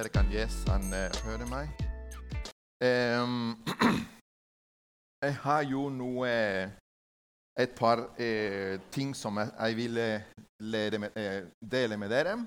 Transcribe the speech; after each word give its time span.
dere 0.00 0.08
kan 0.08 0.32
Yes, 0.32 0.54
han 0.64 0.92
eh, 0.96 1.12
hører 1.26 1.48
meg. 1.50 1.68
Um, 2.80 3.58
jeg 5.24 5.34
har 5.42 5.66
jo 5.68 5.90
noe 5.92 6.30
Et 7.60 7.74
par 7.76 8.00
eh, 8.16 8.80
ting 8.94 9.10
som 9.12 9.36
jeg, 9.36 9.50
jeg 9.58 9.76
ville 9.76 10.06
lede 10.64 11.02
med, 11.02 11.18
eh, 11.20 11.44
dele 11.60 11.98
med 12.00 12.08
dere. 12.08 12.38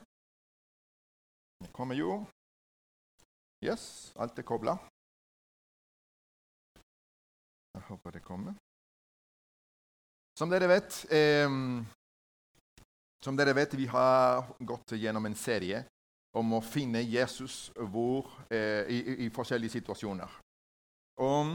Det 1.62 1.70
kommer 1.76 2.00
jo. 2.00 2.24
Yes, 3.62 4.16
alt 4.18 4.40
er 4.40 4.48
kobla. 4.50 4.74
Jeg 7.76 7.86
håper 7.92 8.18
det 8.18 8.26
kommer. 8.26 8.58
Som 10.40 10.50
dere 10.50 10.72
vet 10.74 11.04
em, 11.14 11.86
Som 13.22 13.38
dere 13.38 13.54
vet, 13.54 13.78
vi 13.78 13.86
har 13.86 14.48
gått 14.58 14.98
gjennom 14.98 15.30
en 15.30 15.38
serie 15.38 15.86
om 16.34 16.56
å 16.58 16.62
finne 16.66 17.04
Jesus 17.04 17.68
hvor, 17.78 18.30
eh, 18.50 18.90
i, 18.90 19.00
i, 19.26 19.30
forskjellige 19.34 19.78
situasjoner. 19.78 20.40
Og, 21.22 21.54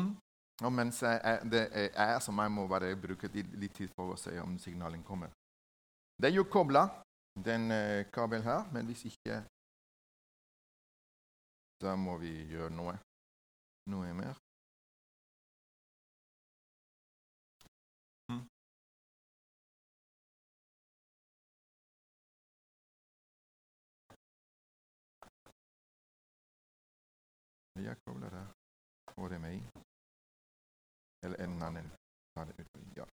og 0.62 0.72
mens 0.72 1.02
jeg, 1.02 1.40
det 1.50 1.64
er 1.74 2.18
som 2.22 2.38
jeg 2.38 2.54
må 2.54 2.66
bare 2.70 2.94
bruke 2.96 3.30
litt, 3.34 3.74
tid 3.74 3.90
for 3.96 4.14
å 4.14 4.20
se 4.20 4.36
om 4.40 4.58
signalen 4.62 5.02
kommer. 5.02 5.34
Det 6.18 6.30
er 6.30 6.36
jo 6.38 6.46
kobla, 6.50 6.86
den 7.44 7.70
eh, 7.74 8.06
kabelen 8.14 8.46
her, 8.46 8.66
men 8.72 8.86
hvis 8.90 9.06
ikke 9.10 9.44
Da 11.78 11.92
må 11.94 12.16
vi 12.18 12.32
gjøre 12.50 12.74
noe. 12.74 12.96
Noe 13.86 14.10
mer. 14.10 14.34
Jeg 27.84 27.96
kobler 28.06 28.30
der. 28.30 28.46
Får 29.14 29.28
det 29.28 29.40
med. 29.40 29.60
Eller 31.24 31.44
en 31.44 31.62
annen. 31.62 31.92
tar 32.34 32.44
det 32.44 32.54
ut. 32.58 32.66
Ja. 32.96 33.04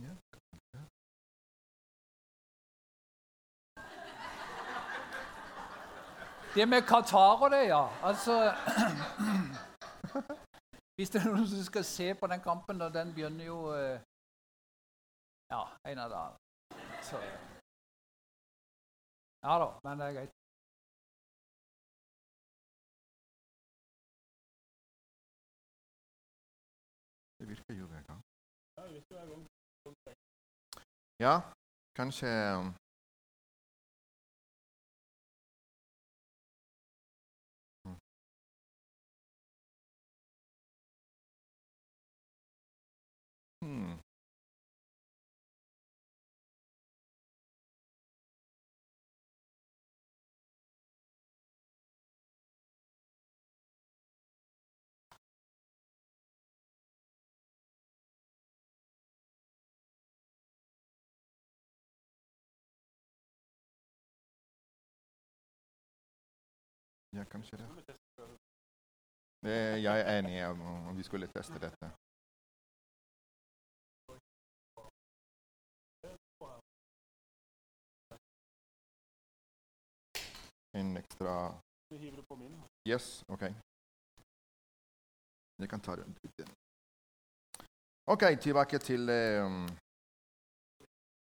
Ja, 0.00 0.14
ja. 0.72 0.82
Det 6.54 6.68
med 6.68 6.82
Qatar 6.82 7.42
og 7.44 7.50
det, 7.50 7.62
ja. 7.68 7.84
Altså 8.02 8.54
Hvis 10.96 11.10
det 11.10 11.20
er 11.20 11.28
noen 11.28 11.48
som 11.48 11.64
skal 11.64 11.84
se 11.84 12.14
på 12.14 12.26
den 12.26 12.40
kampen, 12.40 12.78
da, 12.78 12.88
den 12.88 13.14
begynner 13.14 13.44
jo 13.44 13.58
eh, 13.76 14.00
Ja, 15.50 15.78
en 15.84 15.98
av 15.98 16.10
dagene. 16.10 16.38
Så 17.08 17.16
Ja 19.46 19.54
da, 19.62 19.68
men 19.84 19.98
det 19.98 20.06
er 20.06 20.14
greit. 20.16 20.32
Det 27.38 27.46
virker 27.48 27.74
jo 27.80 27.86
hver 27.86 28.02
gang. 28.08 28.20
Ja, 31.24 31.34
kanskje 31.98 32.28
um, 32.58 32.66
mm. 37.84 37.98
Hmm. 43.62 44.05
Kanskje 67.36 67.56
det. 67.60 67.68
Eh, 69.46 69.76
Jeg 69.86 70.00
er 70.00 70.18
enig 70.18 70.36
om 70.50 70.60
om 70.88 70.96
vi 70.96 71.02
skulle 71.02 71.28
teste 71.36 71.58
dette. 71.66 71.90
En 80.72 80.96
ekstra 80.96 81.34
Yes, 82.88 83.24
OK. 83.28 83.42
Jeg 85.58 85.68
kan 85.70 85.80
ta 85.80 85.96
den. 85.96 86.16
den. 86.38 86.48
OK, 88.06 88.22
tilbake 88.40 88.78
til, 88.78 89.02
um, 89.44 89.66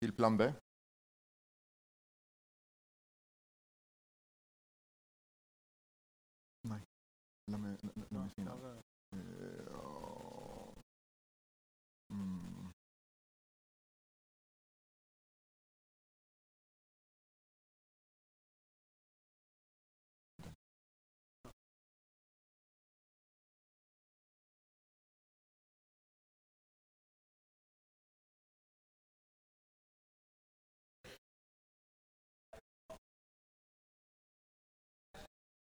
til 0.02 0.12
plan 0.18 0.38
B. 0.38 0.41
La 7.49 7.57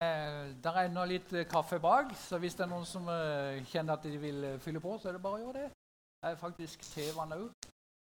der 0.01 0.75
er 0.75 0.89
ennå 0.89 1.05
litt 1.07 1.31
eh, 1.33 1.47
kaffe 1.47 1.79
bak, 1.79 2.11
så 2.19 2.37
hvis 2.41 2.57
det 2.57 2.65
er 2.65 2.71
noen 2.71 2.85
som 2.87 3.07
eh, 3.11 3.63
kjenner 3.71 3.95
at 3.95 4.03
de 4.03 4.17
vil 4.19 4.43
eh, 4.43 4.59
fylle 4.59 4.81
på, 4.83 4.97
så 4.99 5.09
er 5.09 5.17
det 5.17 5.23
bare 5.23 5.39
å 5.39 5.43
gjøre 5.45 5.63
det. 5.63 5.69
Det 6.19 6.31
er 6.31 6.41
faktisk 6.41 6.83
tevann 6.91 7.35
òg. 7.35 7.47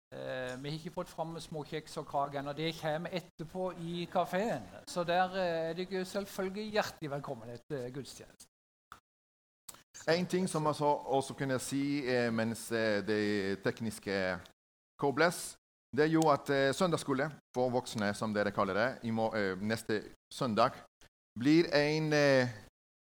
Eh, 0.09 0.55
vi 0.63 0.71
har 0.71 0.79
ikke 0.79 0.95
fått 0.95 1.13
fram 1.13 1.37
småkjeks 1.41 1.99
og 2.01 2.07
kake 2.09 2.41
ennå. 2.41 2.55
Det 2.57 2.73
kommer 2.81 3.15
etterpå 3.15 3.71
i 3.85 4.07
kafeen. 4.13 4.65
Så 4.89 5.05
der 5.05 5.37
eh, 5.37 5.71
er 5.71 5.79
dere 5.79 6.05
selvfølgelig 6.09 6.71
hjertelig 6.79 7.11
velkommen 7.19 7.53
etter 7.53 7.91
gudstjenesten. 7.95 8.55
En 10.09 10.27
ting 10.27 10.47
som 10.49 10.65
jeg 10.67 10.79
så 10.79 10.89
også 11.19 11.35
kunne 11.37 11.59
si 11.61 11.83
eh, 12.09 12.31
mens 12.33 12.71
eh, 12.73 13.03
det 13.05 13.63
tekniske 13.63 14.39
kobles, 14.99 15.59
det 15.97 16.05
er 16.07 16.13
jo 16.13 16.23
at 16.33 16.51
eh, 16.53 16.75
søndagsskole 16.75 17.31
for 17.55 17.71
voksne, 17.73 18.15
som 18.15 18.33
dere 18.35 18.53
kaller 18.53 18.79
det, 18.79 18.89
eh, 19.05 19.61
neste 19.61 20.03
søndag, 20.33 20.77
blir 21.39 21.69
en, 21.75 22.13
eh, 22.13 22.49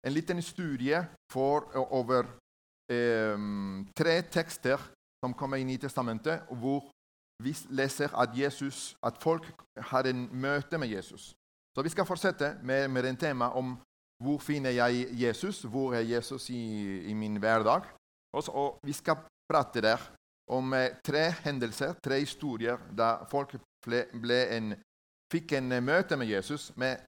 en 0.07 0.13
liten 0.13 0.41
studie 0.41 0.99
for, 1.31 1.69
over 1.75 2.25
um, 2.91 3.87
tre 3.97 4.21
tekster 4.21 4.81
som 5.23 5.33
kommer 5.33 5.57
inn 5.57 5.69
i 5.69 5.77
testamentet, 5.81 6.45
hvor 6.49 6.87
vi 7.43 7.53
leser 7.69 8.13
at, 8.17 8.33
Jesus, 8.37 8.95
at 9.05 9.17
folk 9.21 9.45
har 9.91 10.07
en 10.09 10.27
møte 10.31 10.77
med 10.77 10.87
Jesus. 10.87 11.33
Så 11.75 11.83
vi 11.83 11.89
skal 11.93 12.05
fortsette 12.05 12.55
med, 12.63 12.87
med 12.89 13.05
en 13.05 13.17
tema 13.17 13.51
om 13.53 13.75
hvor 14.23 14.39
finner 14.41 14.73
jeg 14.73 15.07
Jesus? 15.13 15.61
Hvor 15.61 15.93
er 15.93 16.01
Jesus 16.01 16.49
i, 16.49 17.01
i 17.05 17.13
min 17.13 17.37
hverdag? 17.37 17.85
Og, 18.33 18.43
og 18.49 18.79
vi 18.83 18.93
skal 18.93 19.19
prate 19.49 19.81
der 19.81 20.01
om 20.49 20.73
eh, 20.73 20.95
tre 21.05 21.29
hendelser, 21.43 21.93
tre 22.03 22.19
historier, 22.19 22.79
der 22.97 23.27
folk 23.29 23.53
ble, 23.85 24.05
ble 24.21 24.39
en, 24.55 24.73
fikk 25.33 25.53
en 25.59 25.71
eh, 25.75 25.83
møte 25.83 26.17
med 26.17 26.31
Jesus 26.31 26.71
med, 26.75 27.03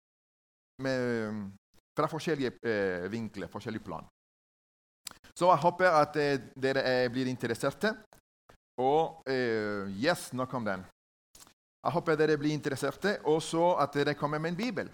med, 0.79 0.99
eh, 0.99 1.39
fra 1.97 2.07
forskjellige 2.07 2.53
eh, 2.63 3.09
vinkler, 3.11 3.47
forskjellige 3.47 3.83
plan. 3.83 4.07
Så 5.33 5.47
jeg 5.49 5.63
håper 5.63 5.97
at 6.01 6.15
eh, 6.19 6.39
dere 6.55 7.09
blir 7.13 7.27
interesserte. 7.31 7.95
Og 8.79 9.27
yes, 9.27 10.29
nå 10.31 10.45
kom 10.47 10.63
den. 10.63 10.85
Jeg 11.83 11.91
håper 11.91 12.15
dere 12.15 12.37
blir 12.39 12.55
interesserte, 12.55 13.17
og 13.27 13.41
så 13.43 13.73
at 13.75 13.91
dere 13.91 14.13
kommer 14.15 14.39
med 14.39 14.53
en 14.53 14.59
bibel 14.59 14.91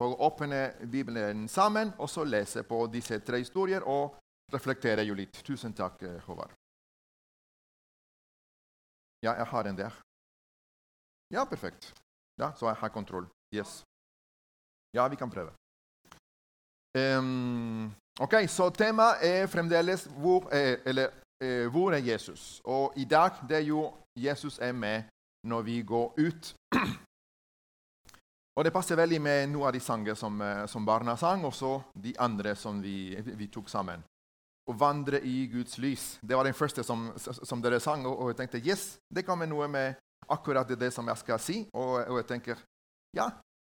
og 0.00 0.16
åpne 0.24 0.62
Bibelen 0.90 1.44
sammen 1.48 1.92
og 2.00 2.08
så 2.08 2.24
lese 2.24 2.64
på 2.64 2.86
disse 2.90 3.20
tre 3.20 3.42
historier 3.42 3.84
og 3.84 4.16
reflektere 4.52 5.04
jo 5.04 5.14
litt. 5.14 5.42
Tusen 5.44 5.76
takk, 5.76 6.00
Håvard. 6.24 6.56
Ja, 9.22 9.36
jeg 9.36 9.46
har 9.52 9.68
en 9.68 9.76
der. 9.78 10.00
Ja, 11.30 11.44
perfekt. 11.44 11.92
Ja, 12.40 12.52
Så 12.56 12.66
jeg 12.66 12.76
har 12.80 12.88
kontroll. 12.88 13.28
Yes. 13.54 13.84
Ja, 14.92 15.08
vi 15.08 15.16
kan 15.16 15.30
prøve. 15.30 15.52
Um, 16.98 17.92
ok, 18.20 18.34
Så 18.48 18.68
temaet 18.70 19.24
er 19.24 19.46
fremdeles 19.46 20.04
hvor 20.04 20.48
er, 20.52 20.76
Eller 20.84 21.08
eh, 21.42 21.66
hvor 21.72 21.92
er 21.92 21.98
Jesus? 21.98 22.60
Og 22.64 22.92
i 22.96 23.04
dag 23.04 23.30
det 23.48 23.56
er 23.56 23.66
jo 23.66 23.92
Jesus 24.16 24.58
er 24.58 24.72
med 24.72 25.02
når 25.44 25.62
vi 25.62 25.82
går 25.82 26.14
ut. 26.18 26.54
og 28.56 28.64
det 28.64 28.72
passer 28.72 28.96
veldig 28.96 29.20
med 29.20 29.48
noen 29.48 29.66
av 29.66 29.72
de 29.72 29.80
sanger 29.80 30.14
som, 30.14 30.40
eh, 30.40 30.66
som 30.66 30.86
barna 30.86 31.16
sang, 31.16 31.44
og 31.44 31.54
så 31.54 31.80
de 31.94 32.12
andre 32.18 32.54
som 32.54 32.82
vi, 32.82 33.16
vi, 33.24 33.48
tok 33.48 33.68
sammen. 33.68 34.04
Å 34.68 34.72
vandre 34.78 35.18
i 35.24 35.46
Guds 35.50 35.78
lys. 35.78 36.18
Det 36.22 36.36
var 36.36 36.44
den 36.44 36.54
første 36.54 36.84
som, 36.84 37.10
som 37.18 37.62
dere 37.62 37.80
sang, 37.80 38.06
og, 38.06 38.18
og, 38.18 38.28
jeg 38.30 38.36
tenkte 38.36 38.62
yes, 38.62 38.98
det 39.10 39.24
kommer 39.26 39.46
noe 39.46 39.66
med 39.68 39.96
akkurat 40.28 40.68
det 40.68 40.92
som 40.92 41.08
jeg 41.08 41.18
skal 41.24 41.40
si. 41.40 41.58
Og, 41.72 41.96
og 42.06 42.20
jeg 42.20 42.28
tenker 42.28 42.60
ja, 43.16 43.30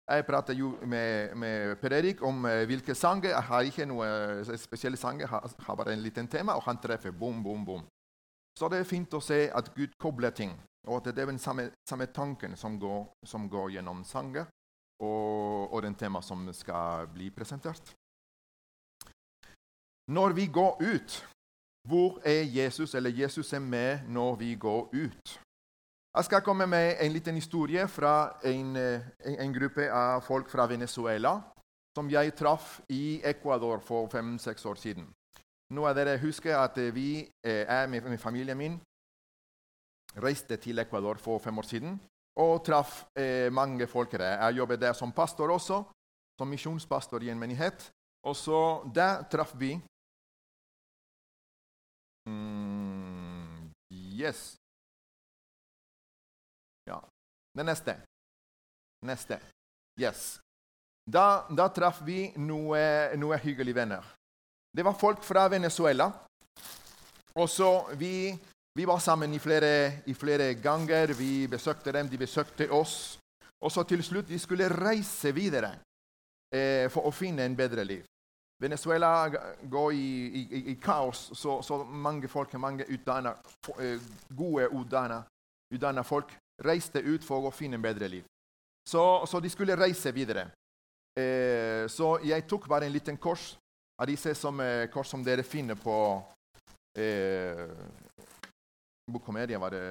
jeg 0.10 0.26
prater 0.26 0.58
jo 0.58 0.72
med, 0.90 1.36
med 1.38 1.76
Per 1.82 1.94
Erik 1.94 2.24
om 2.26 2.46
uh, 2.46 2.64
hvilke 2.66 2.96
sanger. 2.96 3.30
Jeg 3.30 3.48
har 3.50 3.68
ikke 3.68 3.86
noen 3.90 4.42
uh, 4.42 4.56
spesielle 4.58 4.98
sanger, 4.98 5.28
jeg 5.28 5.30
har, 5.30 5.76
bare 5.76 5.94
en 5.94 6.04
liten 6.04 6.28
tema, 6.28 6.56
og 6.58 6.66
han 6.66 6.82
treffer 6.82 7.12
bom, 7.12 7.44
bom, 7.44 7.66
bom. 7.66 7.84
Så 8.60 8.68
det 8.72 8.82
er 8.82 8.90
fint 8.90 9.14
å 9.14 9.22
se 9.24 9.46
at 9.56 9.72
Gud 9.76 9.94
kobler 10.02 10.34
ting, 10.36 10.56
og 10.88 11.00
at 11.00 11.14
det 11.14 11.24
er 11.24 11.32
den 11.32 11.40
samme, 11.40 11.70
samme 11.88 12.10
tanken 12.12 12.58
som 12.58 12.80
går, 12.80 13.06
som 13.26 13.48
går, 13.50 13.70
gjennom 13.78 14.04
sanger 14.04 14.50
og, 15.00 15.74
og 15.74 15.82
den 15.86 15.96
tema 15.96 16.22
som 16.22 16.44
skal 16.54 17.08
bli 17.14 17.30
presentert. 17.32 17.94
Når 20.10 20.34
vi 20.34 20.48
går 20.48 20.82
ut, 20.82 21.20
hvor 21.88 22.20
er 22.26 22.44
Jesus, 22.44 22.96
eller 22.96 23.10
Jesus 23.10 23.54
er 23.54 23.60
med 23.60 24.10
når 24.10 24.36
vi 24.42 24.56
går 24.56 24.90
ut? 24.94 25.40
Jeg 26.20 26.26
skal 26.26 26.42
komme 26.44 26.66
med 26.68 26.98
en 27.00 27.14
liten 27.16 27.36
historie 27.36 27.88
fra 27.88 28.34
en, 28.44 28.76
eh, 28.76 29.02
en, 29.26 29.36
en 29.40 29.54
gruppe 29.56 29.86
av 29.88 30.20
folk 30.22 30.50
fra 30.52 30.66
Venezuela 30.68 31.32
som 31.96 32.10
jeg 32.12 32.34
traff 32.36 32.82
i 32.92 33.22
Ecuador 33.24 33.80
for 33.80 34.10
fem-seks 34.12 34.66
år 34.68 34.76
siden. 34.76 35.06
Noen 35.72 35.88
av 35.88 35.96
dere 35.96 36.18
husker 36.20 36.58
at 36.60 36.76
vi 36.92 37.24
eh, 37.24 37.64
er 37.64 37.88
med, 37.88 38.04
med 38.04 38.20
familien 38.20 38.60
min 38.60 38.76
reiste 40.20 40.60
til 40.60 40.84
Ecuador 40.84 41.24
for 41.24 41.40
fem 41.40 41.56
år 41.64 41.72
siden 41.72 41.96
og 42.36 42.66
traff 42.68 43.06
eh, 43.16 43.48
mange 43.48 43.88
folk 43.88 44.12
der. 44.12 44.44
Jeg 44.44 44.60
jobbet 44.60 44.84
der 44.84 45.00
som 45.00 45.16
pastor 45.16 45.56
også, 45.56 45.84
som 46.36 46.52
misjonspastor 46.52 47.24
i 47.24 47.32
en 47.32 47.40
menighet. 47.40 47.94
Og 48.28 48.36
så 48.36 48.84
der 48.92 49.24
traff 49.32 49.56
vi 49.56 49.78
mm, 52.28 53.72
Yes. 54.20 54.60
Det 57.58 57.66
neste. 57.66 57.96
Neste. 59.06 59.40
Yes. 60.00 60.40
Da, 61.10 61.46
da 61.50 61.70
traff 61.74 62.02
vi 62.06 62.30
noen 62.38 63.18
noe 63.20 63.38
hyggelige 63.42 63.76
venner. 63.76 64.06
Det 64.72 64.86
var 64.86 64.94
folk 64.94 65.24
fra 65.26 65.48
Venezuela. 65.50 66.12
Og 67.36 67.50
så 67.50 67.70
vi, 67.98 68.38
vi 68.76 68.86
var 68.86 69.00
sammen 69.00 69.34
i 69.34 69.40
flere, 69.40 70.02
i 70.06 70.14
flere, 70.14 70.54
ganger. 70.62 71.14
Vi 71.18 71.48
besøkte 71.48 71.92
dem, 71.92 72.10
de 72.10 72.18
besøkte 72.18 72.70
oss. 72.72 73.18
Og 73.62 73.72
så 73.72 73.84
til 73.84 74.04
slutt 74.04 74.30
vi 74.30 74.38
skulle 74.40 74.70
reise 74.70 75.34
videre 75.36 75.74
eh, 76.54 76.86
for 76.92 77.10
å 77.10 77.16
finne 77.16 77.44
en 77.46 77.58
bedre 77.58 77.84
liv. 77.84 78.06
Venezuela 78.60 79.30
går 79.72 79.92
i, 79.96 80.06
i, 80.42 80.64
i 80.74 80.76
kaos, 80.84 81.30
så, 81.34 81.62
så, 81.64 81.84
mange 81.84 82.28
folk, 82.28 82.54
mange 82.60 82.86
utdanna, 82.92 83.34
eh, 83.80 84.02
gode 84.36 84.68
utdanna 85.72 86.04
folk 86.04 86.36
reiste 86.66 87.02
ut 87.04 87.24
for 87.26 87.48
å 87.48 87.54
finne 87.56 87.80
en 87.80 87.84
bedre 87.84 88.08
liv. 88.08 88.26
Så, 88.90 89.04
så 89.30 89.40
de 89.40 89.50
skulle 89.50 89.78
reise 89.78 90.12
videre. 90.16 90.50
Eh, 91.20 91.86
så 91.92 92.18
jeg 92.26 92.48
tok 92.50 92.68
bare 92.70 92.88
en 92.88 92.94
liten 92.94 93.18
kors 93.18 93.54
av 94.00 94.08
disse 94.08 94.34
som, 94.36 94.60
eh, 94.60 94.88
kors 94.90 95.10
som 95.12 95.24
dere 95.24 95.44
finner 95.44 95.76
på 95.76 95.96
eh, 96.98 97.68
Bokkomedia 99.10 99.60
var 99.60 99.74
det 99.74 99.84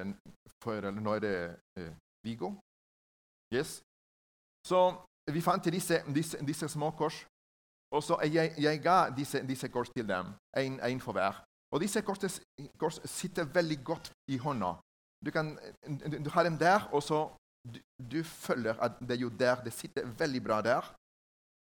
før, 0.63 0.89
eller 0.89 1.01
nå 1.01 1.15
er 1.15 1.23
det 1.23 1.35
eh, 1.79 1.91
Vigo. 2.23 2.53
Yes. 3.53 3.79
Så 4.67 4.79
vi 5.31 5.41
fant 5.41 5.63
disse, 5.71 6.01
disse, 6.13 6.39
disse 6.45 6.69
små 6.69 6.91
kors. 6.97 7.25
Og 7.95 8.03
så 8.05 8.19
jeg, 8.29 8.53
jeg 8.57 8.81
ga 8.83 9.09
disse, 9.09 9.41
disse, 9.47 9.69
kors 9.73 9.89
til 9.89 10.07
dem, 10.07 10.33
én 10.57 11.01
for 11.01 11.17
hver. 11.17 11.41
Og 11.73 11.81
disse 11.81 12.01
kors, 12.05 12.41
kors 12.77 12.99
sitter 13.05 13.49
veldig 13.49 13.79
godt 13.83 14.11
i 14.29 14.37
hånda. 14.37 14.75
Du, 15.25 15.31
kan, 15.31 15.57
du 16.23 16.29
har 16.29 16.43
dem 16.47 16.57
der, 16.57 16.87
og 16.95 17.03
så 17.03 17.27
du, 17.67 17.79
du, 18.11 18.23
føler 18.23 18.79
at 18.79 18.99
det 19.03 19.17
er 19.17 19.23
jo 19.25 19.29
der. 19.29 19.63
Det 19.63 19.73
sitter 19.73 20.07
veldig 20.19 20.43
bra 20.43 20.61
der. 20.61 20.85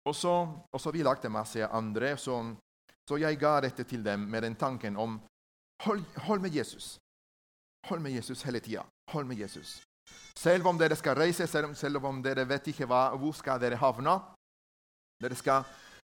Og 0.09 0.15
så, 0.15 0.33
og 0.73 0.81
så 0.81 0.91
vi 0.93 1.03
lagde 1.03 1.29
masse 1.33 1.67
andre, 1.67 2.17
så, 2.17 2.39
så, 3.09 3.17
jeg 3.17 3.39
ga 3.41 3.61
dette 3.65 3.85
til 3.85 4.05
dem 4.05 4.27
med 4.29 4.43
den 4.43 4.57
tanken 4.57 4.97
om 4.97 5.21
hold, 5.85 6.05
hold 6.27 6.41
med 6.41 6.51
Jesus. 6.51 6.99
Hold 7.89 8.01
med 8.01 8.13
Jesus 8.13 8.43
hele 8.43 8.61
tida. 8.61 8.85
Hold 9.13 9.27
med 9.27 9.37
Jesus. 9.37 9.83
Selv 10.37 10.67
om 10.67 10.79
dere 10.79 10.97
skal 10.97 11.17
reise, 11.17 11.47
selv, 11.47 11.75
selv 11.75 12.05
om 12.05 12.23
dere 12.23 12.49
vet 12.49 12.67
ikke 12.73 12.89
hva, 12.89 13.11
hvor 13.17 13.33
skal 13.37 13.61
dere 13.61 13.81
havne 13.81 14.19
Dere 15.23 15.37
skal 15.39 15.63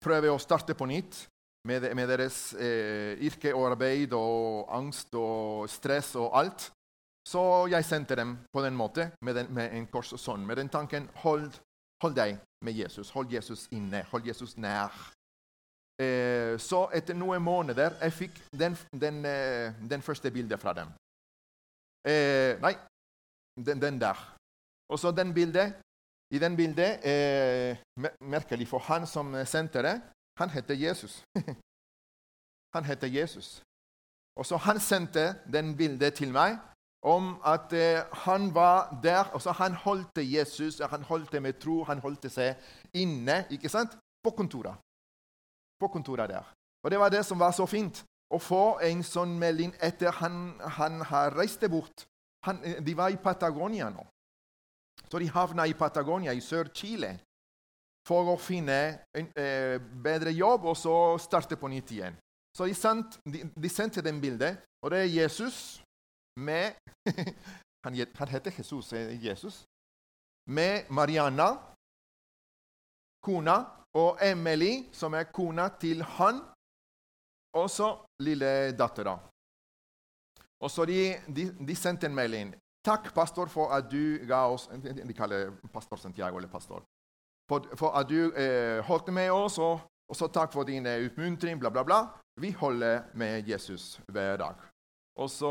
prøve 0.01 0.31
å 0.31 0.39
starte 0.39 0.73
på 0.73 0.85
nytt 0.87 1.25
med, 1.67 1.83
med 1.97 2.07
deres 2.09 2.53
eh, 2.53 3.19
yrke 3.25 3.51
og 3.53 3.67
arbeid 3.73 4.13
og 4.15 4.69
angst 4.73 5.13
og 5.19 5.67
stress 5.69 6.13
og 6.21 6.31
alt. 6.37 6.69
Så 7.25 7.41
jeg 7.73 7.85
sendte 7.85 8.15
dem 8.15 8.37
på 8.53 8.61
den 8.61 8.75
måten, 8.77 9.11
med, 9.21 9.35
den, 9.35 9.53
med 9.53 9.73
en 9.73 9.87
kors 9.89 10.13
og 10.13 10.21
sånn, 10.21 10.45
med 10.45 10.59
den 10.61 10.69
tanken 10.69 11.07
hold, 11.23 11.49
hold, 12.03 12.13
deg 12.13 12.37
med 12.65 12.77
Jesus. 12.77 13.09
Hold 13.15 13.33
Jesus 13.33 13.65
inne. 13.73 14.03
Hold 14.11 14.27
Jesus 14.29 14.53
nær. 14.61 14.93
Eh, 16.01 16.53
så 16.61 16.83
etter 16.93 17.17
noen 17.17 17.41
måneder 17.41 17.95
jeg 18.03 18.13
fikk 18.13 18.37
den, 18.53 18.75
den, 18.93 19.23
eh, 19.25 19.73
den 19.89 20.05
første 20.05 20.29
bildet 20.31 20.61
fra 20.61 20.75
dem. 20.77 20.91
Eh, 22.05 22.61
nei, 22.61 22.75
den, 23.57 23.99
der. 23.99 24.19
Og 24.91 24.99
så 25.01 25.11
den 25.11 25.33
bildet. 25.33 25.73
I 26.33 26.39
den 26.41 26.55
bildet 26.57 27.05
eh, 27.05 27.77
Merkelig, 28.21 28.67
for 28.67 28.81
han 28.85 29.05
som 29.07 29.33
sendte 29.45 29.81
det, 29.85 29.95
han 30.37 30.49
heter 30.49 30.75
Jesus. 30.77 31.23
han 32.75 32.85
heter 32.85 33.07
Jesus. 33.07 33.61
Og 34.35 34.45
så 34.45 34.57
han 34.57 34.79
sendte 34.79 35.35
den 35.49 35.73
bildet 35.77 36.17
til 36.19 36.33
meg 36.33 36.57
om 37.05 37.35
at 37.45 37.73
eh, 37.73 38.01
han 38.25 38.49
var 38.55 38.99
der. 39.03 39.29
altså 39.33 39.51
Han 39.51 39.73
holdt 39.73 40.17
Jesus, 40.17 40.79
han 40.79 41.03
holdt 41.03 41.41
med 41.41 41.59
tro, 41.59 41.83
han 41.83 41.99
holdt 41.99 42.31
seg 42.31 42.55
inne 42.93 43.45
ikke 43.49 43.69
sant? 43.69 43.97
på 44.25 44.31
kontoret. 44.33 44.73
På 45.79 45.87
kontoret 45.87 46.29
der. 46.29 46.53
Og 46.83 46.91
Det 46.91 46.99
var 46.99 47.09
det 47.09 47.25
som 47.25 47.39
var 47.39 47.51
så 47.51 47.65
fint. 47.65 48.03
Å 48.33 48.39
få 48.41 48.79
en 48.81 49.03
sånn 49.05 49.37
melding 49.39 49.73
etter 49.79 50.11
han, 50.17 50.55
han 50.59 51.01
har 51.05 51.35
reist 51.37 51.61
bort. 51.69 52.07
Han, 52.45 52.63
eh, 52.63 52.81
de 52.81 52.97
var 52.97 53.13
i 53.13 53.21
Patagonia 53.21 53.89
nå. 53.89 54.05
Så 55.11 55.19
de 55.19 55.29
havna 55.29 55.67
i 55.67 55.73
Patagonia, 55.77 56.33
i 56.33 56.41
Sør-Chile, 56.41 57.19
for 58.07 58.33
å 58.33 58.37
finne 58.37 59.05
en 59.13 59.29
eh, 59.37 59.77
bedre 59.79 60.33
jobb 60.33 60.65
og 60.65 60.77
så 60.77 61.17
starte 61.21 61.57
på 61.57 61.69
nytt 61.69 61.91
igjen. 61.91 62.17
Så 62.55 62.65
de, 62.65 62.73
sendt, 62.73 63.19
de, 63.25 63.43
de 63.53 63.69
sendte 63.69 64.01
dem 64.01 64.21
bildet, 64.21 64.57
og 64.81 64.93
det 64.93 65.03
er 65.03 65.13
Jesus 65.21 65.84
med 66.39 66.73
han, 67.85 68.05
han 68.15 68.27
heter 68.27 68.51
Jesus, 68.57 68.93
eh, 68.93 69.25
Jesus. 69.25 69.65
Med 70.49 70.85
Mariana, 70.89 71.57
kona, 73.25 73.65
og 73.95 74.19
Emily, 74.21 74.85
som 74.91 75.13
er 75.13 75.23
kona 75.23 75.69
til 75.79 76.03
han. 76.03 76.41
Og 77.55 77.69
så 77.69 77.87
lille 78.19 78.75
dattera. 78.75 79.15
Og 80.59 80.71
så 80.71 80.85
de, 80.85 81.15
de, 81.35 81.45
de, 81.67 81.75
sendte 81.75 82.07
en 82.07 82.15
melding. 82.15 82.53
Takk, 82.85 83.13
pastor, 83.15 83.47
for 83.47 83.71
at 83.73 83.87
du 83.91 84.19
ga 84.27 84.45
oss 84.51 84.67
De 84.67 85.13
kaller 85.13 85.55
pastor 85.73 85.97
Santiago 85.97 86.37
eller 86.37 86.49
pastor. 86.51 86.83
For, 87.49 87.65
for 87.77 87.95
at 87.97 88.09
du 88.09 88.33
eh, 88.33 88.83
holdt 88.85 89.13
med 89.13 89.31
oss, 89.31 89.57
og, 89.57 89.79
og 90.09 90.15
så 90.15 90.27
takk 90.27 90.53
for 90.53 90.67
din 90.67 90.85
eh, 90.85 91.05
utmuntring, 91.07 91.59
bla, 91.59 91.69
bla, 91.69 91.83
bla. 91.83 91.99
Vi 92.41 92.51
holder 92.51 93.03
med 93.13 93.47
Jesus 93.47 93.99
hver 94.11 94.37
dag. 94.37 94.74
Så, 95.15 95.49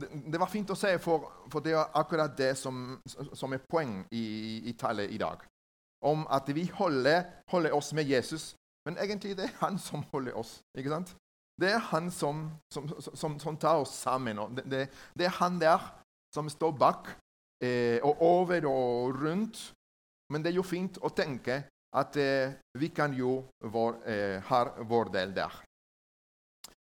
det, 0.00 0.08
det, 0.32 0.40
var 0.40 0.48
fint 0.48 0.70
å 0.72 0.76
se, 0.78 0.94
for, 0.98 1.28
for, 1.52 1.60
det 1.60 1.74
er 1.76 1.90
akkurat 2.00 2.32
det 2.36 2.54
som, 2.56 2.96
som 3.04 3.52
er 3.52 3.60
poeng 3.68 3.98
i, 4.08 4.62
i 4.70 4.72
tallet 4.72 5.12
i 5.12 5.20
dag. 5.20 5.42
Om 6.02 6.24
at 6.32 6.48
vi 6.54 6.64
holder, 6.72 7.26
holder, 7.52 7.74
oss 7.76 7.92
med 7.92 8.08
Jesus. 8.08 8.54
Men 8.88 8.96
egentlig 8.98 9.36
det 9.36 9.50
er 9.50 9.58
han 9.60 9.76
som 9.78 10.02
holder 10.12 10.38
oss. 10.40 10.62
ikke 10.74 10.90
sant? 10.90 11.12
Det 11.60 11.70
er 11.70 11.84
han 11.92 12.08
som, 12.10 12.48
som, 12.72 12.88
som, 12.98 13.36
som 13.38 13.56
tar 13.60 13.84
oss 13.84 13.92
sammen. 14.00 14.40
Det, 14.56 14.64
det, 14.64 14.88
det, 15.14 15.28
er 15.28 15.36
han 15.38 15.60
der 15.60 15.84
som 16.34 16.48
står 16.48 16.72
bak 16.72 17.12
eh, 17.62 18.00
og 18.02 18.22
over 18.22 18.66
og 18.66 19.20
rundt. 19.22 19.74
Men 20.32 20.42
det 20.42 20.50
er 20.50 20.56
jo 20.56 20.66
fint 20.66 20.96
å 21.04 21.12
tenke 21.12 21.60
at 21.92 22.16
eh, 22.16 22.56
vi 22.80 22.88
kan 22.88 23.12
jo 23.12 23.42
vår, 23.60 24.00
eh, 24.08 24.38
ha 24.48 24.64
vår 24.88 25.12
del 25.12 25.36
der. 25.36 25.60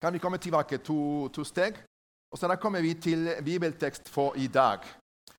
Kan 0.01 0.17
vi 0.17 0.19
komme 0.19 0.41
tilbake 0.41 0.81
to, 0.81 1.29
to 1.29 1.45
steg? 1.45 1.77
Og 2.35 2.39
så 2.39 2.51
Da 2.51 2.59
kommer 2.59 2.83
vi 2.83 2.95
til 2.99 3.31
bibeltekst 3.45 4.09
for 4.11 4.35
i 4.35 4.47
dag. 4.51 4.83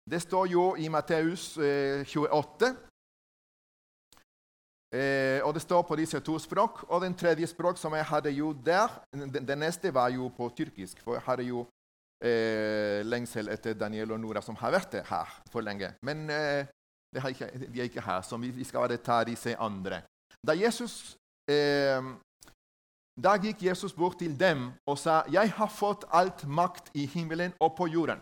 Det 0.09 0.21
står 0.21 0.47
jo 0.47 0.75
i 0.79 0.87
Matteus 0.87 1.57
28. 1.57 2.69
Eh, 2.69 2.75
Eh, 4.95 5.41
og 5.43 5.53
det 5.53 5.63
står 5.63 5.81
på 5.83 5.97
disse 5.99 6.19
to 6.23 6.37
språk. 6.39 6.83
Og 6.89 7.01
den 7.03 7.15
tredje 7.17 7.47
språk 7.51 7.79
som 7.81 7.95
jeg 7.97 8.07
hadde 8.07 8.31
jo 8.35 8.53
der, 8.65 8.91
den 9.11 9.59
neste 9.59 9.93
var 9.93 10.13
jo 10.13 10.29
på 10.37 10.49
tyrkisk. 10.55 11.01
For 11.03 11.17
jeg 11.17 11.25
hadde 11.25 11.47
jo 11.49 11.65
eh, 12.23 13.01
lengsel 13.03 13.49
etter 13.51 13.75
Daniel 13.75 14.15
og 14.15 14.21
Nora, 14.21 14.43
som 14.45 14.57
har 14.61 14.75
vært 14.75 15.01
her 15.09 15.35
for 15.51 15.65
lenge. 15.65 15.91
Men 16.05 16.29
eh, 16.29 16.71
de 17.11 17.21
er 17.21 17.89
ikke 17.89 18.05
her, 18.05 18.21
så 18.21 18.37
vi 18.39 18.63
skal 18.63 18.85
bare 18.85 19.01
ta 19.03 19.23
disse 19.27 19.55
andre. 19.59 20.03
Da, 20.45 20.55
Jesus, 20.55 21.17
eh, 21.49 21.99
da 23.23 23.35
gikk 23.39 23.63
Jesus 23.63 23.93
bort 23.93 24.19
til 24.19 24.39
dem 24.39 24.71
og 24.85 24.97
sa, 24.97 25.23
'Jeg 25.31 25.51
har 25.51 25.67
fått 25.67 26.05
alt 26.11 26.47
makt 26.47 26.91
i 26.93 27.05
himmelen 27.05 27.53
og 27.59 27.75
på 27.77 27.87
jorden.' 27.87 28.21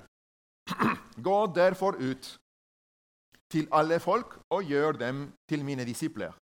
'Gå 1.26 1.54
derfor 1.56 1.92
ut 2.10 2.40
til 3.52 3.68
alle 3.72 4.00
folk 4.00 4.40
og 4.50 4.64
gjør 4.64 4.92
dem 4.92 5.34
til 5.50 5.66
mine 5.66 5.86
disipler.' 5.86 6.38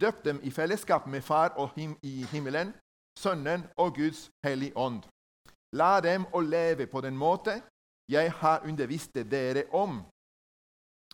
Døp 0.00 0.24
dem 0.24 0.40
i 0.42 0.50
fellesskap 0.50 1.06
med 1.06 1.20
Far 1.20 1.48
og 1.48 1.70
him 1.76 1.98
i 2.02 2.24
himmelen, 2.32 2.74
Sønnen 3.18 3.66
og 3.76 3.94
Guds 3.94 4.30
hellige 4.44 4.76
ånd. 4.76 5.02
La 5.72 6.00
dem 6.00 6.24
å 6.32 6.40
leve 6.40 6.86
på 6.86 7.00
den 7.00 7.16
måte 7.16 7.62
jeg 8.08 8.32
har 8.32 8.64
undervist 8.64 9.14
dere 9.14 9.64
om. 9.72 10.02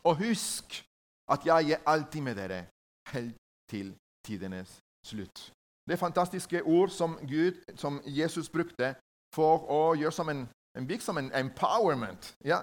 Og 0.04 0.16
husk 0.16 0.84
at 1.28 1.46
jeg 1.46 1.70
er 1.70 1.82
alltid 1.86 2.20
med 2.20 2.34
dere 2.34 2.66
helt 3.12 3.36
til 3.70 3.96
tidenes 4.24 4.78
slutt. 5.04 5.57
Det 5.88 5.96
er 5.96 6.00
fantastiske 6.00 6.60
ord 6.62 6.90
som, 6.92 7.16
Gud, 7.24 7.62
som 7.80 8.00
Jesus 8.04 8.50
brukte 8.52 8.92
for 9.34 9.64
å 9.72 9.80
gjøre 9.96 10.12
som 10.12 10.28
en, 10.28 10.42
en 10.76 10.90
som 11.00 11.16
en 11.16 11.30
empowerment 11.32 12.34
ja, 12.44 12.60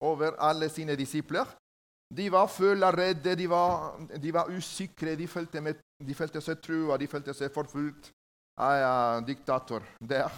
over 0.00 0.36
alle 0.38 0.68
sine 0.70 0.94
disipler. 0.96 1.46
De 2.12 2.28
var 2.30 2.46
fulle 2.46 2.86
av 2.86 2.94
redde, 2.94 3.34
de 3.34 3.48
var, 3.48 3.98
de 4.20 4.32
var 4.32 4.50
usikre, 4.52 5.16
de 5.16 5.26
følte, 5.26 5.60
med, 5.60 5.80
de 5.98 6.14
følte, 6.14 6.40
seg 6.40 6.60
trua, 6.62 6.98
de 7.00 7.08
følte 7.08 7.34
seg 7.34 7.50
forfulgt 7.50 8.12
av 8.60 8.74
ja, 8.78 8.94
diktator 9.26 9.82
der. 9.98 10.30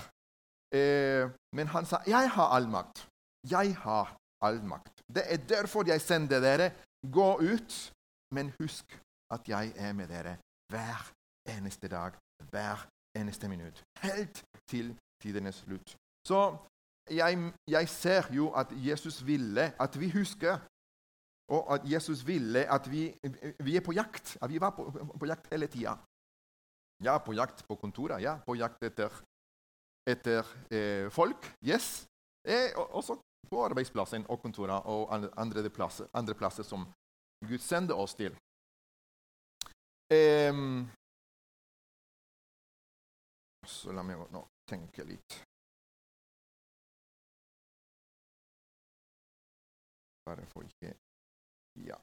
Eh, 0.75 1.29
men 1.53 1.67
han 1.75 1.85
sa, 1.85 2.01
'Jeg 2.07 2.31
har 2.31 2.55
all 2.57 2.69
makt. 2.69 3.07
Jeg 3.51 3.75
har 3.75 4.17
all 4.41 4.63
makt. 4.63 5.03
Det 5.15 5.25
er 5.29 5.37
derfor 5.37 5.85
jeg 5.87 6.01
sender 6.01 6.41
dere. 6.41 6.73
Gå 7.13 7.39
ut, 7.43 7.93
men 8.31 8.55
husk 8.61 8.97
at 9.31 9.49
jeg 9.49 9.73
er 9.77 9.93
med 9.93 10.09
dere 10.09 10.39
hver 10.73 11.11
eneste 11.49 11.89
dag, 11.89 12.13
hver 12.51 12.87
eneste 13.17 13.49
minutt. 13.49 13.85
Helt 14.03 14.45
til 14.69 14.97
tidenes 15.23 15.55
slutt. 15.55 15.97
Så 16.27 16.57
jeg, 17.11 17.53
jeg 17.69 17.89
ser 17.89 18.33
jo 18.33 18.53
at 18.53 18.73
Jesus 18.73 19.27
ville 19.27 19.73
at 19.81 20.01
vi 20.01 20.11
husker 20.11 20.59
og 21.49 21.75
at 21.75 21.83
Jesus 21.85 22.27
ville 22.27 22.73
at 22.73 22.91
vi, 22.91 23.15
vi 23.61 23.77
er 23.77 23.85
på 23.85 23.93
jakt. 23.93 24.39
At 24.43 24.51
vi 24.51 24.61
var 24.61 24.71
på, 24.71 24.89
på 25.21 25.27
jakt 25.27 25.51
hele 25.53 25.67
tida. 25.67 25.97
Ja, 27.05 27.19
på 27.19 27.33
jakt 27.33 27.65
på 27.69 27.77
kontoret. 27.77 28.23
Ja, 28.23 28.39
på 28.47 28.55
jakt 28.55 28.83
etter, 28.83 29.13
etter 30.09 30.49
eh, 30.71 31.11
folk. 31.13 31.53
Yes. 31.61 32.07
Eh, 32.49 32.73
også 32.77 33.19
på 33.51 33.65
arbeidsplassen 33.65 34.25
og 34.29 34.41
kontoret 34.41 34.83
og 34.85 35.13
andre 35.37 35.71
plasser, 35.71 36.07
andre 36.15 36.35
plasser 36.35 36.65
som 36.65 36.87
Gud 37.45 37.59
sender 37.59 37.95
oss 37.95 38.15
til. 38.15 38.33
Um, 40.13 40.89
så 43.85 43.93
la 43.93 44.03
meg 44.07 44.21
nå 44.33 44.41
tenke 44.69 45.05
litt. 45.05 45.37
Bare 50.25 50.47
for 50.49 50.65
ikke 50.65 50.95
Ja. 51.85 51.99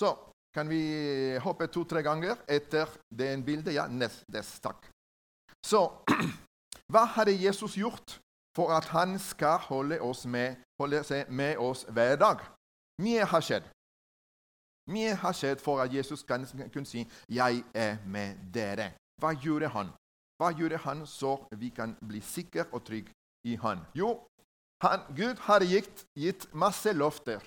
Så 0.00 0.14
kan 0.54 0.68
vi 0.68 0.80
hoppe 1.44 1.68
to-tre 1.68 2.02
ganger 2.02 2.40
etter 2.48 2.88
det 3.12 3.28
bildet. 3.44 3.74
Ja, 3.74 3.86
nest, 3.86 4.24
nest, 4.28 4.56
takk. 4.64 4.88
Så 5.62 5.84
hva 6.90 7.04
hadde 7.14 7.36
Jesus 7.36 7.76
gjort 7.76 8.16
for 8.56 8.72
at 8.74 8.88
han 8.90 9.18
skal 9.20 9.60
holde, 9.68 10.00
med, 10.26 10.56
holde 10.80 11.04
seg 11.04 11.28
med 11.28 11.60
oss 11.60 11.84
hver 11.92 12.16
dag? 12.16 12.40
Mye 13.04 13.28
har 13.28 13.44
skjedd. 13.44 13.68
Mye 14.88 15.14
har 15.14 15.32
skjedd 15.32 15.60
for 15.60 15.80
at 15.80 15.92
Jesus 15.94 16.22
kan 16.22 16.46
kunne 16.72 16.86
si 16.86 17.06
'Jeg 17.28 17.64
er 17.74 17.96
med 18.06 18.36
dere'. 18.54 18.92
Hva 19.20 19.32
gjorde 19.32 19.68
han? 19.68 19.88
Hva 20.38 20.50
gjorde 20.58 20.76
han 20.76 21.06
så 21.06 21.46
vi 21.56 21.68
kan 21.68 21.96
bli 22.08 22.20
sikre 22.20 22.64
og 22.72 22.84
trygge 22.84 23.12
i 23.44 23.56
han? 23.56 23.78
Jo, 23.94 24.26
han, 24.82 25.00
Gud 25.16 25.36
har 25.36 25.60
gitt, 25.60 26.06
gitt 26.16 26.54
masse 26.54 26.92
løfter. 26.92 27.40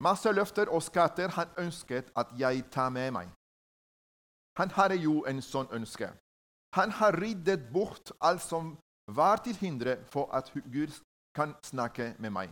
Masse 0.00 0.32
løfter 0.32 0.68
og 0.68 0.82
skatter 0.82 1.28
han 1.28 1.48
ønsket 1.58 2.12
at 2.16 2.26
jeg 2.38 2.64
tar 2.70 2.90
med 2.90 3.10
meg. 3.10 3.28
Han 4.58 4.70
hadde 4.70 4.96
jo 5.02 5.24
en 5.26 5.42
sånn 5.42 5.70
ønske. 5.74 6.12
Han 6.74 6.90
har 6.90 7.18
ryddet 7.22 7.72
bort 7.72 8.12
alt 8.20 8.42
som 8.42 8.76
var 9.06 9.42
til 9.42 9.56
hindre 9.58 9.96
for 10.10 10.30
at 10.34 10.50
Gud 10.72 10.94
kan 11.34 11.54
snakke 11.62 12.14
med 12.18 12.30
meg. 12.30 12.50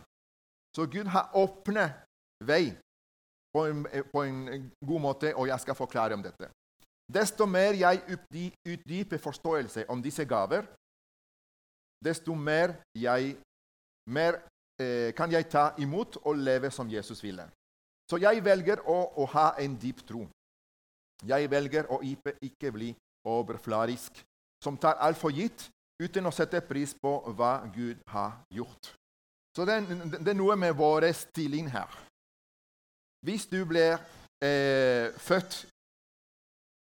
Så 0.75 0.85
Gud 0.91 1.07
har 1.07 1.31
åpnet 1.33 2.03
vei 2.43 2.75
på 3.53 3.65
en, 3.69 3.85
på 4.11 4.23
en, 4.23 4.71
god 4.85 5.01
måte, 5.01 5.35
og 5.35 5.47
jeg 5.47 5.59
skal 5.59 5.77
forklare 5.77 6.17
om 6.17 6.23
dette. 6.23 6.49
Desto 7.13 7.45
mer 7.45 7.75
jeg 7.77 8.01
utdyper 8.65 9.21
forståelse 9.21 9.85
om 9.89 10.01
disse 10.01 10.25
gaver, 10.25 10.65
desto 12.03 12.35
mer, 12.35 12.75
jeg, 12.95 13.35
mer 14.09 14.39
eh, 14.81 15.13
kan 15.15 15.31
jeg 15.31 15.49
ta 15.51 15.71
imot 15.77 16.17
og 16.23 16.39
leve 16.39 16.71
som 16.71 16.89
Jesus 16.89 17.23
ville. 17.23 17.45
Så 18.09 18.19
jeg 18.19 18.43
velger 18.43 18.81
å, 18.89 18.97
å 19.21 19.27
ha 19.35 19.53
en 19.61 19.77
dyp 19.79 20.01
tro. 20.07 20.25
Jeg 21.23 21.47
velger 21.51 21.87
å 21.91 22.01
ikke 22.03 22.71
bli 22.75 22.89
overfladisk, 23.27 24.19
som 24.63 24.77
tar 24.77 24.99
alt 24.99 25.19
for 25.19 25.31
gitt 25.31 25.69
uten 26.01 26.25
å 26.27 26.33
sette 26.35 26.59
pris 26.67 26.91
på 26.99 27.13
hva 27.37 27.61
Gud 27.71 28.01
har 28.11 28.41
gjort. 28.51 28.91
Så 29.55 29.65
det 29.67 29.77
er 29.77 30.35
noe 30.35 30.55
med 30.59 30.73
vår 30.75 31.05
stilling 31.15 31.69
her. 31.71 31.91
Hvis 33.23 33.45
du 33.47 33.63
blir 33.65 33.95
eh, 34.43 35.13
født 35.17 35.63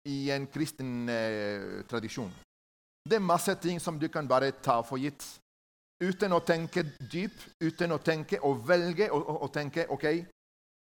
i 0.08 0.30
en 0.30 0.46
kristen 0.46 1.08
eh, 1.08 1.82
tradisjon 1.90 2.30
Det 3.04 3.18
er 3.18 3.24
masse 3.24 3.54
ting 3.60 3.80
som 3.82 3.98
du 3.98 4.06
kan 4.08 4.28
bare 4.28 4.52
ta 4.62 4.80
for 4.86 5.00
gitt. 5.00 5.24
Uten 6.00 6.32
å 6.32 6.40
tenke 6.40 6.84
dypt, 7.00 7.48
uten 7.60 7.92
å 7.92 7.98
tenke 7.98 8.38
og 8.46 8.62
velge 8.68 9.10
å 9.10 9.48
tenke 9.52 9.86
OK, 9.92 10.04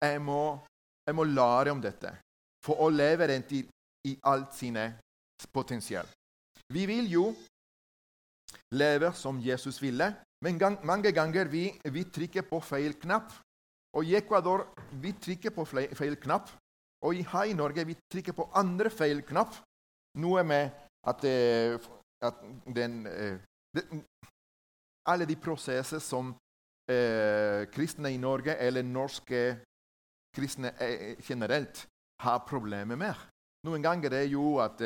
jeg 0.02 0.22
må, 0.24 0.42
jeg 1.08 1.16
må, 1.16 1.24
lære 1.28 1.74
om 1.74 1.82
dette 1.82 2.14
for 2.64 2.80
å 2.86 2.90
leve 2.90 3.28
den 3.28 3.44
til 3.44 3.68
i 4.08 4.14
alt 4.24 4.54
sine 4.56 4.86
potensial. 5.52 6.08
Vi 6.72 6.86
vil 6.88 7.10
jo 7.12 7.26
leve 8.72 9.12
som 9.18 9.40
Jesus 9.42 9.82
ville, 9.82 10.14
men 10.46 10.60
gang, 10.60 10.78
mange 10.86 11.12
ganger 11.12 11.50
vi, 11.52 11.68
vi 11.84 12.06
trykker 12.08 12.48
på 12.48 12.62
feil 12.64 12.96
knapp 13.02 13.34
og 13.94 14.08
i 14.08 14.16
Ecuador 14.16 14.66
vi 15.02 15.12
trykker 15.12 15.54
på 15.56 15.66
feil 15.68 16.16
knapp. 16.22 16.50
Og 17.04 17.18
her 17.18 17.50
i 17.50 17.58
Norge 17.58 17.86
vi 17.86 17.98
trykker 18.12 18.36
på 18.38 18.48
andre 18.56 18.92
feil 18.94 19.24
knapp. 19.28 19.56
Noe 20.22 20.44
med 20.44 20.70
at, 21.08 21.24
eh, 21.26 21.80
at 22.22 22.36
den, 22.76 23.08
eh, 23.08 23.40
den, 23.76 24.06
Alle 25.06 25.26
de 25.26 25.36
prosesser 25.36 26.00
som 26.00 26.36
eh, 26.88 27.66
kristne 27.74 28.12
i 28.14 28.18
Norge, 28.18 28.54
eller 28.56 28.84
norske 28.84 29.58
kristne 30.36 30.76
eh, 30.80 31.18
generelt, 31.26 31.88
har 32.22 32.46
problemer 32.46 32.96
med. 32.96 33.16
Noen 33.66 33.82
ganger 33.82 34.14
er 34.14 34.28
jo 34.30 34.60
at 34.62 34.78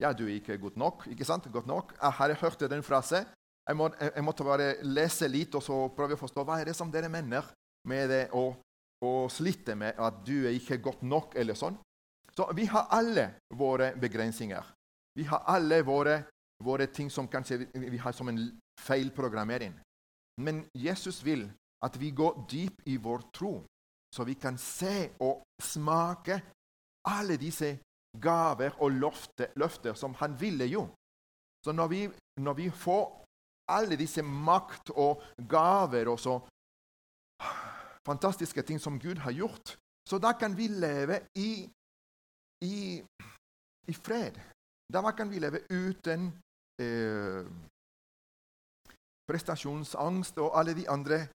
ja, 0.00 0.12
du 0.12 0.26
er 0.26 0.34
ikke 0.36 0.58
godt 0.58 0.76
nok. 0.76 1.06
ikke 1.08 1.24
sant? 1.24 1.48
Godt 1.52 1.66
nok. 1.66 1.94
Jeg 2.02 2.12
har 2.12 2.34
hørt 2.34 2.60
den 2.60 2.82
frasen. 2.82 3.24
Jeg, 3.68 3.76
må, 3.76 3.88
jeg, 4.00 4.24
måtte 4.24 4.44
bare 4.44 4.74
lese 4.82 5.28
litt 5.28 5.54
og 5.54 5.62
så 5.62 5.88
prøve 5.96 6.18
å 6.18 6.20
forstå 6.20 6.44
hva 6.44 6.60
er 6.60 6.68
det 6.68 6.76
som 6.76 6.90
dere 6.92 7.08
mener 7.08 7.48
med 7.88 8.10
det 8.10 8.22
å, 8.36 8.52
og 9.02 9.32
sliter 9.32 9.78
med 9.78 9.98
at 9.98 10.20
du 10.26 10.46
er 10.46 10.56
ikke 10.56 10.80
godt 10.82 11.02
nok, 11.02 11.34
eller 11.36 11.58
sånn. 11.58 11.78
Så 12.32 12.46
vi 12.56 12.64
har 12.70 12.88
alle 12.94 13.26
våre 13.58 13.92
begrensninger. 14.00 14.62
Vi 15.18 15.26
har 15.28 15.44
alle 15.52 15.82
våre, 15.84 16.22
våre 16.64 16.86
ting 16.88 17.10
som 17.12 17.28
kanskje 17.28 17.66
vi 17.74 17.98
har 18.00 18.14
som 18.16 18.30
en 18.32 18.40
feilprogrammering. 18.80 19.74
Men 20.40 20.64
Jesus 20.72 21.20
vil 21.24 21.44
at 21.84 21.98
vi 22.00 22.12
går 22.14 22.46
dypt 22.48 22.86
i 22.88 22.96
vår 22.96 23.26
tro, 23.34 23.58
så 24.14 24.24
vi 24.24 24.34
kan 24.34 24.58
se 24.58 25.10
og 25.20 25.42
smake 25.62 26.38
alle 27.08 27.36
disse 27.36 27.74
gaver 28.22 28.76
og 28.80 28.92
løfter, 28.92 29.52
løfter 29.56 29.96
som 29.98 30.14
han 30.20 30.36
ville 30.40 30.68
jo. 30.70 30.86
Så 31.64 31.72
når 31.72 31.88
vi, 31.88 32.02
når 32.40 32.54
vi 32.54 32.70
får 32.70 33.04
alle 33.72 33.96
disse 33.96 34.22
makt 34.22 34.92
og 34.98 35.22
gaver 35.48 36.10
og 36.12 36.20
så 36.20 36.38
fantastiske 38.08 38.62
ting 38.62 38.80
som 38.80 38.98
Gud 38.98 39.18
har 39.18 39.30
gjort. 39.30 39.76
Så 40.08 40.18
da 40.18 40.32
kan 40.32 40.56
vi 40.56 40.66
leve 40.68 41.20
i, 41.38 41.70
i, 42.64 43.02
i 43.88 43.94
fred. 43.94 44.40
Da 44.92 45.10
kan 45.10 45.30
vi 45.30 45.38
leve 45.38 45.62
uten 45.70 46.32
eh, 46.82 47.46
prestasjonsangst 49.30 50.38
og 50.38 50.58
alle 50.58 50.74
de 50.74 50.88
andre 50.90 51.26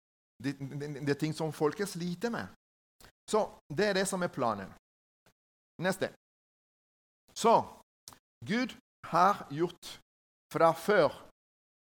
de, 0.45 0.53
de, 0.53 1.07
de 1.07 1.15
ting 1.15 1.35
som 1.35 1.53
folket 1.53 1.89
sliter 1.89 2.31
med. 2.31 2.47
Så 3.31 3.47
det 3.79 3.87
er 3.89 3.95
det 3.95 4.07
som 4.09 4.23
er 4.23 4.33
planen. 4.33 4.73
Neste. 5.83 6.13
Så 7.35 7.55
Gud 8.45 8.77
har 9.07 9.47
gjort 9.51 10.01
fra 10.53 10.73
før 10.73 11.11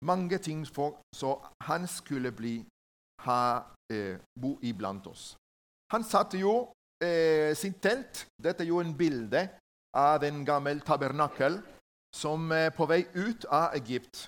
mange 0.05 0.37
ting 0.37 0.67
for 0.67 1.01
så 1.15 1.37
han 1.63 1.87
skulle 1.87 2.31
bli 2.31 2.55
bo 3.27 4.57
iblant 4.67 5.07
oss. 5.07 5.35
Han 5.93 6.03
satte 6.03 6.39
jo 6.41 6.67
eh, 7.03 7.55
sin 7.55 7.77
telt. 7.79 8.25
Dette 8.35 8.65
er 8.65 8.71
jo 8.71 8.81
en 8.83 8.93
bilde 8.97 9.45
av 9.95 10.23
en 10.27 10.43
gammel 10.45 10.81
tabernakel 10.85 11.59
som 12.15 12.51
er 12.51 12.73
på 12.75 12.87
vei 12.89 13.03
ut 13.15 13.45
av 13.51 13.75
Egypt. 13.77 14.27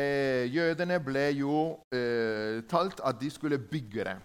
Eh, 0.00 0.44
jødene 0.52 0.98
ble 1.00 1.30
jo 1.38 1.58
eh, 1.94 2.62
talt 2.68 3.00
at 3.00 3.20
de 3.20 3.30
skulle 3.32 3.58
bygge 3.58 4.04
det. 4.08 4.16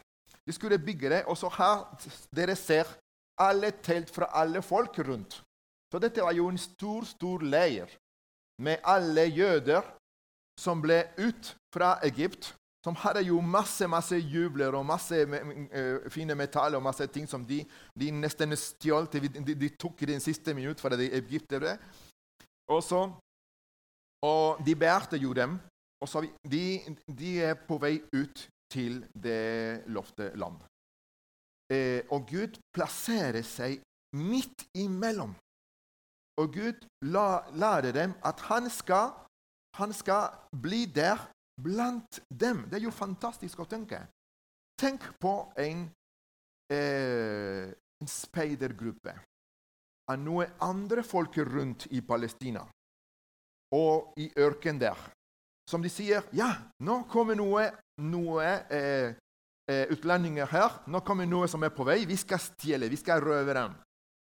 De 0.47 0.55
skulle 0.55 0.79
bygge 0.81 1.11
det, 1.13 1.21
og 1.29 1.37
så 1.37 1.51
her 1.53 1.85
dere 2.35 2.55
ser 2.59 2.89
alle 3.39 3.71
telt 3.83 4.09
fra 4.11 4.31
alle 4.41 4.61
folk 4.61 4.97
rundt. 5.07 5.41
Så 5.91 5.99
dette 5.99 6.23
var 6.23 6.35
jo 6.35 6.47
en 6.49 6.59
stor, 6.59 7.05
stor 7.05 7.43
leir 7.43 7.91
med 8.61 8.83
alle 8.83 9.25
jøder 9.27 9.85
som 10.59 10.81
ble 10.83 11.03
ut 11.19 11.55
fra 11.73 11.97
Egypt. 12.07 12.53
Som 12.81 12.95
hadde 12.97 13.21
jo 13.27 13.37
masse 13.45 13.85
masse 13.87 14.17
jubler 14.17 14.73
og 14.73 14.85
masse 14.89 15.19
uh, 15.25 16.07
fine 16.09 16.35
metaller 16.35 16.79
og 16.79 16.85
masse 16.87 17.05
ting 17.13 17.27
som 17.29 17.45
de, 17.45 17.59
de 17.93 18.11
nesten 18.11 18.57
stjal. 18.57 19.05
De, 19.13 19.27
de, 19.29 19.55
de, 19.55 19.69
tok 19.77 20.01
i 20.01 20.13
den 20.13 20.23
siste 20.23 20.55
minutt 20.57 20.81
fra 20.81 20.97
de 20.97 21.11
egyptere. 21.19 21.77
Og 22.71 22.81
så 22.83 23.03
og 24.21 24.61
de 24.65 24.75
bærte 24.77 25.17
jo 25.17 25.33
dem. 25.33 25.57
Og 26.01 26.09
så 26.09 26.23
de, 26.51 26.65
de 27.05 27.31
er 27.41 27.55
på 27.67 27.77
vei 27.81 27.99
ut 28.13 28.47
til 28.71 29.01
det 29.13 29.83
lovte 29.91 30.31
land. 30.39 30.61
Eh, 31.71 32.01
og 32.11 32.25
Gud 32.29 32.57
plasserer 32.73 33.43
seg 33.45 33.81
midt 34.17 34.65
imellom. 34.77 35.33
Og 36.41 36.53
Gud 36.53 36.87
la, 37.05 37.43
lærer 37.53 37.93
dem 37.95 38.15
at 38.25 38.39
han 38.49 38.69
skal, 38.69 39.11
han 39.77 39.93
skal 39.93 40.31
bli 40.63 40.85
der 40.85 41.21
blant 41.63 42.21
dem. 42.29 42.65
Det 42.69 42.79
er 42.79 42.87
jo 42.87 42.93
fantastisk 42.95 43.61
å 43.63 43.69
tenke. 43.69 44.01
Tenk 44.81 45.03
på 45.21 45.33
en, 45.61 45.89
eh, 46.73 47.71
en 48.01 48.07
speidergruppe 48.09 49.13
av 50.09 50.19
noen 50.19 50.51
andre 50.59 51.03
folk 51.03 51.37
rundt 51.37 51.87
i 51.91 52.01
Palestina 52.01 52.65
og 53.71 54.13
i 54.19 54.31
ørkenen 54.37 54.81
der. 54.81 54.97
Som 55.69 55.81
de 55.81 55.89
sier 55.89 56.23
Ja, 56.33 56.51
nå 56.79 57.03
kommer 57.07 57.35
noe, 57.35 57.69
noe 58.01 58.47
eh, 58.69 59.13
eh, 59.69 59.85
utlendinger 59.93 60.49
her. 60.51 60.81
Nå 60.87 60.99
kommer 61.05 61.25
noe 61.29 61.47
som 61.47 61.63
er 61.63 61.71
på 61.71 61.85
vei. 61.87 62.01
Vi 62.05 62.17
skal 62.19 62.41
stjele, 62.43 62.89
vi 62.89 62.99
skal 62.99 63.21
røve 63.23 63.53
dem. 63.55 63.77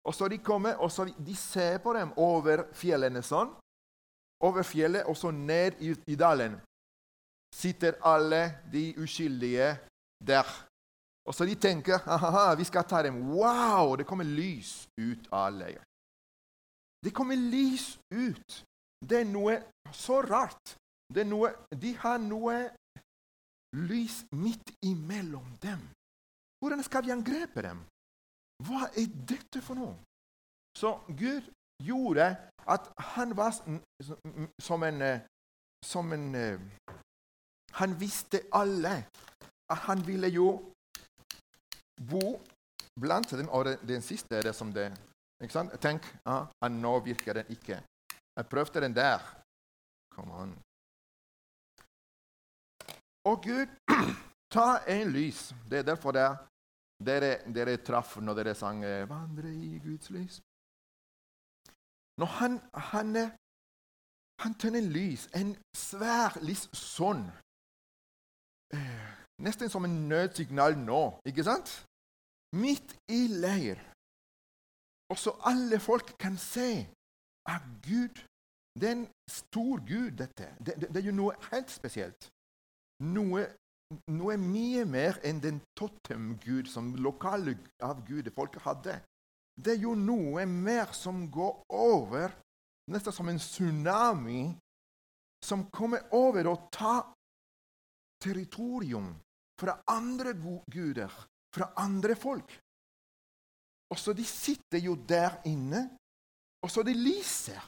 Og 0.05 0.15
så 0.15 0.29
de 0.29 0.37
kommer, 0.37 0.77
og 0.79 0.91
så 0.91 1.07
de 1.17 1.35
ser 1.35 1.79
på 1.83 1.93
dem 1.93 2.13
over 2.17 2.67
fjellene 2.77 3.23
sånn. 3.25 3.51
Over 4.45 4.63
fjellet, 4.63 5.07
og 5.09 5.17
så 5.19 5.31
ned 5.35 5.81
i, 5.83 5.93
i 6.07 6.15
dalen. 6.15 6.55
Sitter 7.55 7.97
alle 8.05 8.61
de 8.71 8.93
uskyldige 8.97 9.77
der. 10.27 10.47
Og 11.27 11.35
så 11.35 11.45
de 11.45 11.55
tenker 11.55 11.99
aha, 12.07 12.55
vi 12.55 12.63
skal 12.63 12.87
ta 12.87 13.03
dem. 13.03 13.21
Wow! 13.29 13.95
Det 13.95 14.05
kommer 14.07 14.23
lys 14.23 14.87
ut 14.97 15.29
av 15.31 15.53
leiren. 15.53 15.85
Det 17.05 17.13
kommer 17.13 17.35
lys 17.35 17.99
ut. 18.11 18.63
Det 19.09 19.21
er 19.21 19.27
noe 19.29 19.59
så 19.93 20.21
rart. 20.21 20.75
Noe, 21.15 21.53
de 21.73 21.93
har 21.97 22.17
noe 22.21 22.57
lys 23.75 24.23
midt 24.35 24.73
imellom 24.85 25.47
dem. 25.61 25.79
Hvordan 26.59 26.83
skal 26.83 27.05
vi 27.05 27.13
angrepe 27.15 27.63
dem? 27.65 27.79
Hva 28.67 28.89
er 28.97 29.07
dette 29.07 29.61
for 29.63 29.79
noe? 29.79 29.95
Så 30.77 30.99
Gud 31.07 31.47
gjorde 31.83 32.35
at 32.67 32.89
han 33.15 33.37
var 33.37 33.55
som 34.61 34.83
en, 34.83 35.03
som 35.83 36.13
en 36.13 36.27
Han 37.79 37.95
visste 37.99 38.41
alle 38.51 38.95
at 39.69 39.77
han 39.87 40.01
ville 40.07 40.27
jo 40.27 40.47
bo 42.09 42.39
blant 42.99 43.31
dem. 43.31 43.49
Og 43.49 43.65
den 43.87 44.01
siste 44.01 44.35
er 44.35 44.49
det 44.49 44.55
som 44.55 44.73
det 44.73 44.89
ikke 45.39 45.55
sant? 45.55 45.75
Tenk, 45.81 46.03
ja, 46.25 46.43
nå 46.69 46.99
virker 47.05 47.39
den 47.39 47.53
ikke. 47.55 47.79
Jeg 48.35 48.49
prøvde 48.51 48.81
den 48.81 48.95
der. 48.95 49.23
Come 50.15 50.33
on. 50.33 50.51
Og 53.29 53.43
Gud 53.43 53.67
ta 54.55 54.67
en 54.87 55.11
lys. 55.11 55.53
Det 55.69 55.79
er 55.79 55.83
derfor 55.83 56.11
det, 56.11 56.27
dere, 57.05 57.31
dere 57.55 57.77
traff 57.77 58.17
når 58.17 58.33
dere 58.41 58.55
sang 58.55 58.83
eh, 58.83 59.07
'Vandre 59.09 59.51
i 59.53 59.79
Guds 59.79 60.09
lys'. 60.09 60.41
Når 62.19 62.25
han, 62.25 62.59
han, 62.73 63.15
han 64.43 64.53
tenner 64.59 64.81
lys, 64.81 65.29
en 65.35 65.55
svær 65.77 66.35
lys 66.43 66.67
sånn 66.75 67.23
eh, 67.29 67.48
Nesten 69.45 69.69
som 69.71 69.85
en 69.85 70.09
nødsignal 70.09 70.77
nå, 70.77 71.03
ikke 71.25 71.45
sant? 71.47 71.69
Midt 72.55 72.95
i 73.09 73.27
leir. 73.27 73.79
Og 75.09 75.17
så 75.17 75.33
alle 75.49 75.79
folk 75.79 76.13
kan 76.19 76.37
se 76.37 76.85
at 77.49 77.63
Gud 77.85 78.19
det 78.79 78.87
er 78.87 78.91
en 78.91 79.07
stor 79.27 79.79
Gud, 79.87 80.11
dette. 80.11 80.55
Det, 80.65 80.75
det, 80.81 80.89
det 80.93 81.01
er 81.01 81.09
jo 81.09 81.15
noe 81.15 81.35
helt 81.51 81.71
spesielt. 81.71 82.29
Noe, 83.03 83.43
noe 84.11 84.37
mye 84.39 84.85
mer 84.87 85.19
enn 85.25 85.41
den 85.43 85.59
totemgud 85.79 86.69
som 86.71 86.93
lokale 86.95 87.57
avguder 87.83 88.31
folk 88.35 88.55
hadde. 88.63 88.99
Det 89.59 89.75
er 89.75 89.83
jo 89.83 89.95
noe 89.99 90.45
mer 90.45 90.93
som 90.95 91.25
går 91.31 91.63
over, 91.75 92.31
nesten 92.91 93.15
som 93.15 93.27
en 93.31 93.41
tsunami, 93.41 94.43
som 95.43 95.65
kommer 95.73 96.07
over 96.15 96.53
og 96.53 96.69
tar 96.71 97.09
territorium 98.21 99.11
fra 99.59 99.79
andre 99.87 100.33
guder, 100.67 101.11
fra 101.55 101.71
andre 101.75 102.15
folk. 102.15 102.51
Og 103.89 103.99
så 103.99 104.13
De 104.13 104.25
sitter 104.25 104.77
jo 104.77 104.95
der 104.95 105.41
inne, 105.45 105.89
og 106.61 106.71
så 106.71 106.83
de 106.83 106.93
lyser 106.93 107.63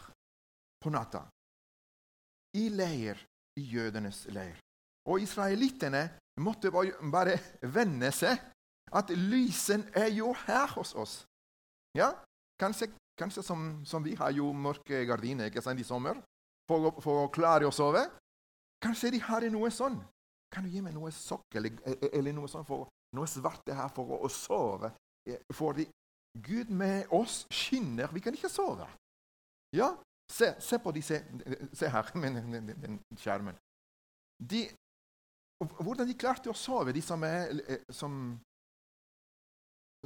på 0.82 0.90
natta. 0.90 1.24
I 2.54 2.70
leir, 2.70 3.18
i 3.58 3.64
jødenes 3.64 4.26
leir. 4.30 4.60
Og 5.08 5.22
israelittene 5.22 6.04
måtte 6.40 6.72
bare 6.72 7.38
venne 7.62 8.12
seg 8.14 8.38
at 8.92 9.10
lysen 9.10 9.88
er 9.96 10.12
jo 10.14 10.34
her 10.46 10.68
hos 10.76 10.94
oss. 10.94 11.24
Ja, 11.98 12.12
Kanskje, 12.62 12.92
kanskje 13.18 13.44
som, 13.44 13.86
som, 13.86 14.04
vi 14.04 14.14
har 14.16 14.30
jo 14.38 14.52
mørke 14.54 15.02
gardiner 15.10 15.50
ikke 15.50 15.64
sant, 15.66 15.82
i 15.82 15.88
sommer 15.88 16.20
for, 16.70 16.92
for, 17.02 17.24
å 17.24 17.32
klare 17.34 17.66
å 17.66 17.74
sove. 17.74 18.04
Kanskje 18.82 19.16
de 19.16 19.22
har 19.26 19.46
noe 19.54 19.72
sånn. 19.74 19.98
Kan 20.52 20.66
du 20.66 20.72
gi 20.74 20.82
meg 20.84 20.96
noe 20.96 21.12
sokk 21.16 21.56
eller, 21.56 21.78
eller 22.12 22.36
noe 22.36 22.50
sånt 22.52 22.68
for 22.68 22.90
noe 23.16 23.28
svart 23.28 23.70
her 23.72 23.92
for 23.96 24.18
å, 24.18 24.22
å 24.26 24.30
sove? 24.32 24.92
Fordi 25.56 25.86
Gud 26.44 26.72
med 26.72 27.12
oss 27.12 27.46
skinner. 27.52 28.12
Vi 28.12 28.24
kan 28.24 28.36
ikke 28.36 28.52
sove. 28.52 28.88
Ja, 29.76 29.94
Se, 30.32 30.54
se 30.60 30.80
på 30.80 30.92
disse 30.96 31.20
Se 31.74 31.90
her 31.92 32.12
med 32.16 32.38
den, 32.80 33.00
skjermen. 33.20 33.58
De, 34.52 34.64
hvordan 35.60 36.08
de 36.08 36.18
klarte 36.18 36.50
å 36.50 36.58
sove, 36.58 36.94
de 36.96 37.02
som, 37.06 37.22
er, 37.28 37.52
eh, 37.68 37.84
som, 37.94 38.14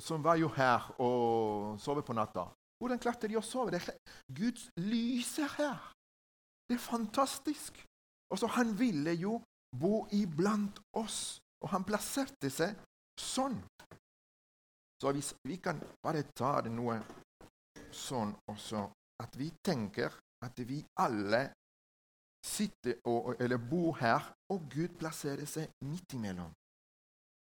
som 0.02 0.24
var 0.26 0.40
jo 0.42 0.50
her 0.58 0.90
og 1.00 1.78
sov 1.80 2.02
på 2.04 2.16
natta. 2.18 2.50
Hvordan 2.82 3.00
klarte 3.00 3.30
de 3.32 3.38
å 3.40 3.46
sove? 3.46 3.72
Det 3.72 3.80
er 3.80 4.18
Guds 4.36 4.68
lys 4.82 5.38
er 5.40 5.54
her. 5.60 5.92
Det 6.68 6.76
er 6.76 6.84
fantastisk. 6.84 7.78
Og 8.34 8.42
så 8.42 8.50
Han 8.58 8.74
ville 8.76 9.14
jo 9.16 9.38
bo 9.80 10.06
iblant 10.16 10.80
oss, 10.98 11.38
og 11.64 11.72
han 11.74 11.86
plasserte 11.88 12.52
seg 12.54 12.76
sånn. 13.20 13.58
Så 15.02 15.12
hvis 15.12 15.34
vi 15.48 15.58
kan 15.62 15.80
bare 16.04 16.24
ta 16.36 16.58
det 16.66 16.72
noe 16.74 16.98
sånn 17.96 18.34
også 18.52 18.86
at 19.24 19.36
vi 19.40 19.50
tenker 19.64 20.14
at 20.44 20.60
vi 20.68 20.82
alle 21.02 21.48
sitter 22.46 23.00
og, 23.10 23.36
eller 23.42 23.58
bor 23.58 23.96
her, 24.00 24.22
og 24.54 24.68
Gud 24.70 24.98
plasserer 25.00 25.48
seg 25.50 25.72
midt 25.88 26.14
imellom. 26.18 26.52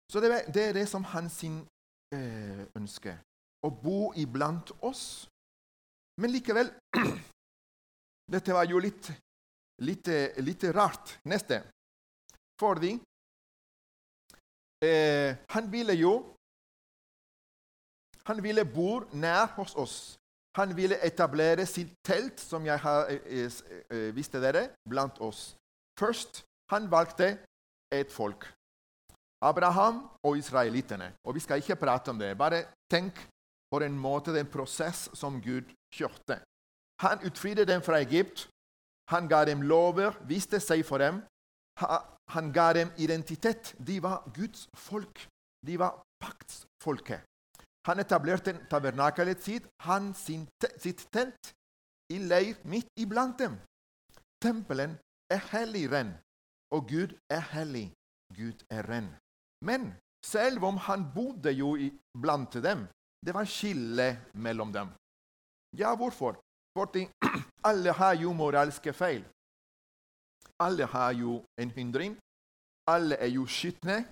Så 0.08 0.21
det, 0.23 0.45
det 0.53 0.69
er 0.69 0.77
det 0.77 0.86
som 0.88 1.03
hans 1.12 1.41
eh, 1.43 2.63
ønske. 2.77 3.17
Å 3.65 3.69
bo 3.73 4.13
iblant 4.15 4.71
oss. 4.86 5.27
Men 6.21 6.32
likevel 6.32 6.71
Dette 8.34 8.51
var 8.51 8.67
jo 8.67 8.80
litt, 8.84 9.08
litt, 9.88 10.10
litt 10.43 10.63
rart. 10.75 11.17
Neste. 11.32 11.62
Fordi 12.60 12.93
eh, 14.84 15.32
han 15.54 15.72
ville 15.72 15.93
jo 15.93 16.13
Han 18.28 18.43
ville 18.43 18.65
bo 18.65 19.00
nær 19.15 19.46
hos 19.56 19.76
oss. 19.76 20.17
Han 20.58 20.74
ville 20.76 20.98
etablere 21.06 21.65
sitt 21.65 21.93
telt, 22.04 22.41
som 22.43 22.65
jeg 22.65 22.80
har 22.84 23.08
eh, 23.13 23.46
eh, 23.89 24.10
eh, 24.10 24.41
dere, 24.41 24.70
blant 24.89 25.22
oss. 25.22 25.56
Først 26.00 26.43
han 26.72 26.91
valgte 26.91 27.38
et 27.93 28.12
folk. 28.12 28.50
Abraham 29.41 30.10
og 30.24 30.38
israelittene. 30.38 31.13
Og 31.24 31.36
vi 31.36 31.39
skal 31.39 31.62
ikke 31.62 31.76
prate 31.76 32.10
om 32.10 32.20
det. 32.20 32.38
Bare 32.38 32.65
tenk 32.91 33.13
på 33.72 33.80
den 33.80 33.98
måte, 34.00 34.34
den 34.34 34.50
prosess 34.52 35.10
som 35.13 35.41
Gud 35.41 35.70
kjørte. 35.93 36.41
Han 37.02 37.22
utfridde 37.24 37.65
dem 37.65 37.82
fra 37.82 38.02
Egypt. 38.02 38.50
Han 39.10 39.28
ga 39.28 39.46
dem 39.46 39.62
lover, 39.62 40.17
viste 40.28 40.60
seg 40.60 40.84
for 40.86 40.98
dem. 40.98 41.22
Han 42.34 42.52
ga 42.54 42.74
dem 42.74 42.92
identitet. 42.98 43.76
De 43.80 44.00
var 44.04 44.24
Guds 44.36 44.68
folk. 44.74 45.28
De 45.66 45.78
var 45.80 46.04
paktsfolket. 46.20 47.22
Han 47.88 48.00
etablerte 48.00 48.54
tabernakelet 48.70 49.44
sitt, 49.44 49.68
han 49.88 50.12
sitt 50.13 51.06
telt, 51.12 51.54
i 52.12 52.20
leir 52.20 52.58
midt 52.68 52.90
iblant 53.00 53.40
dem. 53.40 53.56
Tempelen 54.44 54.98
er 55.32 55.40
hellig 55.54 55.86
ren, 55.92 56.12
og 56.76 56.90
Gud 56.90 57.16
er 57.32 57.46
hellig. 57.54 57.88
Gud 58.36 58.66
er 58.70 58.84
ren. 58.92 59.08
Men 59.63 59.94
selv 60.26 60.63
om 60.68 60.78
han 60.84 61.08
bodde 61.16 61.54
jo 61.56 61.78
blant 62.12 62.60
dem, 62.63 62.86
det 63.26 63.34
var 63.34 63.48
skille 63.48 64.10
mellom 64.34 64.74
dem. 64.74 64.92
Ja, 65.78 65.96
hvorfor? 65.96 66.36
Fordi 66.78 67.08
alle 67.70 67.92
har 67.92 68.20
jo 68.20 68.34
moralske 68.34 68.94
feil. 68.94 69.24
Alle 70.60 70.86
har 70.86 71.12
jo 71.12 71.41
en 71.62 71.72
hindring. 71.72 72.17
Alle 72.88 73.17
er 73.22 73.30
jo 73.34 73.46
skitne. 73.46 74.06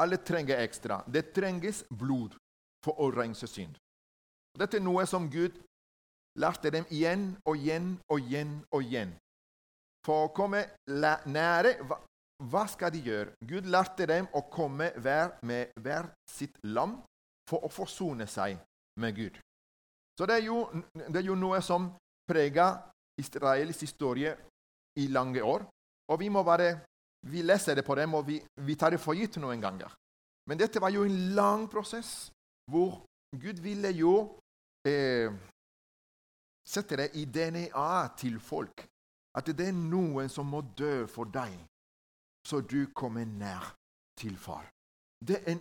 Alle 0.00 0.16
trenger 0.16 0.62
ekstra. 0.62 1.02
Det 1.06 1.32
trenges 1.34 1.84
blod 1.90 2.36
for 2.84 3.00
å 3.00 3.10
rense 3.12 3.46
synd. 3.50 3.74
Dette 4.58 4.78
er 4.78 4.84
noe 4.84 5.04
som 5.06 5.28
Gud 5.30 5.58
lærte 6.40 6.70
dem 6.72 6.86
igjen 6.90 7.34
og 7.44 7.58
igjen 7.58 7.90
og 8.08 8.22
igjen 8.22 8.54
og 8.70 8.86
igjen. 8.86 9.12
For 10.06 10.26
å 10.26 10.32
komme 10.34 10.62
nære 10.88 11.74
hva, 11.84 11.98
hva 12.48 12.64
skal 12.70 12.92
de 12.94 13.02
gjøre? 13.04 13.34
Gud 13.44 13.68
lærte 13.68 14.06
dem 14.08 14.28
å 14.32 14.46
komme 14.52 14.90
hver 14.96 15.36
med 15.46 15.74
hver 15.76 16.08
sitt 16.30 16.56
lam 16.64 16.96
for 17.50 17.66
å 17.66 17.72
forsone 17.72 18.26
seg 18.30 18.56
med 19.00 19.16
Gud. 19.16 19.36
Så 20.18 20.26
det 20.28 20.40
er 20.40 20.46
jo, 20.46 20.62
det 20.94 21.20
er 21.20 21.28
jo 21.28 21.36
noe 21.36 21.60
som 21.64 21.90
preger 22.28 22.78
Israels 23.20 23.80
historie 23.80 24.32
i 25.00 25.06
lange 25.12 25.42
år. 25.44 25.66
Og 26.10 26.18
vi 26.20 26.28
må 26.28 26.42
bare 26.42 26.74
vi 27.28 27.42
leser 27.42 27.76
det 27.76 27.84
på 27.84 27.94
dem, 27.94 28.14
og 28.14 28.26
vi, 28.26 28.40
vi 28.64 28.74
tar 28.80 28.94
det 28.94 29.00
for 29.00 29.18
gitt 29.18 29.36
noen 29.40 29.60
ganger. 29.60 29.92
Men 30.48 30.58
dette 30.58 30.80
var 30.80 30.92
jo 30.92 31.04
en 31.04 31.18
lang 31.36 31.66
prosess 31.68 32.30
hvor 32.70 33.02
Gud 33.36 33.60
ville 33.62 33.90
jo 33.92 34.14
eh, 34.88 35.28
sette 36.66 36.96
det 36.96 37.10
i 37.20 37.26
DNA 37.26 37.92
til 38.16 38.40
folk. 38.40 38.86
At 39.36 39.46
det 39.46 39.68
er 39.68 39.76
noen 39.76 40.30
som 40.32 40.48
må 40.50 40.62
dø 40.76 41.04
for 41.06 41.30
deg, 41.30 41.54
så 42.46 42.60
du 42.60 42.88
kommer 42.96 43.26
nær 43.28 43.74
til 44.18 44.36
far. 44.38 44.66
En, 45.46 45.60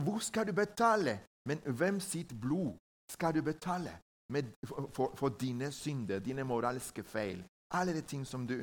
hvor 0.00 0.18
skal 0.24 0.48
du 0.48 0.54
betale? 0.56 1.20
Men 1.46 1.60
hvem 1.60 2.00
sitt 2.00 2.32
blod 2.40 2.72
skal 3.12 3.34
du 3.36 3.42
betale 3.44 3.92
med, 4.32 4.54
for, 4.64 5.12
for, 5.14 5.28
dine 5.28 5.68
synder, 5.72 6.18
dine 6.24 6.42
moralske 6.48 7.04
feil? 7.04 7.44
Alle 7.74 7.92
de 7.94 8.00
ting 8.00 8.24
som 8.26 8.46
du 8.48 8.56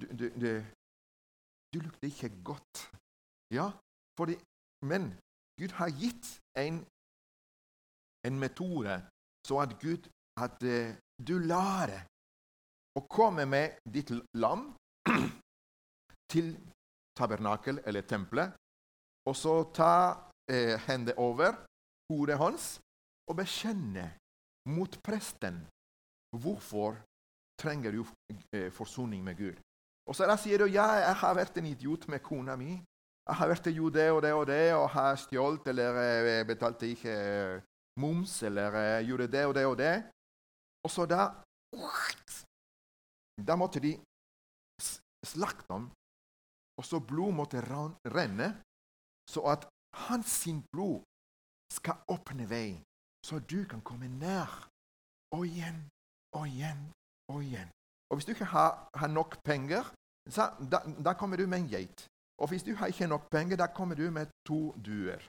Du, 0.00 0.06
du, 0.18 0.26
du, 0.42 0.50
du 1.72 1.78
lukter 1.84 2.08
ikke 2.08 2.30
godt. 2.44 2.88
Ja, 3.52 3.70
fordi, 4.16 4.36
men 4.90 5.12
Gud 5.60 5.72
har 5.80 5.90
gitt 6.02 6.26
en 6.56 6.84
en 8.26 8.38
metode 8.38 9.02
så 9.46 9.58
at 9.64 9.74
Gud 9.80 10.08
at 10.40 10.62
uh, 10.62 10.94
du 11.26 11.38
lærer 11.38 12.04
å 12.98 13.02
komme 13.10 13.46
med 13.48 13.78
ditt 13.88 14.12
lam 14.38 14.68
til 16.32 16.52
tabernakel 17.18 17.80
eller 17.86 18.04
tempelet, 18.08 18.52
og 19.28 19.36
så 19.36 19.54
ta 19.74 19.94
eh, 20.50 20.76
hendene 20.86 21.16
over 21.20 21.56
hodet 22.10 22.36
hans 22.40 22.66
og 23.30 23.38
bekjenne 23.38 24.04
mot 24.68 24.96
presten 25.04 25.60
hvorfor 26.36 26.98
trenger 27.60 27.96
du 27.96 28.02
eh, 28.52 28.68
forsoning 28.72 29.24
med 29.24 29.38
Gud. 29.40 29.60
Og 30.12 30.16
så 30.18 30.26
da 30.28 30.34
sier 30.36 30.60
du 30.60 30.66
ja, 30.68 30.84
jeg 31.00 31.16
har 31.22 31.36
vært 31.38 31.54
en 31.56 31.70
idiot 31.70 32.02
med 32.12 32.20
kona 32.20 32.52
mi. 32.60 32.74
Jeg 32.76 33.36
har 33.38 33.48
vært 33.48 33.68
jo 33.72 33.86
det 33.88 34.10
og 34.12 34.18
det 34.20 34.32
og 34.36 34.42
det 34.50 34.64
og 34.76 34.90
har 34.92 35.14
stjålet 35.16 35.68
eller 35.72 36.00
eh, 36.28 36.40
betalte 36.44 36.90
ikke 36.92 37.14
eh, 37.14 37.62
moms 37.96 38.34
eller 38.44 38.76
uh, 38.76 39.06
gjorde 39.06 39.28
det 39.32 39.44
og 39.48 39.54
det 39.56 39.64
og 39.70 39.76
det. 39.80 39.94
Og 40.84 40.92
så 40.92 41.06
da 41.08 41.22
Da 43.48 43.56
måtte 43.56 43.80
de 43.80 43.94
slakte 45.24 45.72
ham, 45.72 45.88
og 46.76 46.84
så 46.84 47.00
blod 47.00 47.32
måtte 47.32 47.62
renne, 47.64 48.48
så 49.24 49.40
at 49.48 49.64
hans 50.08 50.34
blod 50.72 51.00
skal 51.72 52.04
åpne 52.12 52.44
vei, 52.50 52.76
så 53.24 53.40
du 53.40 53.64
kan 53.64 53.80
komme 53.80 54.12
nær. 54.12 54.68
Og 55.32 55.46
igjen 55.46 55.88
og 56.36 56.44
igjen 56.46 56.84
og 57.32 57.40
igjen. 57.42 57.72
Og 58.10 58.16
Hvis 58.16 58.24
du 58.28 58.32
ikke 58.36 58.52
har, 58.52 58.88
har 58.94 59.08
nok 59.08 59.40
penger, 59.42 59.88
så, 60.30 60.50
da, 60.70 60.82
da, 61.04 61.14
kommer 61.18 61.36
du 61.36 61.46
med 61.46 61.64
en 61.64 61.68
geit. 61.68 62.06
Og 62.38 62.48
hvis 62.48 62.62
du 62.62 62.74
har 62.74 62.90
ikke 62.90 63.06
nok 63.06 63.28
penger, 63.30 63.56
da 63.56 63.66
kommer 63.66 63.94
du 63.98 64.10
med 64.10 64.30
to 64.46 64.72
duer. 64.84 65.22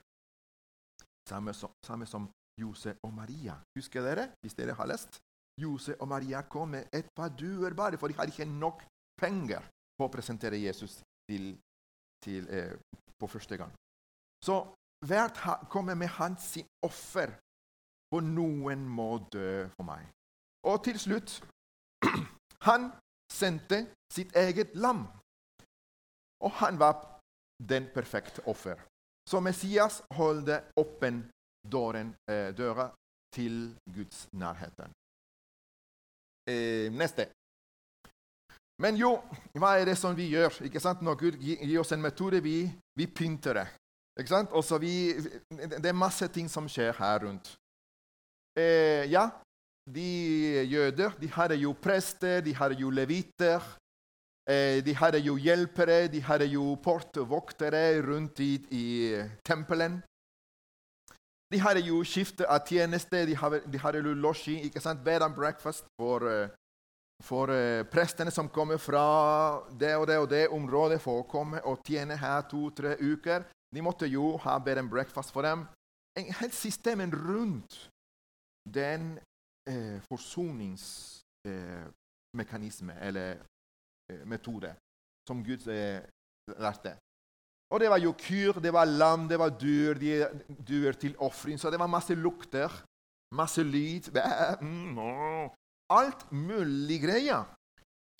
Samme 1.29 1.53
som, 1.53 1.71
samme 1.86 2.06
som 2.06 2.29
Jose 2.62 2.95
og 3.03 3.13
Maria. 3.13 3.56
Husker 3.77 4.01
dere, 4.06 4.27
hvis 4.41 4.53
dere 4.58 4.75
har 4.77 4.89
lest? 4.89 5.19
Jose 5.62 5.95
og 6.01 6.08
Maria 6.08 6.41
kom 6.41 6.73
med 6.73 6.89
et 6.93 7.10
par 7.15 7.29
duer 7.29 7.73
bare, 7.73 7.97
for 7.97 8.08
de 8.08 8.17
hadde 8.17 8.34
ikke 8.34 8.49
nok 8.49 8.84
penger 9.19 9.62
på 9.97 10.08
å 10.08 10.13
presentere 10.13 10.58
Jesus 10.62 11.01
til, 11.29 11.53
til, 12.25 12.47
eh, 12.49 12.73
på 13.19 13.29
første 13.29 13.58
gang. 13.58 13.73
Så 14.43 14.58
hvert 15.06 15.39
kommer 15.69 15.95
med 15.95 16.08
hans 16.17 16.41
sin 16.56 16.67
offer, 16.84 17.34
for 18.12 18.21
noen 18.21 18.86
må 18.89 19.17
dø 19.34 19.67
for 19.75 19.86
meg. 19.88 20.06
Og 20.69 20.84
til 20.86 20.99
slutt 20.99 21.39
Han 22.67 22.91
sendte 23.34 23.86
sitt 24.13 24.36
eget 24.38 24.76
lam. 24.76 25.08
Og 26.43 26.52
han 26.62 26.80
var 26.80 27.00
den 27.60 27.88
perfekte 27.93 28.43
offer. 28.46 28.80
Så 29.30 29.39
Messias 29.39 30.02
holdt 30.17 30.52
åpen 30.78 31.24
eh, 32.30 32.50
døra 32.56 32.89
til 33.34 33.76
Guds 33.96 34.28
nærhet. 34.34 34.84
Eh, 36.50 36.91
neste. 36.91 37.30
Men 38.82 38.98
jo, 38.98 39.15
hva 39.56 39.78
er 39.80 39.88
det 39.88 39.98
som 39.98 40.15
vi 40.17 40.28
gjør? 40.34 40.60
Ikke 40.67 40.82
sant? 40.82 41.02
Når 41.02 41.15
Gud 41.15 41.39
gir 41.39 41.80
oss 41.80 41.93
en 41.96 42.02
metode, 42.04 42.41
vi, 42.43 42.67
vi 43.00 43.08
pynter 43.08 43.62
det. 43.62 43.67
Ikke 44.19 44.30
sant? 44.30 44.82
Vi, 44.82 45.13
det 45.80 45.89
er 45.89 45.98
masse 45.98 46.28
ting 46.28 46.50
som 46.52 46.67
skjer 46.69 46.91
her 47.00 47.24
rundt. 47.24 47.54
Eh, 48.60 49.10
ja, 49.10 49.30
de 49.86 50.63
jøder 50.72 51.12
de 51.19 51.28
hadde 51.28 51.56
jo 51.56 51.74
prester, 51.74 52.41
de 52.41 52.56
hadde 52.56 52.76
jo 52.80 52.89
leviter. 52.89 53.62
Eh, 54.50 54.84
de 54.86 54.96
hadde 54.96 55.19
jo 55.24 55.36
hjelpere, 55.36 56.08
de 56.08 56.22
hadde 56.22 56.46
jo 56.52 56.76
portvoktere 56.84 58.02
rundt 58.04 58.39
i, 58.39 58.56
i 58.72 58.86
tempelen. 59.46 60.02
De 61.52 61.60
hadde 61.60 61.84
jo 61.86 62.02
skifte 62.04 62.48
av 62.50 62.65
tjeneste, 62.67 63.26
de 63.26 63.36
hadde, 63.36 63.62
de 63.72 63.80
jo 63.80 64.13
losji, 64.13 64.58
ikke 64.65 64.82
sant? 64.82 65.04
bed 65.04 65.22
and 65.22 65.36
breakfast 65.36 65.86
for, 66.00 66.50
for 67.24 67.54
prestene 67.91 68.32
som 68.32 68.50
kommer 68.50 68.78
fra 68.78 69.62
det 69.80 69.96
og 69.96 70.08
det 70.08 70.17
og 70.17 70.30
det 70.30 70.48
området 70.50 71.00
for 71.02 71.22
å 71.22 71.28
komme 71.30 71.62
og 71.63 71.86
tjene 71.86 72.17
her 72.17 72.41
to-tre 72.50 72.98
uker. 73.00 73.46
De 73.74 73.82
måtte 73.82 74.10
jo 74.10 74.36
ha 74.43 74.58
bed 74.60 74.78
and 74.78 74.89
breakfast 74.89 75.32
for 75.32 75.46
dem. 75.46 75.67
En 76.17 76.34
helt 76.41 76.54
systemen 76.54 77.13
rundt 77.13 77.88
den 78.69 79.19
uh, 79.69 80.02
forsoningsmekanisme, 80.10 82.93
eller 83.02 83.38
metode, 84.26 84.76
som 85.28 85.43
Gud 85.43 85.58
lærte. 86.60 86.97
Og 87.73 87.80
det 87.82 87.89
var 87.89 87.97
jo 87.97 88.13
kyr, 88.13 88.60
det 88.62 88.73
var 88.73 88.86
lam, 88.86 89.26
det 89.28 89.39
var 89.39 89.56
dyr, 89.58 89.97
de, 89.97 90.28
dyr 90.67 90.93
til 90.99 91.15
ofring. 91.17 91.58
Så 91.60 91.71
det 91.73 91.80
var 91.82 91.89
masse 91.89 92.13
lukter, 92.13 92.69
masse 93.34 93.63
lyd 93.63 94.12
mm, 94.62 94.99
Alt 95.89 96.32
mulig 96.32 97.02
greier. 97.02 97.49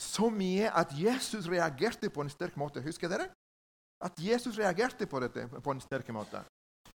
Så 0.02 0.32
mye 0.34 0.72
at 0.74 0.90
Jesus 0.98 1.46
reagerte 1.48 2.10
på 2.10 2.22
en 2.22 2.34
sterk 2.34 2.58
måte. 2.58 2.82
Husker 2.82 3.12
dere? 3.12 3.30
At 4.02 4.18
Jesus 4.18 4.58
reagerte 4.58 5.06
på 5.06 5.22
dette 5.22 5.46
på 5.48 5.72
en 5.72 5.82
sterk 5.82 6.10
måte. 6.10 6.42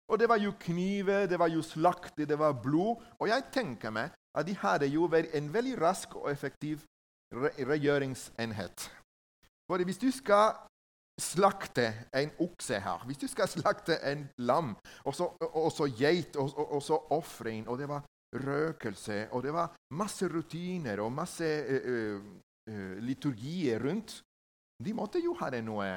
Og 0.07 0.19
det 0.19 0.29
var 0.29 0.39
jo 0.39 0.53
kniver, 0.59 1.27
det 1.27 1.39
var 1.39 1.51
jo 1.51 1.61
slakt, 1.61 2.17
det 2.17 2.39
var 2.39 2.55
blod. 2.61 3.03
Og 3.19 3.27
jeg 3.27 3.49
tenker 3.51 3.91
meg 3.91 4.15
at 4.35 4.47
de 4.47 4.55
hadde 4.59 4.91
jo 4.91 5.07
vært 5.11 5.35
en 5.37 5.51
veldig 5.53 5.75
rask 5.81 6.15
og 6.19 6.29
effektiv 6.31 6.83
regjøringsenhet. 7.33 8.89
For 9.65 9.83
hvis 9.83 10.01
du 10.01 10.09
skal 10.13 10.57
slakte 11.21 11.87
en 12.13 12.33
okse 12.43 12.79
her, 12.79 13.05
hvis 13.07 13.23
du 13.23 13.27
skal 13.31 13.47
slakte 13.47 13.97
en 14.03 14.27
lam, 14.37 14.75
og 15.07 15.15
så, 15.15 15.29
og 15.41 15.71
så 15.71 15.87
geit, 15.87 16.35
og, 16.35 16.51
og, 16.57 16.71
og 16.77 16.83
så 16.83 16.99
ofring, 17.15 17.67
og 17.67 17.79
det 17.79 17.89
var 17.89 18.03
røkelse, 18.35 19.29
og 19.31 19.43
det 19.43 19.53
var 19.55 19.71
masse 19.95 20.27
rutiner 20.27 20.99
og 20.99 21.11
masse 21.11 21.45
uh, 21.45 22.19
uh, 22.71 22.95
liturgier 22.99 23.79
rundt 23.79 24.21
De 24.83 24.91
måtte 24.91 25.21
jo 25.23 25.31
ha 25.39 25.47
noe 25.63 25.87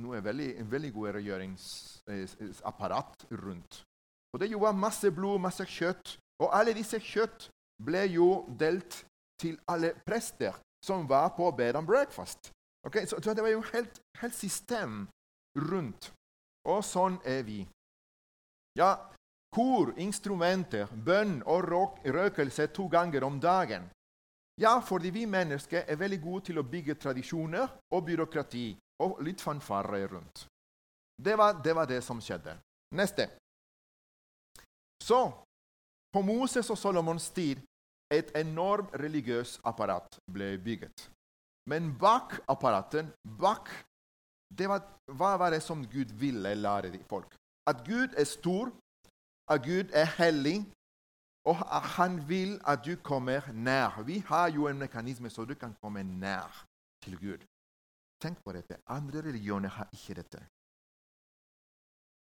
noe 0.00 0.22
veldig, 0.24 0.70
veldig 0.70 0.92
god 0.92 1.08
regjeringsapparat 1.16 3.26
rundt. 3.42 3.84
Og 4.32 4.40
Det 4.40 4.60
var 4.60 4.72
masse 4.72 5.10
blod, 5.12 5.40
masse 5.40 5.64
kjøtt. 5.64 6.18
Og 6.40 6.50
alle 6.52 6.74
disse 6.76 7.00
kjøtt 7.00 7.50
ble 7.82 8.06
jo 8.10 8.44
delt 8.58 9.04
til 9.40 9.58
alle 9.68 9.92
prester 10.06 10.56
som 10.84 11.06
var 11.08 11.32
på 11.36 11.50
bed 11.52 11.76
and 11.76 11.86
breakfast. 11.86 12.52
Okay? 12.86 13.06
Så, 13.06 13.34
det 13.34 13.42
var 13.42 13.50
jo 13.50 13.62
helt, 13.72 14.00
helt 14.20 14.34
system 14.34 15.08
rundt. 15.58 16.12
Og 16.66 16.84
sånn 16.84 17.18
er 17.24 17.42
vi. 17.46 17.60
Ja, 18.78 18.94
kor, 19.54 19.92
instrumenter, 19.98 20.90
bønn 20.92 21.40
og 21.46 21.70
røkelse 22.04 22.66
to 22.74 22.88
ganger 22.92 23.24
om 23.24 23.40
dagen. 23.40 23.88
Ja, 24.60 24.78
fordi 24.80 25.10
vi 25.10 25.26
mennesker 25.26 25.84
er 25.84 25.98
veldig 26.00 26.20
gode 26.22 26.44
til 26.48 26.58
å 26.58 26.64
bygge 26.64 26.96
tradisjoner 26.96 27.68
og 27.92 28.04
byråkrati 28.06 28.68
og 29.04 29.20
litt 29.24 29.42
fanfare 29.44 30.06
rundt. 30.08 30.46
Det 31.16 31.36
var, 31.36 31.60
det 31.64 31.74
var 31.76 31.88
det 31.88 32.02
som 32.04 32.20
skjedde. 32.20 32.56
Neste. 32.96 33.28
Så, 35.02 35.20
på 36.16 36.22
Moses 36.24 36.70
og 36.72 36.78
Solomons 36.80 37.28
tid 37.36 37.58
et 38.14 38.30
enormt 38.38 38.94
religiøst 38.96 39.60
apparat 39.68 40.16
ble 40.32 40.54
bygget. 40.64 41.10
Men 41.68 41.90
bak 42.00 42.38
apparaten, 42.48 43.10
bak 43.40 43.68
det 44.58 44.68
var, 44.70 44.80
Hva 45.18 45.34
var 45.36 45.50
det 45.52 45.60
som 45.62 45.84
Gud 45.84 46.14
ville 46.18 46.54
lære 46.54 46.90
de 46.94 47.02
folk? 47.10 47.34
At 47.68 47.84
Gud 47.84 48.14
er 48.16 48.24
stor, 48.24 48.72
at 49.50 49.62
Gud 49.62 49.92
er 49.92 50.08
hellig, 50.16 50.64
og 51.44 51.60
at 51.76 51.84
han 51.98 52.16
vil 52.28 52.56
at 52.66 52.80
du 52.86 52.96
kommer 52.96 53.52
nær. 53.52 54.02
Vi 54.02 54.18
har 54.26 54.48
jo 54.50 54.68
en 54.68 54.78
mekanisme 54.78 55.30
så 55.30 55.44
du 55.44 55.54
kan 55.54 55.74
komme 55.82 56.02
nær 56.02 56.64
til 57.04 57.18
Gud. 57.18 57.44
Tenk 58.22 58.38
på 58.44 58.52
dette. 58.52 58.80
Andre 58.86 59.18
religioner 59.28 59.68
har 59.68 59.88
ikke 59.92 60.14
dette. 60.22 60.40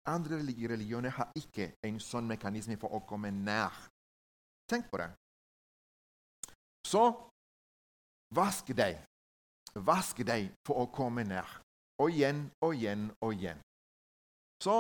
Andre 0.08 0.38
religioner 0.40 1.12
har 1.12 1.32
ikke 1.36 1.72
en 1.84 1.98
sånn 2.00 2.28
mekanisme 2.28 2.78
for 2.80 2.96
å 2.96 3.02
komme 3.08 3.30
nær. 3.34 3.74
Tenk 4.68 4.88
på 4.90 5.00
det. 5.00 5.08
Så 6.88 7.02
vask 8.34 8.72
deg. 8.76 9.02
Vask 9.84 10.22
deg 10.26 10.48
for 10.66 10.84
å 10.84 10.88
komme 10.92 11.24
nær. 11.28 11.58
Og 12.00 12.14
igjen 12.14 12.46
og 12.64 12.74
igjen 12.76 13.10
og 13.20 13.34
igjen. 13.36 13.60
Så 14.64 14.78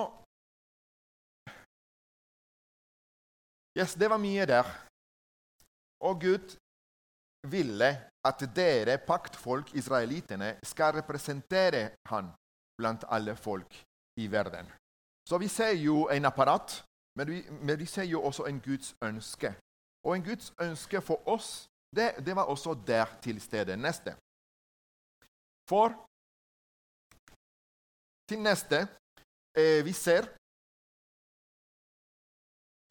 Yes, 3.78 3.92
det 3.94 4.08
var 4.10 4.18
mye 4.18 4.42
der. 4.48 4.66
Og 6.02 6.20
Gud 6.24 6.56
ville 7.46 7.90
at 8.26 8.42
dere 8.56 8.96
paktfolk, 9.06 9.70
israelittene, 9.78 10.56
skal 10.66 10.96
representere 10.96 11.92
han 12.10 12.32
blant 12.80 13.06
alle 13.06 13.36
folk 13.38 13.76
i 14.18 14.26
verden. 14.26 14.66
Så 15.28 15.38
vi 15.38 15.48
ser 15.48 15.72
jo 15.76 16.08
en 16.08 16.24
apparat, 16.24 16.84
men 17.16 17.26
vi, 17.32 17.38
men 17.66 17.78
vi 17.78 17.86
ser 17.86 18.06
jo 18.08 18.22
også 18.22 18.42
en 18.50 18.60
Guds 18.60 18.96
ønske. 19.02 19.54
Og 20.06 20.16
en 20.16 20.24
Guds 20.24 20.54
ønske 20.60 21.00
for 21.08 21.28
oss, 21.28 21.68
det, 21.96 22.08
det 22.26 22.36
var 22.36 22.44
også 22.54 22.74
der 22.86 23.06
til 23.22 23.40
stede. 23.40 23.76
Neste. 23.76 24.16
For 25.70 25.88
til 28.28 28.40
neste 28.48 28.78
eh, 29.60 29.84
vi 29.84 29.92
ser 29.92 30.22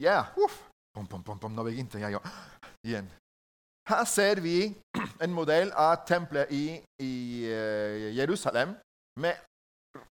Ja, 0.00 0.18
uff. 0.44 0.56
Pom, 0.94 1.06
pom, 1.06 1.22
pom, 1.22 1.38
pom. 1.38 1.52
Nå 1.52 1.62
begynte 1.66 1.98
jeg 1.98 2.20
igjen. 2.86 3.08
Her 3.90 4.04
ser 4.04 4.40
vi 4.40 4.58
en 5.24 5.34
modell 5.34 5.72
av 5.74 6.04
tempelet 6.06 6.52
i, 6.54 6.64
i 7.02 7.14
uh, 7.50 8.16
Jerusalem, 8.18 8.76
med, 9.22 9.34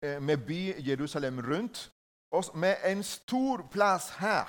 uh, 0.04 0.18
med 0.22 0.37
by 0.46 0.61
Jerusalem 0.88 1.40
rundt, 1.40 1.88
og 2.33 2.45
med 2.55 2.77
en 2.87 3.03
stor 3.03 3.66
plass 3.73 4.11
her. 4.21 4.49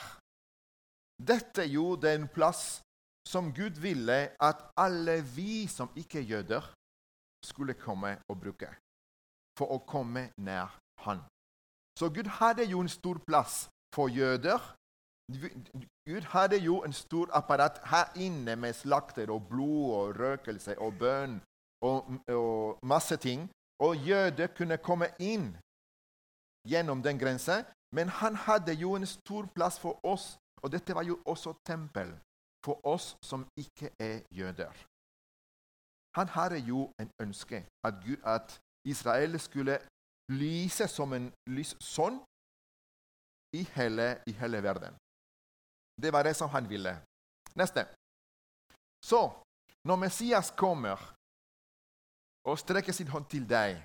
Dette 1.22 1.62
er 1.62 1.72
jo 1.74 1.96
den 1.96 2.28
plass 2.28 2.82
som 3.28 3.54
Gud 3.54 3.82
ville 3.82 4.20
at 4.42 4.64
alle 4.78 5.22
vi 5.36 5.68
som 5.68 5.90
ikke 5.96 6.20
er 6.20 6.30
jøder, 6.34 6.74
skulle 7.46 7.74
komme 7.74 8.18
og 8.30 8.38
bruke 8.42 8.70
for 9.58 9.74
å 9.74 9.80
komme 9.86 10.30
nær 10.38 10.78
Han. 11.02 11.24
Så 11.98 12.10
Gud 12.14 12.30
hadde 12.38 12.66
jo 12.70 12.82
en 12.82 12.90
stor 12.90 13.18
plass 13.26 13.66
for 13.96 14.08
jøder, 14.08 14.62
Gud 16.06 16.22
hadde 16.34 16.58
jo 16.58 16.84
en 16.84 16.94
stor 16.94 17.30
apparat 17.34 17.80
her 17.86 18.12
inne 18.16 18.56
med 18.56 18.74
slakter 18.74 19.32
og 19.32 19.48
blod 19.50 19.94
og 19.96 20.20
røkelse 20.20 20.76
og 20.80 20.94
bønn 21.00 21.40
og, 21.82 22.12
og 22.28 22.80
masse 22.84 23.18
ting. 23.18 23.50
Og 23.82 23.96
jøder 23.96 24.48
kunne 24.58 24.78
komme 24.78 25.08
inn 25.20 25.56
gjennom 26.68 27.02
den 27.04 27.20
grensen. 27.20 27.66
Men 27.96 28.10
han 28.10 28.36
hadde 28.36 28.74
jo 28.74 28.96
en 28.96 29.06
stor 29.06 29.48
plass 29.56 29.80
for 29.80 30.00
oss, 30.06 30.38
og 30.64 30.72
dette 30.72 30.96
var 30.96 31.04
jo 31.04 31.20
også 31.26 31.54
tempel 31.68 32.14
for 32.66 32.80
oss 32.88 33.16
som 33.24 33.46
ikke 33.58 33.90
er 34.00 34.22
jøder. 34.32 34.72
Han 36.16 36.28
hadde 36.28 36.60
jo 36.60 36.92
en 37.00 37.10
ønske 37.20 37.66
at, 37.84 37.94
Gud, 38.06 38.20
at 38.24 38.60
Israel 38.86 39.40
skulle 39.40 39.80
lyse 40.32 40.88
som 40.88 41.14
en 41.14 41.32
lys 41.48 41.76
sånn 41.80 42.20
i 43.56 43.62
i 43.62 44.34
hele 44.42 44.64
verden. 44.64 44.96
Det 46.02 46.14
var 46.14 46.24
det 46.24 46.36
som 46.36 46.50
han 46.50 46.70
ville. 46.70 46.94
Neste. 47.56 47.86
Så, 49.04 49.22
når 49.84 49.96
Messias 49.96 50.54
kommer 50.58 50.98
og 52.46 52.60
strekker 52.60 52.94
sin 52.94 53.08
hånd 53.08 53.26
til 53.26 53.44
deg, 53.50 53.82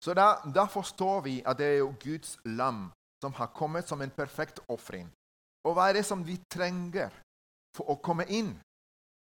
så 0.00 0.14
da, 0.16 0.40
da 0.54 0.64
forstår 0.64 1.20
vi 1.26 1.34
at 1.46 1.58
det 1.60 1.66
er 1.66 1.78
jo 1.82 1.92
Guds 2.00 2.38
lam 2.44 2.88
som 3.20 3.34
har 3.36 3.52
kommet 3.56 3.88
som 3.88 4.00
en 4.00 4.10
perfekt 4.10 4.62
ofring. 4.68 5.10
Og 5.64 5.76
hva 5.76 5.90
er 5.90 5.98
det 5.98 6.06
som 6.08 6.22
vi 6.24 6.38
trenger 6.48 7.12
for 7.76 7.92
å 7.92 7.98
komme 8.00 8.24
inn? 8.32 8.54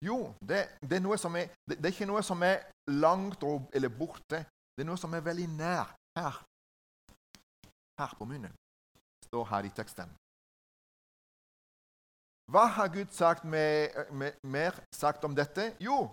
Jo, 0.04 0.32
det, 0.40 0.64
det, 0.80 0.98
er, 0.98 1.04
er, 1.04 1.52
det, 1.68 1.76
det 1.76 1.84
er, 1.84 1.92
ikke 1.92 2.08
noe 2.08 2.22
som 2.24 2.42
er 2.44 2.64
langt 2.92 3.44
eller 3.72 3.92
borte. 3.92 4.44
Det 4.74 4.84
er 4.84 4.88
noe 4.88 5.00
som 5.00 5.12
er 5.14 5.24
veldig 5.24 5.46
nær 5.52 5.92
her. 6.18 6.40
Her 8.00 8.16
på 8.18 8.26
munnen. 8.28 8.52
Står 9.28 9.44
her 9.52 9.68
i 9.68 9.72
teksten. 9.72 10.10
Hva 12.52 12.66
har 12.76 12.90
Gud 12.92 13.12
sagt 13.12 13.44
med, 13.44 13.94
med, 14.12 14.36
mer 14.42 14.76
sagt 14.92 15.24
om 15.24 15.36
dette? 15.36 15.72
Jo, 15.80 16.10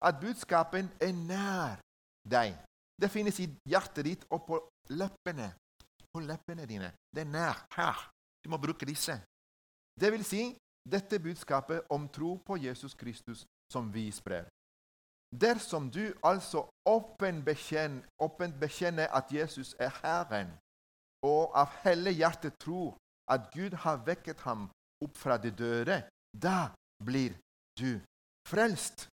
at 0.00 0.20
budskapen 0.20 0.88
er 1.00 1.12
nær 1.12 1.76
deg. 2.24 2.56
Det 3.00 3.10
finnes 3.12 3.38
i 3.40 3.48
hjertet 3.68 4.04
ditt 4.04 4.24
og 4.34 4.44
på 4.46 4.60
leppene. 4.90 5.52
På 6.12 6.20
leppene 6.24 6.66
dine. 6.66 6.92
Det 7.14 7.22
er 7.22 7.30
nær 7.30 7.60
her. 7.76 8.08
Du 8.42 8.50
må 8.50 8.58
bruke 8.58 8.86
disse. 8.86 9.20
Det 9.98 10.10
vil 10.14 10.24
si, 10.24 10.42
dette 10.88 11.18
budskapet 11.20 11.86
om 11.90 12.08
tro 12.08 12.36
på 12.46 12.56
Jesus 12.56 12.94
Kristus 12.94 13.44
som 13.72 13.92
vi 13.92 14.08
sprer. 14.12 14.48
Dersom 15.28 15.90
du 15.90 16.14
altså 16.24 16.64
åpent 16.88 17.44
bekjenner, 17.44 18.06
bekjenner 18.60 19.10
at 19.12 19.32
Jesus 19.32 19.74
er 19.78 19.92
Herren, 20.02 20.54
og 21.22 21.52
av 21.54 21.74
hele 21.84 22.14
hjertet 22.14 22.56
tror 22.62 22.96
at 23.28 23.50
Gud 23.52 23.74
har 23.84 24.00
vekket 24.06 24.40
ham 24.46 24.70
opp 25.04 25.18
fra 25.18 25.36
de 25.36 25.50
døde, 25.50 26.00
da 26.32 26.70
blir 27.04 27.36
du 27.76 28.00
frelst. 28.48 29.08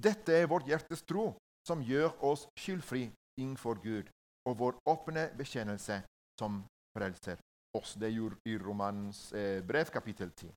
Dette 0.00 0.34
er 0.34 0.50
vårt 0.50 0.66
hjertes 0.66 1.04
tro, 1.06 1.36
som 1.70 1.82
gjør 1.86 2.16
oss 2.26 2.48
skyldfri 2.58 3.04
innenfor 3.38 3.78
Gud, 3.82 4.08
og 4.48 4.56
vår 4.58 4.78
åpne 4.90 5.28
bekjennelse 5.38 6.00
som 6.40 6.64
frelser 6.96 7.38
oss. 7.78 7.94
Det 7.94 8.10
gjorde 8.10 8.40
i 8.50 8.56
Romans 8.58 9.28
eh, 9.32 9.60
brev, 9.62 9.92
kapittel 9.94 10.32
10. 10.32 10.50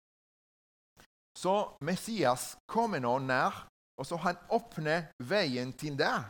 Så 1.37 1.53
Messias 1.85 2.53
kommer 2.69 3.01
nå 3.03 3.17
nær, 3.25 3.65
og 3.97 4.07
så 4.09 4.17
han 4.25 4.39
åpner 4.53 5.11
veien 5.21 5.73
til 5.77 5.97
deg. 5.97 6.25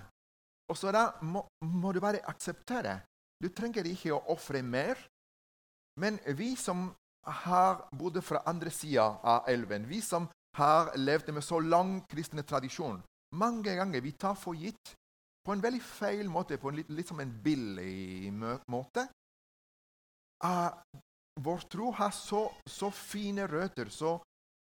Og 0.72 0.80
så 0.80 0.92
da 0.96 1.06
må, 1.24 1.44
må 1.64 1.92
du 1.94 2.02
bare 2.04 2.24
akseptere. 2.28 3.00
Du 3.40 3.50
trenger 3.52 3.88
ikke 3.88 4.16
å 4.16 4.24
ofre 4.36 4.64
mer. 4.64 5.00
Men 6.00 6.18
vi 6.36 6.56
som 6.60 6.90
har 7.24 7.86
bodd 7.96 8.20
fra 8.26 8.42
andre 8.50 8.72
sida 8.74 9.06
av 9.24 9.48
elven, 9.52 9.86
vi 9.88 10.02
som 10.04 10.28
har 10.58 10.92
levd 10.98 11.32
med 11.36 11.46
så 11.46 11.60
lang 11.60 12.00
kristne 12.10 12.44
tradisjon, 12.48 13.02
mange 13.34 13.76
ganger 13.76 14.02
vi 14.02 14.14
tar 14.20 14.36
for 14.40 14.58
gitt 14.58 14.94
på 15.44 15.54
en 15.54 15.64
veldig 15.64 15.82
feil 15.84 16.30
måte, 16.32 16.58
på 16.58 16.72
en 16.72 16.80
litt, 16.80 16.92
litt 16.94 17.10
som 17.10 17.20
en 17.20 17.32
billig 17.44 18.32
måte. 18.72 19.08
Uh, 20.44 20.72
vår 21.44 21.66
tro 21.72 21.92
har 21.98 22.14
så, 22.16 22.46
så 22.70 22.92
fine 22.94 23.48
røtter, 23.50 23.90
så, 23.90 24.16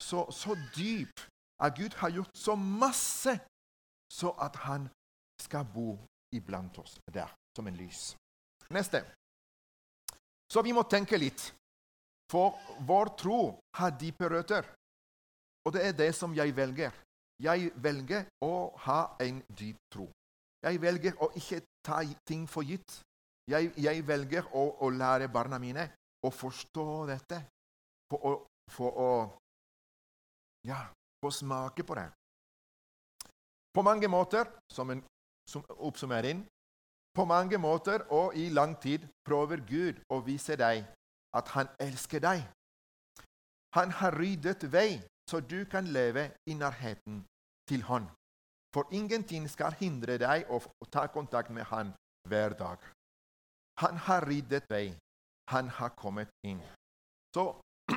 så, 0.03 0.27
så, 0.31 0.55
dyp, 0.77 1.25
at 1.63 1.75
Gud 1.79 1.97
har 1.99 2.15
gjort 2.15 2.37
så 2.37 2.55
masse 2.55 3.35
så 4.13 4.33
at 4.41 4.57
han 4.65 4.87
skal 5.43 5.67
bo 5.75 5.97
iblant 6.35 6.79
oss 6.79 6.97
der 7.13 7.31
som 7.57 7.67
en 7.67 7.77
lys. 7.77 8.15
Neste. 8.71 9.03
Så 10.49 10.63
vi 10.63 10.73
må 10.73 10.85
tenke 10.89 11.19
litt. 11.19 11.51
For 12.29 12.57
vår 12.85 13.13
tro 13.17 13.41
har 13.77 13.97
dype 14.01 14.29
røtter. 14.29 14.67
Og 15.65 15.75
det 15.75 15.85
er 15.85 15.97
det 15.97 16.13
som 16.17 16.35
jeg 16.37 16.55
velger. 16.57 16.93
Jeg 17.42 17.70
velger 17.79 18.27
å 18.42 18.55
ha 18.87 19.01
en 19.22 19.42
dyp 19.59 19.79
tro. 19.92 20.09
Jeg 20.62 20.81
velger 20.83 21.18
å 21.22 21.31
ikke 21.38 21.61
ta 21.87 22.01
ting 22.27 22.48
for 22.51 22.66
gitt. 22.66 23.01
Jeg, 23.48 23.70
jeg 23.79 24.03
velger 24.07 24.48
å, 24.53 24.64
å, 24.83 24.90
lære 24.90 25.29
barna 25.33 25.59
mine 25.62 25.87
å 26.27 26.31
forstå 26.35 26.87
dette. 27.09 27.38
For 28.11 28.27
å, 28.27 28.33
for 28.74 28.98
å 28.98 29.12
ja, 30.66 30.83
få 31.22 31.31
smake 31.33 31.87
på 31.87 31.96
det. 31.96 32.09
På 33.72 33.85
mange 33.87 34.09
måter, 34.11 34.51
som 34.72 34.90
en 34.90 35.05
som 35.48 35.64
oppsummering, 35.79 36.42
på 37.16 37.24
mange 37.24 37.59
måter 37.59 38.05
og 38.12 38.37
i 38.37 38.48
lang 38.53 38.74
tid 38.81 39.07
prøver 39.24 39.62
Gud 39.64 40.01
å 40.12 40.20
vise 40.20 40.57
deg 40.61 40.85
at 41.37 41.53
han 41.55 41.70
elsker 41.81 42.20
deg. 42.20 42.42
Han 43.77 43.94
har 44.01 44.16
ryddet 44.16 44.66
vei 44.72 44.98
så 45.29 45.41
du 45.41 45.64
kan 45.64 45.85
leve 45.85 46.31
i 46.47 46.55
nærheten 46.55 47.25
til 47.69 47.83
han. 47.83 48.09
For 48.75 48.88
ingenting 48.93 49.49
skal 49.49 49.77
hindre 49.81 50.19
deg 50.21 50.49
å 50.53 50.61
ta 50.93 51.07
kontakt 51.07 51.51
med 51.51 51.69
han 51.73 51.93
hver 52.29 52.57
dag. 52.57 52.79
Han 53.81 53.97
har 54.07 54.27
ryddet 54.29 54.69
vei. 54.71 54.97
Han 55.49 55.69
har 55.69 55.95
kommet 55.97 56.29
inn. 56.45 56.61
Så 57.35 57.45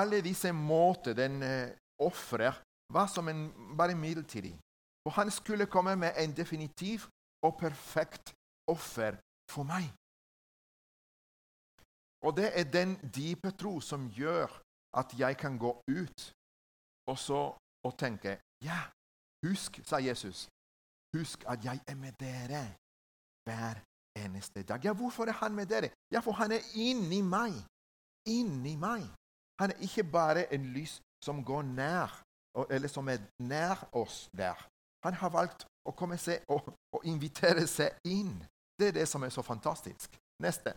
alle 0.00 0.22
disse 0.24 0.52
måter 0.52 1.16
den 1.16 1.42
eh, 1.42 1.74
ofrer, 2.00 2.60
var 2.92 3.06
som 3.06 3.28
en, 3.28 3.48
bare 3.76 3.94
midlertidig. 3.94 4.54
Og 5.04 5.12
han 5.12 5.30
skulle 5.30 5.66
komme 5.66 5.96
med 5.96 6.16
en 6.16 6.32
definitiv 6.36 7.08
og 7.44 7.58
perfekt 7.60 8.32
offer 8.68 9.16
for 9.52 9.68
meg. 9.68 9.90
Og 12.24 12.36
det 12.36 12.48
er 12.56 12.64
den 12.64 12.96
dype 13.16 13.52
tro 13.60 13.80
som 13.84 14.08
gjør 14.08 14.48
at 15.00 15.14
jeg 15.18 15.36
kan 15.36 15.58
gå 15.58 15.72
ut 15.98 16.20
og 17.10 17.18
så 17.18 17.42
og 17.84 17.92
tenke 17.98 18.38
Ja, 18.64 18.80
husk, 19.46 19.80
sa 19.84 19.96
Jesus, 20.00 20.48
husk 21.16 21.44
at 21.52 21.64
jeg 21.64 21.80
er 21.86 21.94
med 21.94 22.12
dere 22.20 22.64
hver 23.44 23.82
eneste 24.16 24.62
dag. 24.62 24.84
Ja, 24.84 24.92
hvorfor 24.92 25.24
er 25.24 25.32
han 25.32 25.54
med 25.54 25.66
dere? 25.66 25.90
Ja, 26.10 26.20
for 26.20 26.32
han 26.32 26.52
er 26.52 26.62
inni 26.74 27.20
meg. 27.22 27.52
Inni 28.26 28.76
meg. 28.76 29.02
Han 29.60 29.70
er 29.70 29.82
ikke 29.84 30.04
bare 30.04 30.52
en 30.54 30.64
lys 30.72 31.00
som 31.24 31.44
går 31.44 31.62
nær, 31.62 32.22
eller 32.70 32.88
som 32.88 33.08
er 33.08 33.18
nær 33.38 33.88
oss 33.92 34.28
der. 34.32 34.56
Han 35.04 35.14
har 35.14 35.30
valgt 35.30 35.66
å 35.84 35.92
komme 35.92 36.16
seg 36.18 36.44
og, 36.48 36.72
og 36.94 37.04
invitere 37.04 37.66
seg 37.68 37.92
inn. 38.08 38.32
Det 38.78 38.88
er 38.88 38.98
det 39.00 39.08
som 39.08 39.22
er 39.22 39.32
så 39.34 39.42
fantastisk. 39.42 40.16
Neste. 40.42 40.72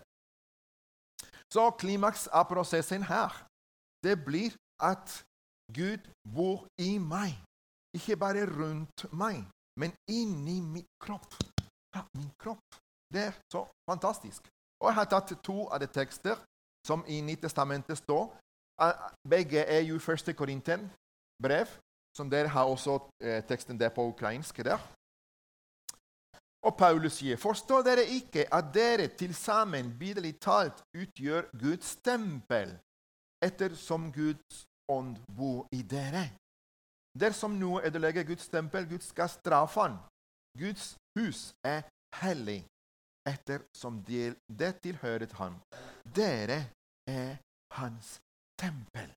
Så 1.53 1.69
klimaks 1.79 2.27
av 2.27 2.49
prosessen 2.49 3.05
her, 3.07 3.31
det 4.03 4.15
blir 4.25 4.55
at 4.79 5.23
Gud 5.73 6.03
bor 6.35 6.67
i 6.79 6.97
meg. 6.97 7.35
Ikke 7.97 8.17
bare 8.17 8.45
rundt 8.45 9.07
meg, 9.11 9.43
men 9.79 9.93
inni 10.09 10.61
min 10.61 10.85
kropp. 11.01 11.33
Ja, 11.95 12.03
min 12.15 12.31
kropp. 12.39 12.77
Det 13.13 13.21
er 13.29 13.33
så 13.51 13.65
fantastisk. 13.89 14.47
Og 14.81 14.89
Jeg 14.89 14.95
har 14.95 15.09
tatt 15.09 15.33
to 15.43 15.67
av 15.67 15.79
de 15.79 15.87
tekster 15.87 16.37
som 16.87 17.03
i 17.07 17.21
Nytestamentet 17.21 17.97
står. 17.97 18.29
Begge 19.27 19.63
er 19.65 19.81
jo 19.87 19.99
første 19.99 20.33
Korinten 20.33 20.91
brev, 21.41 21.67
som 22.17 22.29
dere 22.29 22.47
har 22.47 22.69
også 22.69 22.99
eh, 23.21 23.43
teksten 23.45 23.79
der 23.79 23.89
på 23.89 24.05
ukrainsk. 24.13 24.57
der. 24.57 24.79
Og 26.65 26.77
Paulus 26.77 27.19
sier, 27.19 27.37
forstår 27.37 27.83
dere 27.85 28.03
ikke 28.05 28.47
at 28.53 28.73
dere 28.73 29.07
til 29.07 29.35
sammen 29.35 29.93
billedlig 29.99 30.35
talt 30.41 30.81
utgjør 30.97 31.49
Guds 31.59 31.95
tempel, 32.03 32.73
ettersom 33.43 34.11
Guds 34.11 34.65
ånd 34.91 35.17
bor 35.37 35.67
i 35.71 35.81
dere? 35.81 36.25
Dersom 37.17 37.57
noe 37.57 37.81
ødelegger 37.87 38.23
Guds 38.23 38.47
tempel, 38.49 38.85
Gud 38.89 39.01
skal 39.01 39.29
straffe 39.29 39.81
han. 39.81 39.97
Guds 40.57 40.95
hus 41.17 41.53
er 41.65 41.81
hellig 42.21 42.61
ettersom 43.27 44.03
det 44.05 44.73
tilhører 44.83 45.33
ham. 45.39 45.57
Dere 46.15 46.59
er 47.07 47.37
hans 47.79 48.19
tempel. 48.59 49.09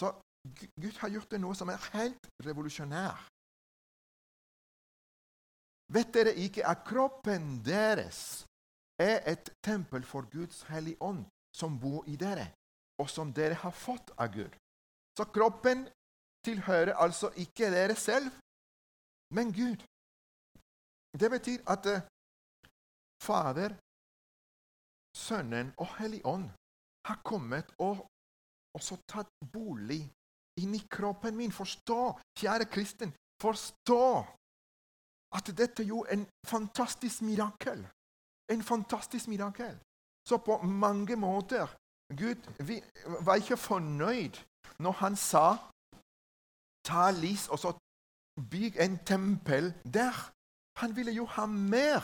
Så 0.00 0.14
Gud 0.82 0.96
har 1.02 1.10
gjort 1.12 1.30
det 1.30 1.40
noe 1.40 1.54
som 1.54 1.68
er 1.68 1.82
helt 1.92 2.30
revolusjonær. 2.46 3.26
Vet 5.92 6.14
dere 6.14 6.32
ikke 6.38 6.66
at 6.66 6.84
kroppen 6.86 7.58
deres 7.66 8.46
er 9.00 9.18
et 9.32 9.50
tempel 9.64 10.04
for 10.06 10.28
Guds 10.30 10.62
hellige 10.70 11.02
ånd, 11.02 11.24
som 11.56 11.80
bor 11.82 12.04
i 12.06 12.16
dere, 12.16 12.46
og 13.00 13.08
som 13.10 13.32
dere 13.32 13.56
har 13.62 13.74
fått 13.74 14.12
av 14.20 14.32
Gud? 14.34 14.52
Så 15.16 15.26
kroppen 15.34 15.86
tilhører 16.46 16.94
altså 17.04 17.32
ikke 17.36 17.70
dere 17.72 17.96
selv, 17.96 18.30
men 19.34 19.52
Gud. 19.52 19.82
Det 21.20 21.30
betyr 21.30 21.60
at 21.74 21.86
uh, 21.90 22.04
Fader, 23.24 23.74
Sønnen 25.16 25.72
og 25.82 25.88
Hellig 25.98 26.22
Ånd 26.24 26.46
har 27.08 27.18
kommet 27.26 27.72
og 27.82 28.06
også 28.78 29.00
tatt 29.10 29.30
bolig 29.52 30.02
inni 30.62 30.80
kroppen 30.90 31.36
min. 31.36 31.52
Forstå, 31.52 32.00
kjære 32.38 32.68
kristen, 32.70 33.12
forstå 33.42 34.04
at 35.36 35.50
dette 35.56 35.82
er 35.82 35.90
jo 35.90 36.04
en 36.14 36.26
fantastisk 36.46 37.22
mirakel. 37.26 37.82
En 38.50 38.62
fantastisk 38.62 39.28
mirakel. 39.28 39.78
Så 40.28 40.38
på 40.38 40.62
mange 40.62 41.16
måter 41.16 41.66
Gud 42.18 42.64
vi 42.66 42.80
var 43.26 43.38
ikke 43.38 43.56
fornøyd 43.56 44.38
når 44.82 44.92
han 45.02 45.16
sa 45.16 45.46
ta 46.84 47.10
lis 47.14 47.46
og 47.52 47.58
så 47.62 47.72
bygg 48.50 48.76
en 48.80 48.98
tempel 49.06 49.74
der. 49.84 50.16
Han 50.80 50.96
ville 50.96 51.12
jo 51.12 51.24
ha 51.24 51.46
mer. 51.46 52.02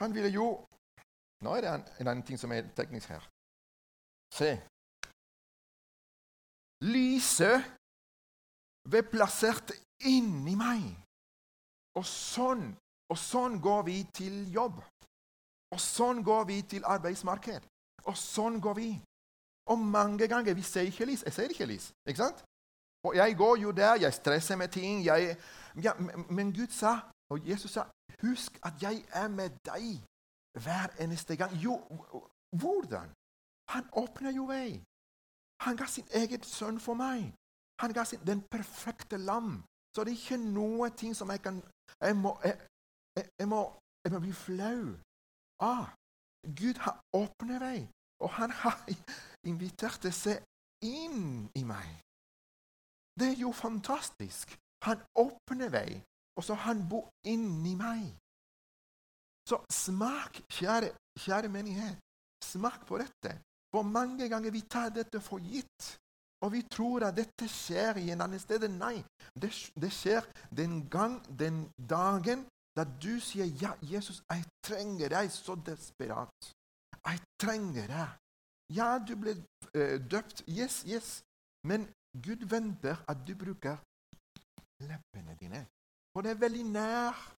Han 0.00 0.14
ville 0.14 0.28
jo 0.28 0.66
Nå 1.44 1.52
er 1.54 1.60
det 1.60 1.70
en, 1.74 1.82
en 2.00 2.08
annen 2.08 2.24
ting 2.24 2.38
som 2.40 2.52
er 2.56 2.70
teknisk 2.76 3.10
her. 3.12 3.24
Se. 4.32 4.54
Lyset 6.80 7.66
ble 8.88 9.02
plassert 9.12 9.74
inni 10.08 10.54
meg. 10.56 10.86
Og 12.00 12.06
sånn, 12.08 12.64
og 13.12 13.20
sånn 13.20 13.60
går 13.60 13.84
vi 13.90 13.98
til 14.16 14.38
jobb. 14.54 14.80
Og 15.74 15.82
sånn 15.82 16.24
går 16.24 16.48
vi 16.48 16.62
til 16.72 16.88
arbeidsmarked. 16.88 17.68
Og 18.10 18.16
sånn 18.16 18.60
går 18.60 18.74
vi. 18.78 18.90
Og 19.72 19.78
mange 19.78 20.28
ganger 20.28 20.54
vi 20.54 20.62
ser 20.62 20.88
ikke 20.88 21.06
lys. 21.08 21.24
Jeg 21.24 21.32
ser 21.32 21.52
ikke 21.52 21.66
lys. 21.66 21.92
ikke 22.08 22.22
sant? 22.24 22.44
Og 23.04 23.16
jeg 23.16 23.36
går 23.36 23.56
jo 23.56 23.70
der, 23.70 23.94
jeg 24.00 24.14
stresser 24.14 24.56
med 24.56 24.68
ting. 24.68 25.04
Jeg, 25.04 25.36
ja, 25.82 25.92
men 26.30 26.52
Gud 26.52 26.72
sa, 26.72 26.98
og 27.32 27.48
Jesus 27.48 27.70
sa, 27.76 27.84
Husk 28.22 28.58
at 28.62 28.82
jeg 28.82 29.04
er 29.12 29.28
med 29.28 29.50
deg 29.66 30.00
hver 30.64 30.88
eneste 31.00 31.36
gang. 31.36 31.52
Jo, 31.52 31.76
hvordan? 32.60 33.08
Han 33.68 33.84
åpner 33.92 34.32
jo 34.32 34.44
vei. 34.44 34.80
Han 35.64 35.76
ga 35.76 35.86
sin 35.86 36.08
egen 36.20 36.42
sønn 36.42 36.80
for 36.80 36.94
meg. 36.94 37.34
Han 37.82 37.92
ga 37.92 38.04
sin, 38.04 38.20
den 38.26 38.42
perfekte 38.50 39.18
lam. 39.18 39.64
Så 39.94 40.04
det 40.04 40.12
er 40.12 40.22
ikke 40.22 40.40
noe 40.58 40.90
ting 40.90 41.16
som 41.16 41.30
jeg 41.30 41.42
kan 41.42 41.62
Jeg 42.00 42.16
må, 42.16 42.38
jeg, 42.44 42.56
jeg 43.38 43.48
må, 43.48 43.60
jeg 44.04 44.12
må 44.12 44.18
bli 44.18 44.32
flau 44.32 44.96
Ah, 45.60 45.86
Gud 46.44 46.80
har 46.84 47.00
åpnet 47.16 47.60
vei, 47.60 47.78
og 48.22 48.30
han 48.38 48.50
har 48.62 48.80
invitert 49.50 50.08
seg 50.12 50.42
inn 50.84 51.48
i 51.56 51.64
meg. 51.64 51.88
Det 53.18 53.30
er 53.32 53.40
jo 53.44 53.52
fantastisk. 53.52 54.56
Han 54.84 55.00
åpner 55.16 55.70
vei. 55.72 56.02
Og 56.36 56.44
så 56.44 56.54
han 56.58 56.82
bor 56.90 57.10
inni 57.30 57.76
meg. 57.78 58.06
Så 59.48 59.60
smak, 59.70 60.40
kjære, 60.50 60.90
kjære 61.20 61.48
menighet, 61.48 62.00
smak 62.44 62.86
på 62.88 62.98
dette. 62.98 63.36
For 63.74 63.82
mange 63.82 64.28
ganger 64.28 64.50
vi 64.50 64.64
tar 64.70 64.90
dette 64.94 65.20
for 65.20 65.38
gitt. 65.38 65.94
Og 66.42 66.52
vi 66.52 66.62
tror 66.70 67.06
at 67.06 67.16
dette 67.16 67.48
skjer 67.48 68.00
i 68.02 68.10
en 68.12 68.24
annen 68.24 68.40
sted. 68.40 68.66
Nei, 68.68 68.98
det, 69.40 69.52
det 69.80 69.92
skjer 69.94 70.26
den 70.50 70.82
gang, 70.90 71.20
den 71.38 71.64
dagen, 71.78 72.44
da 72.76 72.84
du 72.84 73.20
sier 73.20 73.46
'Ja, 73.46 73.72
Jesus, 73.82 74.22
jeg 74.30 74.44
trenger 74.62 75.08
deg 75.08 75.30
så 75.30 75.54
desperat'. 75.54 76.54
Jeg 77.06 77.18
trenger 77.38 77.86
deg. 77.86 78.08
Ja, 78.78 78.98
du 78.98 79.14
ble 79.16 79.32
eh, 79.74 79.98
døpt. 80.10 80.42
Yes, 80.48 80.84
yes. 80.88 81.24
Men 81.68 81.88
Gud 82.26 82.46
venter 82.48 82.96
at 83.08 83.18
du 83.26 83.34
bruker 83.34 83.76
leppene 84.80 85.36
dine. 85.40 85.66
For 86.12 86.22
det 86.22 86.30
er 86.30 86.42
veldig 86.46 86.64
nær 86.64 87.34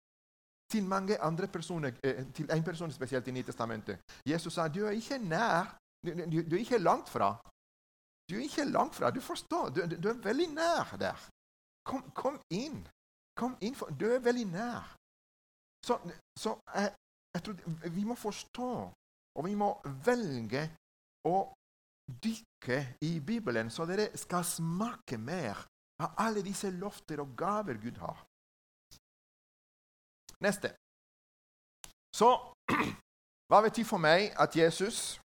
til 0.70 0.84
mange 0.84 1.20
andre 1.22 1.46
personer, 1.48 1.92
eh, 2.04 2.26
til 2.34 2.50
en 2.50 2.64
person 2.64 2.92
spesielt 2.92 3.28
i 3.28 3.30
Nytestamentet. 3.30 3.98
Jesus 4.26 4.52
sa 4.52 4.68
du 4.68 4.84
er 4.86 4.90
ikke 4.90 5.18
nær, 5.18 5.76
du, 6.04 6.10
du, 6.50 6.54
er 6.54 6.58
ikke 6.58 6.78
langt 6.78 7.08
fra. 7.08 7.36
Du 8.30 8.34
er 8.34 8.42
ikke 8.48 8.64
langt 8.64 8.94
fra. 8.94 9.10
Du 9.10 9.20
forstår. 9.20 9.68
Du, 9.68 9.80
du 10.02 10.08
er 10.08 10.22
veldig 10.22 10.48
nær 10.54 10.96
der. 11.00 11.28
Kom, 11.86 12.10
kom 12.14 12.40
inn. 12.50 12.88
Kom 13.36 13.56
inn, 13.60 13.74
for, 13.74 13.86
Du 14.00 14.06
er 14.06 14.18
veldig 14.18 14.46
nær. 14.46 14.96
Så, 15.86 15.98
så 16.38 16.56
jeg, 16.74 16.92
jeg 17.34 17.42
tror 17.46 17.88
vi 17.94 18.04
må 18.04 18.14
forstå, 18.18 18.70
og 19.36 19.44
vi 19.46 19.54
må 19.54 19.68
velge 20.06 20.64
å 21.28 21.36
dykke 22.26 22.78
i 23.06 23.12
Bibelen, 23.20 23.70
så 23.70 23.86
dere 23.86 24.08
skal 24.18 24.44
smake 24.46 25.18
mer 25.18 25.62
av 26.02 26.18
alle 26.26 26.42
disse 26.44 26.70
lofter 26.70 27.22
og 27.22 27.34
gaver 27.38 27.78
Gud 27.82 27.98
har. 28.02 28.18
Neste. 30.44 30.74
Så 32.16 32.30
Hva 33.46 33.60
betyr 33.62 33.86
for 33.86 34.02
meg 34.02 34.32
at 34.42 34.56
Jesus 34.58 35.20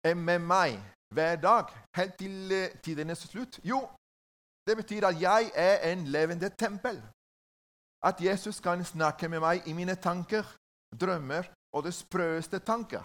er 0.00 0.14
med 0.16 0.40
meg 0.40 0.78
hver 1.12 1.36
dag 1.36 1.74
helt 1.96 2.14
til 2.16 2.52
eh, 2.56 2.72
tidenes 2.80 3.26
slutt? 3.28 3.58
Jo, 3.64 3.82
det 4.64 4.78
betyr 4.80 5.10
at 5.10 5.20
jeg 5.20 5.50
er 5.54 5.84
en 5.92 6.06
levende 6.08 6.48
tempel. 6.56 7.02
At 8.02 8.20
Jesus 8.20 8.60
kan 8.60 8.84
snakke 8.84 9.28
med 9.28 9.40
meg 9.44 9.66
i 9.68 9.72
mine 9.76 9.96
tanker, 9.96 10.44
drømmer 11.00 11.48
og 11.72 11.84
det 11.84 11.94
sprøeste 11.94 12.58
tanker. 12.58 13.04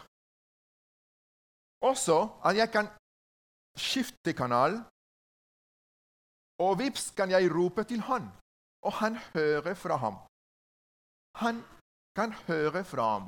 Også 1.84 2.18
at 2.46 2.56
jeg 2.58 2.72
kan 2.72 2.88
skifte 3.78 4.34
kanal, 4.34 4.80
og 6.64 6.80
vips 6.80 7.12
kan 7.12 7.32
jeg 7.32 7.52
rope 7.52 7.84
til 7.84 8.02
han, 8.08 8.30
og 8.88 8.94
han 9.02 9.18
hører 9.36 9.74
fra 9.76 9.96
ham. 10.00 10.22
Han 11.44 11.60
kan 12.16 12.32
høre 12.48 12.84
fra 12.88 13.10
ham 13.18 13.28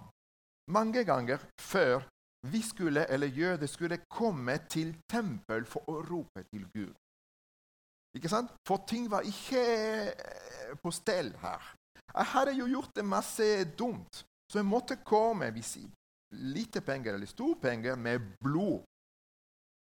mange 0.68 1.04
ganger 1.06 1.38
før 1.60 2.08
vi 2.52 2.62
skulle, 2.62 3.08
eller 3.12 3.28
jøder 3.28 3.68
skulle 3.68 3.98
komme 4.10 4.58
til 4.70 4.96
tempel 5.10 5.66
for 5.66 5.84
å 5.90 6.02
rope 6.12 6.44
til 6.52 6.68
Gud. 6.74 6.94
Ikke 8.18 8.32
sant? 8.32 8.50
For 8.68 8.82
ting 8.90 9.06
var 9.12 9.26
ikke 9.28 9.62
eh, 10.10 10.74
på 10.82 10.92
stell 10.92 11.32
her. 11.44 11.74
Jeg 12.18 12.26
hadde 12.34 12.56
jo 12.58 12.66
gjort 12.72 12.96
det 12.98 13.06
masse 13.06 13.46
dumt, 13.78 14.24
så 14.50 14.60
jeg 14.60 14.66
måtte 14.66 14.98
komme 15.06 15.52
hvis 15.54 15.78
lite 16.32 16.82
penger 16.82 17.14
eller 17.14 17.30
store 17.30 17.56
penger 17.62 17.96
med 17.96 18.20
blod. 18.44 18.82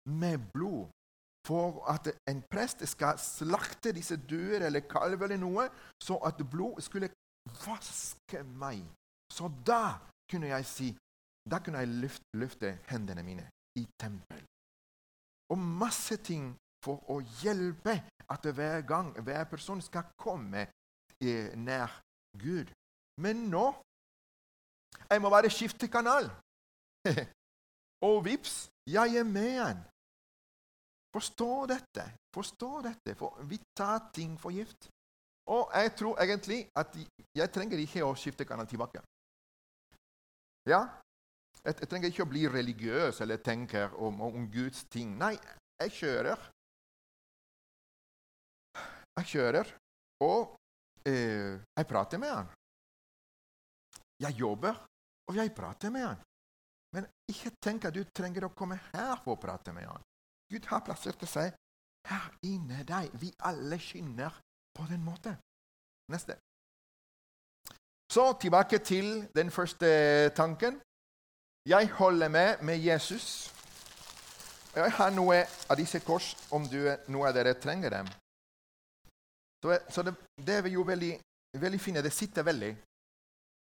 Med 0.08 0.38
blod. 0.54 0.88
For 1.46 1.80
at 1.88 2.10
en 2.28 2.42
prest 2.52 2.84
skal 2.88 3.18
slakte 3.18 3.92
disse 3.96 4.16
dyr 4.30 4.66
eller 4.66 4.84
kalver 4.88 5.24
eller 5.24 5.40
noe, 5.40 5.68
så 6.02 6.20
at 6.28 6.42
blod 6.50 6.80
skulle 6.84 7.10
vaske 7.64 8.42
meg. 8.44 8.84
Så 9.32 9.48
da 9.66 9.98
kunne 10.30 10.52
jeg 10.52 10.66
si 10.66 10.96
Da 11.50 11.58
kunne 11.58 11.80
jeg 11.80 11.88
løfte, 11.88 12.26
løfte 12.36 12.68
hendene 12.90 13.22
mine 13.24 13.46
i 13.80 13.86
tempel. 13.98 14.42
Og 15.50 15.58
masse 15.58 16.16
ting 16.16 16.52
for 16.84 17.02
å 17.12 17.20
hjelpe 17.42 17.96
at 18.30 18.46
hver 18.56 18.82
gang 18.88 19.12
hver 19.20 19.44
person 19.50 19.80
skal 19.82 20.12
komme 20.16 20.66
eh, 21.20 21.52
nær 21.56 22.00
Gud. 22.38 22.70
Men 23.20 23.48
nå 23.52 23.66
jeg 25.10 25.22
må 25.22 25.30
bare 25.30 25.50
skifte 25.50 25.88
kanal. 25.90 26.30
og 28.06 28.24
vips, 28.24 28.68
jeg 28.86 29.16
er 29.18 29.26
med 29.26 29.48
igjen. 29.54 29.82
Forstå 31.14 31.66
dette. 31.66 32.06
Forstå 32.34 32.70
dette, 32.86 33.14
for 33.18 33.42
vi 33.50 33.58
tar 33.76 34.10
ting 34.14 34.36
for 34.38 34.54
gift. 34.54 34.88
Og 35.50 35.70
jeg 35.74 35.94
tror 35.98 36.20
egentlig 36.22 36.60
at 36.78 36.94
jeg 37.34 37.50
trenger 37.50 37.82
ikke 37.82 38.04
å 38.06 38.14
skifte 38.14 38.46
kanal 38.46 38.68
tilbake. 38.70 39.02
Ja? 40.70 40.84
Jeg, 41.64 41.88
trenger 41.90 42.08
ikke 42.08 42.24
å 42.24 42.30
bli 42.30 42.44
religiøs 42.48 43.18
eller 43.24 43.42
tenke 43.42 43.88
om, 43.98 44.20
om 44.22 44.46
Guds 44.52 44.84
ting. 44.92 45.16
Nei, 45.18 45.34
jeg 45.82 45.96
kjører. 45.98 46.46
Jeg 49.20 49.28
kjører, 49.34 49.68
og 50.24 50.54
eh, 51.04 51.60
jeg 51.76 51.86
prater 51.88 52.20
med 52.22 52.30
han. 52.32 52.46
Jeg 54.20 54.36
jobber, 54.38 54.78
og 55.28 55.36
jeg 55.36 55.52
prater 55.56 55.92
med 55.92 56.06
han. 56.06 56.22
Men 56.96 57.06
ikke 57.28 57.52
tenk 57.62 57.84
at 57.84 57.94
du 57.94 58.00
trenger 58.16 58.48
å 58.48 58.54
komme 58.56 58.78
her 58.90 59.20
for 59.20 59.36
å 59.36 59.40
prate 59.40 59.74
med 59.76 59.86
han. 59.86 60.06
Gud 60.50 60.66
har 60.72 60.82
plassert 60.86 61.20
seg 61.28 61.52
her 62.08 62.30
inne 62.48 62.80
deg. 62.88 63.12
Vi 63.20 63.30
alle 63.46 63.78
skinner 63.78 64.40
på 64.74 64.86
den 64.88 65.04
måten. 65.04 65.36
Neste. 66.10 66.38
Så 68.10 68.32
tilbake 68.42 68.80
til 68.82 69.28
den 69.36 69.52
første 69.54 70.32
tanken. 70.34 70.80
Jeg 71.68 71.92
holder 72.00 72.28
med 72.28 72.64
med 72.66 72.80
Jesus. 72.80 73.52
Jeg 74.74 74.90
har 74.96 75.12
noe 75.12 75.44
av 75.68 75.76
disse 75.76 76.00
kors 76.00 76.32
om 76.50 76.66
du, 76.66 76.80
noe 77.12 77.28
av 77.28 77.36
dere 77.36 77.54
trenger 77.60 77.90
dem. 78.00 78.10
Så, 79.62 79.78
så 79.88 80.02
det, 80.02 80.14
det, 80.46 80.54
er 80.54 80.68
jo 80.72 80.82
veldig, 80.86 81.12
veldig 81.60 81.80
fint. 81.80 82.02
Det 82.04 82.12
sitter 82.12 82.46
veldig. 82.46 82.70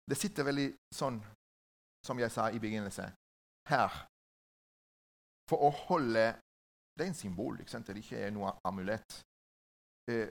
Det 0.10 0.18
sitter 0.20 0.48
veldig 0.48 0.68
sånn, 0.96 1.20
som 2.06 2.20
jeg 2.20 2.32
sa 2.32 2.50
i 2.52 2.60
begynnelsen, 2.60 3.12
her. 3.70 4.02
For 5.50 5.64
å 5.68 5.70
holde 5.90 6.34
Det 6.94 7.08
er 7.08 7.10
en 7.10 7.18
symbol, 7.18 7.56
ikke 7.58 7.72
sant? 7.74 7.88
det 7.90 8.04
ikke 8.04 8.20
er 8.22 8.30
noe 8.30 8.52
amulett. 8.70 9.16
Eh, 10.12 10.30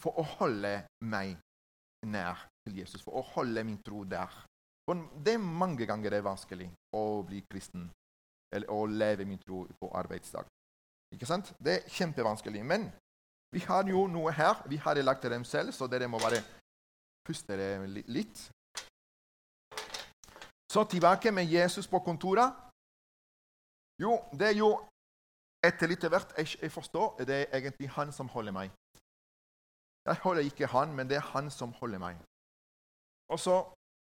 for 0.00 0.16
å 0.16 0.22
holde 0.38 0.70
meg 1.04 1.34
nær 2.08 2.46
til 2.64 2.78
Jesus, 2.80 3.02
for 3.04 3.18
å 3.20 3.24
holde 3.34 3.64
min 3.68 3.76
tro 3.84 4.00
der. 4.08 4.32
For 4.88 5.02
det 5.20 5.34
er 5.36 5.42
mange 5.44 5.84
ganger 5.84 6.14
det 6.14 6.22
er 6.22 6.24
vanskelig 6.24 6.70
å 6.96 7.02
bli 7.28 7.42
kristen 7.44 7.90
eller 8.56 8.72
å 8.72 8.86
leve 8.88 9.26
min 9.28 9.42
tro 9.42 9.66
på 9.76 9.90
arbeidsdag. 10.00 10.48
Ikke 11.12 11.28
sant? 11.28 11.52
Det 11.60 11.74
er 11.74 11.92
kjempevanskelig. 11.92 12.62
Men 12.64 12.88
vi 13.56 13.62
har 13.64 13.88
jo 13.88 14.06
noe 14.06 14.32
her. 14.36 14.60
Vi 14.68 14.76
har 14.76 15.02
lagt 15.02 15.22
dem 15.22 15.44
selv, 15.44 15.72
så 15.72 15.86
dere 15.88 16.08
må 16.08 16.18
bare 16.20 16.42
puste 17.24 17.56
litt. 18.16 18.50
Så 20.72 20.84
tilbake 20.84 21.32
med 21.32 21.48
Jesus 21.48 21.88
på 21.88 21.98
kontoret. 22.04 22.52
Jo, 24.02 24.12
det 24.38 24.48
er 24.50 24.58
jo 24.58 24.70
etter 25.64 25.88
litt 25.88 26.04
hvert 26.04 26.34
jeg 26.36 26.70
forstår, 26.70 27.24
det 27.24 27.36
er 27.36 27.56
egentlig 27.58 27.88
han 27.96 28.12
som 28.12 28.28
holder 28.28 28.52
meg. 28.52 28.74
Jeg 30.06 30.20
holder 30.22 30.42
ikke 30.44 30.68
han, 30.70 30.92
men 30.94 31.08
det 31.08 31.16
er 31.16 31.30
han 31.32 31.48
som 31.50 31.72
holder 31.80 31.98
meg. 31.98 32.16
Og 33.32 33.40
så, 33.40 33.56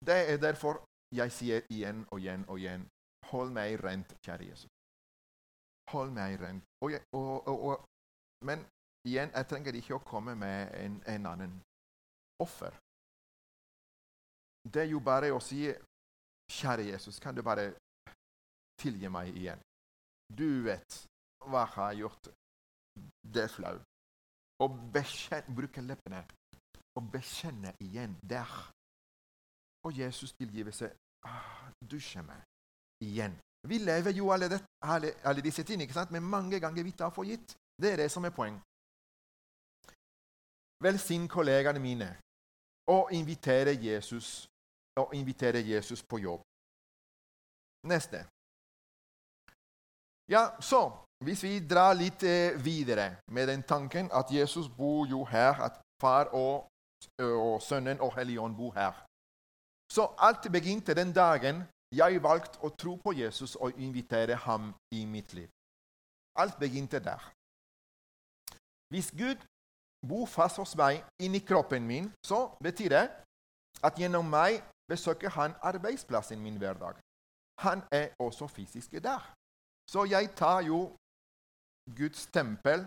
Det 0.04 0.32
er 0.32 0.36
derfor 0.36 0.84
jeg 1.12 1.32
sier 1.32 1.60
igjen 1.70 2.04
og 2.10 2.20
igjen 2.20 2.44
og 2.48 2.58
igjen 2.58 2.82
Hold 3.30 3.50
meg 3.56 3.84
rent, 3.84 4.10
kjære 4.24 4.44
Jesus. 4.50 4.70
Hold 5.92 6.10
meg 6.10 6.40
rent. 6.40 6.64
Og 6.82 6.90
jeg, 6.92 7.00
og, 7.12 7.48
og, 7.48 7.84
men 8.44 8.58
igjen, 9.08 9.32
jeg 9.34 9.48
trenger 9.50 9.76
ikke 9.78 9.98
å 9.98 10.04
komme 10.04 10.34
med 10.38 10.74
en, 10.80 11.00
en 11.10 11.26
annen 11.32 11.58
offer. 12.42 12.74
Det 14.64 14.84
er 14.84 14.92
jo 14.92 15.00
bare 15.04 15.32
å 15.34 15.40
si 15.44 15.66
Kjære 16.54 16.84
Jesus, 16.90 17.18
kan 17.20 17.34
du 17.34 17.40
bare 17.42 17.70
tilgi 18.80 19.08
meg 19.08 19.32
igjen? 19.32 19.60
Du 20.28 20.64
vet 20.66 20.98
hva 21.44 21.62
jeg 21.64 21.72
har 21.76 21.94
gjort. 22.02 22.28
Det 23.34 23.46
er 23.46 23.52
flaut. 23.52 23.84
Å 24.60 24.68
bruke 24.68 25.82
leppene 25.82 26.20
og 26.94 27.08
bekjenne 27.12 27.72
igjen 27.80 28.16
der. 28.22 28.52
Og 29.84 29.96
Jesus 29.98 30.32
tilgivelse 30.38 30.92
ah, 31.26 31.70
dusjer 31.80 32.24
meg 32.24 32.44
igjen. 33.04 33.34
Vi 33.68 33.80
lever 33.80 34.12
jo 34.12 34.30
alle, 34.32 34.48
det, 34.52 34.60
alle, 34.84 35.14
alle 35.24 35.42
disse 35.44 35.64
tingene, 35.64 36.06
men 36.10 36.22
mange 36.22 36.60
ganger 36.60 36.84
vi 36.84 36.92
tar 36.92 37.10
for 37.10 37.24
gitt. 37.24 37.56
Det 37.80 37.92
er 37.92 38.04
det 38.04 38.10
som 38.12 38.24
er 38.24 38.36
poeng. 38.36 38.60
Velsign 40.84 41.28
kollegene 41.28 41.80
mine 41.80 42.10
og 42.92 43.12
invitere 43.12 43.72
Jesus 43.72 44.46
Jesus 45.72 46.02
på 46.02 46.18
jobb. 46.18 46.42
Neste. 47.86 48.26
Ja, 50.28 50.60
så 50.60 50.92
Hvis 51.24 51.42
vi 51.42 51.60
drar 51.60 51.94
litt 51.94 52.22
eh, 52.22 52.64
videre 52.64 53.16
med 53.30 53.46
den 53.48 53.62
tanken 53.62 54.10
at 54.12 54.28
Jesus 54.30 54.68
bor 54.68 55.06
jo 55.06 55.24
her, 55.24 55.54
at 55.62 55.80
far 56.00 56.28
og, 56.34 56.66
og 57.18 57.62
Sønnen 57.62 58.00
og 58.00 58.12
Helligånd 58.18 58.56
bor 58.56 58.74
her 58.74 58.92
Så 59.88 60.14
alt 60.18 60.52
begynte 60.52 60.94
den 60.94 61.12
dagen 61.12 61.64
jeg 61.94 62.22
valgte 62.22 62.58
å 62.66 62.68
tro 62.74 62.96
på 62.96 63.12
Jesus 63.12 63.54
og 63.56 63.78
invitere 63.78 64.34
ham 64.34 64.74
i 64.90 65.04
mitt 65.06 65.32
liv. 65.32 65.48
Alt 66.36 66.58
begynte 66.58 66.98
der. 66.98 67.22
Hvis 68.90 69.10
Gud 69.10 69.38
bor 70.08 70.26
fast 70.26 70.56
hos 70.60 70.74
meg 70.76 71.04
inni 71.24 71.40
kroppen 71.40 71.86
min, 71.86 72.10
så 72.26 72.48
betyr 72.62 72.90
det 72.96 73.04
at 73.86 73.98
gjennom 74.00 74.26
meg 74.30 74.62
besøker 74.90 75.30
han 75.38 75.56
arbeidsplassen 75.62 76.40
min 76.40 76.58
hver 76.60 76.76
dag. 76.84 76.94
Han 77.64 77.82
er 77.92 78.06
også 78.18 78.46
fysisk 78.48 78.92
der. 78.92 79.22
Så 79.92 80.04
jeg 80.04 80.34
tar 80.36 80.60
jo 80.70 80.96
Guds 81.98 82.26
tempel 82.26 82.80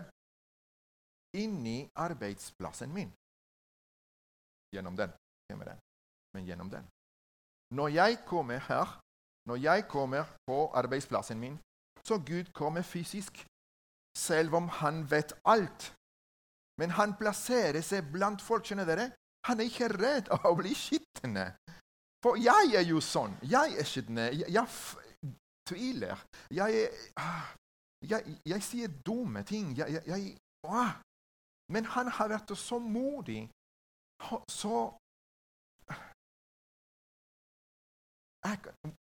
inni 1.42 1.88
arbeidsplassen 1.94 2.90
min. 2.98 3.10
Gjennom 4.74 4.96
den. 4.96 5.10
Men 6.34 6.44
gjennom 6.48 6.70
den. 6.70 6.84
Når 7.78 7.88
jeg 8.00 8.12
kommer 8.26 8.58
her, 8.70 9.00
når 9.48 9.56
jeg 9.68 9.88
kommer 9.88 10.24
på 10.46 10.58
arbeidsplassen 10.80 11.38
min, 11.40 11.56
så 12.08 12.14
Gud 12.30 12.52
kommer 12.52 12.82
fysisk, 12.82 13.46
selv 14.18 14.54
om 14.54 14.68
han 14.68 15.10
vet 15.10 15.32
alt. 15.44 15.94
Men 16.78 16.94
han 16.94 17.16
plasserer 17.18 17.82
seg 17.82 18.10
blant 18.12 18.42
folk. 18.42 18.66
skjønner 18.66 18.86
dere? 18.86 19.10
Han 19.48 19.60
er 19.60 19.70
ikke 19.70 19.90
redd 19.94 20.30
av 20.34 20.46
å 20.50 20.56
bli 20.58 20.74
skitne. 20.76 21.52
For 22.22 22.38
jeg 22.38 22.74
er 22.78 22.86
jo 22.86 23.00
sånn. 23.02 23.36
Jeg 23.46 23.78
er 23.78 23.86
skitten. 23.86 24.18
Jeg, 24.18 24.46
jeg 24.50 25.32
tviler. 25.68 26.22
Jeg, 26.54 26.88
ah, 27.20 27.50
jeg, 28.02 28.38
jeg, 28.46 28.62
sier 28.66 28.94
dumme 29.06 29.44
ting. 29.46 29.74
Men 31.72 31.90
han 31.94 32.10
har 32.18 32.32
vært 32.32 32.54
så 32.58 32.78
modig, 32.80 33.42
så 34.50 34.88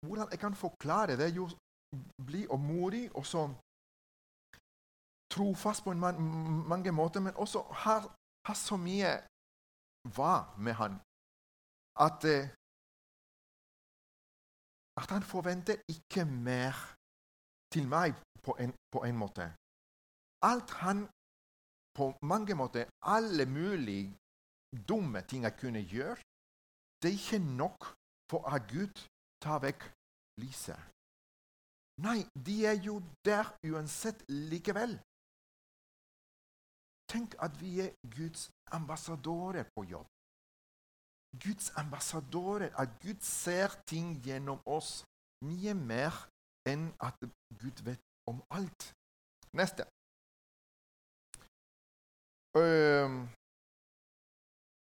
hvordan 0.05 0.28
jeg 0.32 0.39
kan 0.41 0.55
forklare 0.55 1.15
det, 1.17 1.30
jo 1.36 1.47
bli 2.28 2.43
og 2.49 2.59
modig 2.59 3.05
og 3.15 3.25
så 3.25 3.47
trofast 5.38 5.83
på 5.83 5.93
man, 5.93 6.21
mange 6.71 6.91
måter, 6.91 7.19
men 7.21 7.33
også 7.43 7.61
har, 7.83 8.01
har 8.47 8.57
så 8.67 8.77
mye 8.77 9.11
hva 10.15 10.33
med 10.57 10.73
han 10.81 10.93
at, 12.05 12.19
eh, 12.33 12.45
at 15.01 15.09
han 15.15 15.23
forventer 15.33 15.75
ikke 15.93 16.25
mer 16.25 16.73
til 17.73 17.85
meg 17.95 18.13
på 18.45 18.55
en, 18.63 18.73
på 18.93 18.99
en 19.09 19.17
måte. 19.23 19.45
Alt 20.51 20.71
han 20.83 20.99
på 21.97 22.05
mange 22.21 22.53
måter 22.55 22.85
Alle 23.01 23.45
mulige 23.45 24.13
dumme 24.89 25.21
ting 25.29 25.43
jeg 25.43 25.57
kunne 25.61 25.81
gjøre, 25.93 26.17
det 27.01 27.07
er 27.09 27.19
ikke 27.21 27.57
nok 27.61 27.79
for 28.31 28.41
at 28.53 28.61
Gud 28.73 28.93
tar 29.43 29.59
vekk 29.65 29.81
lyset. 30.41 30.81
Nei, 32.05 32.19
de 32.45 32.55
er 32.71 32.77
jo 32.88 33.01
der 33.25 33.45
uansett 33.69 34.19
likevel. 34.29 34.99
Tenk 37.12 37.36
at 37.39 37.53
vi 37.62 37.80
er 37.86 37.91
Guds 38.18 38.49
ambassadører 38.72 39.66
på 39.76 39.84
jobb. 39.84 40.08
Guds 41.43 41.70
ambassadører, 41.76 42.70
at 42.82 42.89
Gud 43.03 43.22
ser 43.22 43.68
ting 43.88 44.18
gjennom 44.26 44.60
oss 44.66 45.03
mye 45.45 45.74
mer 45.74 46.14
enn 46.68 46.89
at 46.99 47.20
Gud 47.62 47.84
vet 47.86 48.01
om 48.28 48.41
alt. 48.51 48.91
Neste. 49.53 49.86
Uh, 52.58 53.24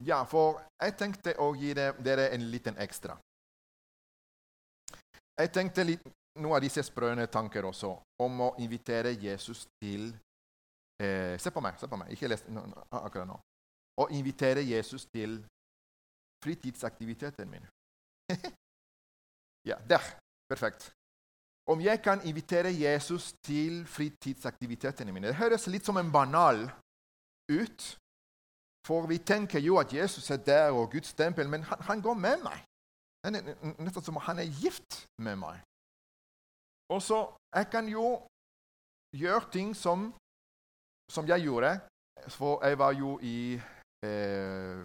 ja, 0.04 0.22
for 0.28 0.62
jeg 0.82 0.96
tenkte 0.98 1.36
å 1.40 1.52
gi 1.56 1.72
dere 1.76 2.30
en 2.34 2.50
liten 2.50 2.76
ekstra. 2.82 3.16
Jeg 5.36 5.52
tenkte 5.52 5.84
litt, 5.84 6.04
noen 6.40 6.56
av 6.56 6.64
disse 6.64 6.82
sprøne 6.84 7.26
tanker 7.32 7.68
også 7.68 7.92
om 8.24 8.40
å 8.48 8.54
invitere 8.64 9.12
Jesus 9.12 9.66
til 9.82 10.08
eh, 11.02 11.36
Se 11.40 11.50
på 11.50 11.60
meg, 11.60 11.78
se 11.80 11.88
på 11.88 11.96
meg. 11.96 12.12
ikke 12.12 12.28
les 12.28 12.44
akkurat 12.90 13.28
nå. 13.28 13.38
Å 14.00 14.08
invitere 14.12 14.62
Jesus 14.64 15.06
til 15.06 15.38
fritidsaktiviteten 16.44 17.50
min. 17.50 17.66
ja, 19.70 19.78
der. 19.88 20.04
Perfekt. 20.48 20.92
Om 21.66 21.80
jeg 21.80 22.02
kan 22.02 22.20
invitere 22.22 22.70
Jesus 22.70 23.32
til 23.42 23.86
fritidsaktivitetene 23.86 25.12
mine 25.12 25.32
Det 25.32 25.40
høres 25.40 25.66
litt 25.66 25.84
som 25.84 25.96
en 25.98 26.12
banal 26.12 26.68
ut. 27.50 27.86
For 28.86 29.08
vi 29.10 29.18
tenker 29.18 29.58
jo 29.58 29.80
at 29.82 29.92
Jesus 29.92 30.30
er 30.30 30.38
der 30.46 30.70
og 30.70 30.92
Guds 30.92 31.14
tempel, 31.14 31.48
men 31.48 31.62
han, 31.66 31.80
han 31.88 32.02
går 32.02 32.14
med 32.14 32.44
meg. 32.44 32.60
Nesten 33.82 34.04
som 34.06 34.20
han 34.22 34.38
er 34.38 34.52
gift 34.62 35.08
med 35.18 35.36
meg. 35.36 35.58
Og 36.88 37.02
så 37.02 37.26
Jeg 37.54 37.70
kan 37.70 37.88
jo 37.88 38.20
gjøre 39.16 39.50
ting 39.50 39.76
som, 39.76 40.12
som 41.12 41.28
jeg 41.28 41.46
gjorde. 41.46 41.80
For 42.28 42.64
jeg 42.64 42.78
var 42.78 42.92
jo 42.92 43.18
i 43.22 43.54
eh, 44.06 44.78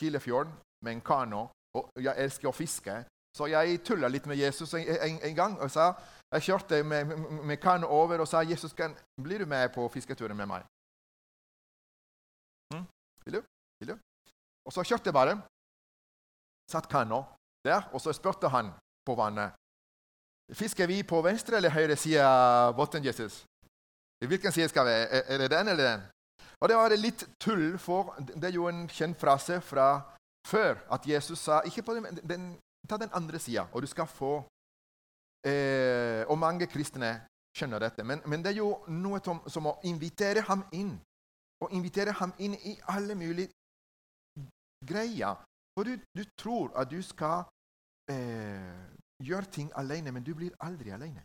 Kilefjorden 0.00 0.52
med 0.84 0.92
en 0.92 1.00
kano, 1.00 1.46
og 1.74 1.90
jeg 2.02 2.14
elsker 2.18 2.48
å 2.48 2.54
fiske. 2.54 3.00
Så 3.34 3.48
jeg 3.50 3.80
tulla 3.82 4.08
litt 4.08 4.26
med 4.30 4.38
Jesus 4.38 4.74
en, 4.74 4.84
en, 4.86 5.18
en 5.22 5.34
gang. 5.34 5.56
og 5.60 5.70
sa, 5.70 5.94
Jeg 6.32 6.42
kjørte 6.42 6.82
med, 6.82 7.16
med, 7.42 7.56
kano 7.56 7.86
over 7.86 8.22
og 8.22 8.28
sa 8.28 8.42
Jesus, 8.42 8.72
kan, 8.72 8.94
blir 9.22 9.38
du 9.38 9.46
med 9.46 9.72
på 9.74 9.88
fisketuren 9.88 10.36
med 10.36 10.46
meg. 10.46 10.62
Mm? 12.74 12.86
Vil, 13.24 13.34
du? 13.34 13.42
Vil 13.80 13.88
du? 13.88 13.98
Og 14.66 14.72
så 14.72 14.82
kjørte 14.82 15.10
jeg 15.10 15.14
bare. 15.14 15.40
Satt 16.70 16.88
kano 16.88 17.24
der, 17.64 17.88
og 17.92 18.00
så 18.00 18.12
spurte 18.12 18.48
han 18.48 18.72
på 19.04 19.14
vannet 19.14 19.52
Fisker 20.52 20.86
vi 20.86 21.02
på 21.02 21.22
venstre 21.24 21.56
eller 21.56 21.72
høyre 21.72 21.96
side 21.96 22.20
av 22.20 22.74
båten, 22.76 23.04
Jesus? 23.04 23.44
Hvilken 24.22 24.52
side 24.52 24.68
skal 24.68 24.86
vi? 24.86 24.94
Er 25.34 25.38
det 25.38 25.50
den 25.50 25.68
eller 25.68 25.84
den? 25.84 26.02
Og 26.60 26.68
Det 26.68 26.76
var 26.76 26.96
litt 26.96 27.26
tull, 27.40 27.78
for 27.78 28.14
det 28.18 28.44
er 28.48 28.54
jo 28.54 28.68
en 28.68 28.86
kjent 28.88 29.18
frase 29.20 29.60
fra 29.60 29.88
før 30.48 30.78
at 30.92 31.06
Jesus 31.06 31.38
sa 31.38 31.60
ikke 31.64 31.82
på 31.82 31.94
den, 31.94 32.20
den, 32.22 32.46
ta 32.88 32.96
den 32.96 33.12
andre 33.12 33.38
sida, 33.38 33.66
og 33.72 33.82
du 33.82 33.86
skal 33.86 34.06
få 34.06 34.44
eh, 35.44 36.24
Og 36.28 36.38
mange 36.38 36.66
kristne 36.66 37.26
skjønner 37.56 37.78
dette. 37.78 38.04
Men, 38.04 38.22
men, 38.26 38.42
det 38.42 38.52
er 38.52 38.62
jo 38.62 38.70
noe 38.88 39.20
som, 39.24 39.42
som 39.46 39.66
å 39.70 39.78
invitere 39.84 40.40
ham 40.48 40.64
inn. 40.72 40.94
Å 41.62 41.68
invitere 41.70 42.12
ham 42.18 42.32
inn 42.38 42.54
i 42.54 42.74
alle 42.90 43.14
mulige 43.14 43.52
greier. 44.84 45.36
For 45.76 45.84
du, 45.84 46.00
du 46.16 46.24
tror 46.38 46.72
at 46.80 46.90
du 46.90 47.00
skal 47.02 47.44
eh, 48.10 48.88
gjøre 49.22 49.50
ting 49.52 49.70
alene, 49.76 50.12
men 50.12 50.24
du 50.24 50.34
blir 50.34 50.54
aldri 50.64 50.90
alene. 50.94 51.22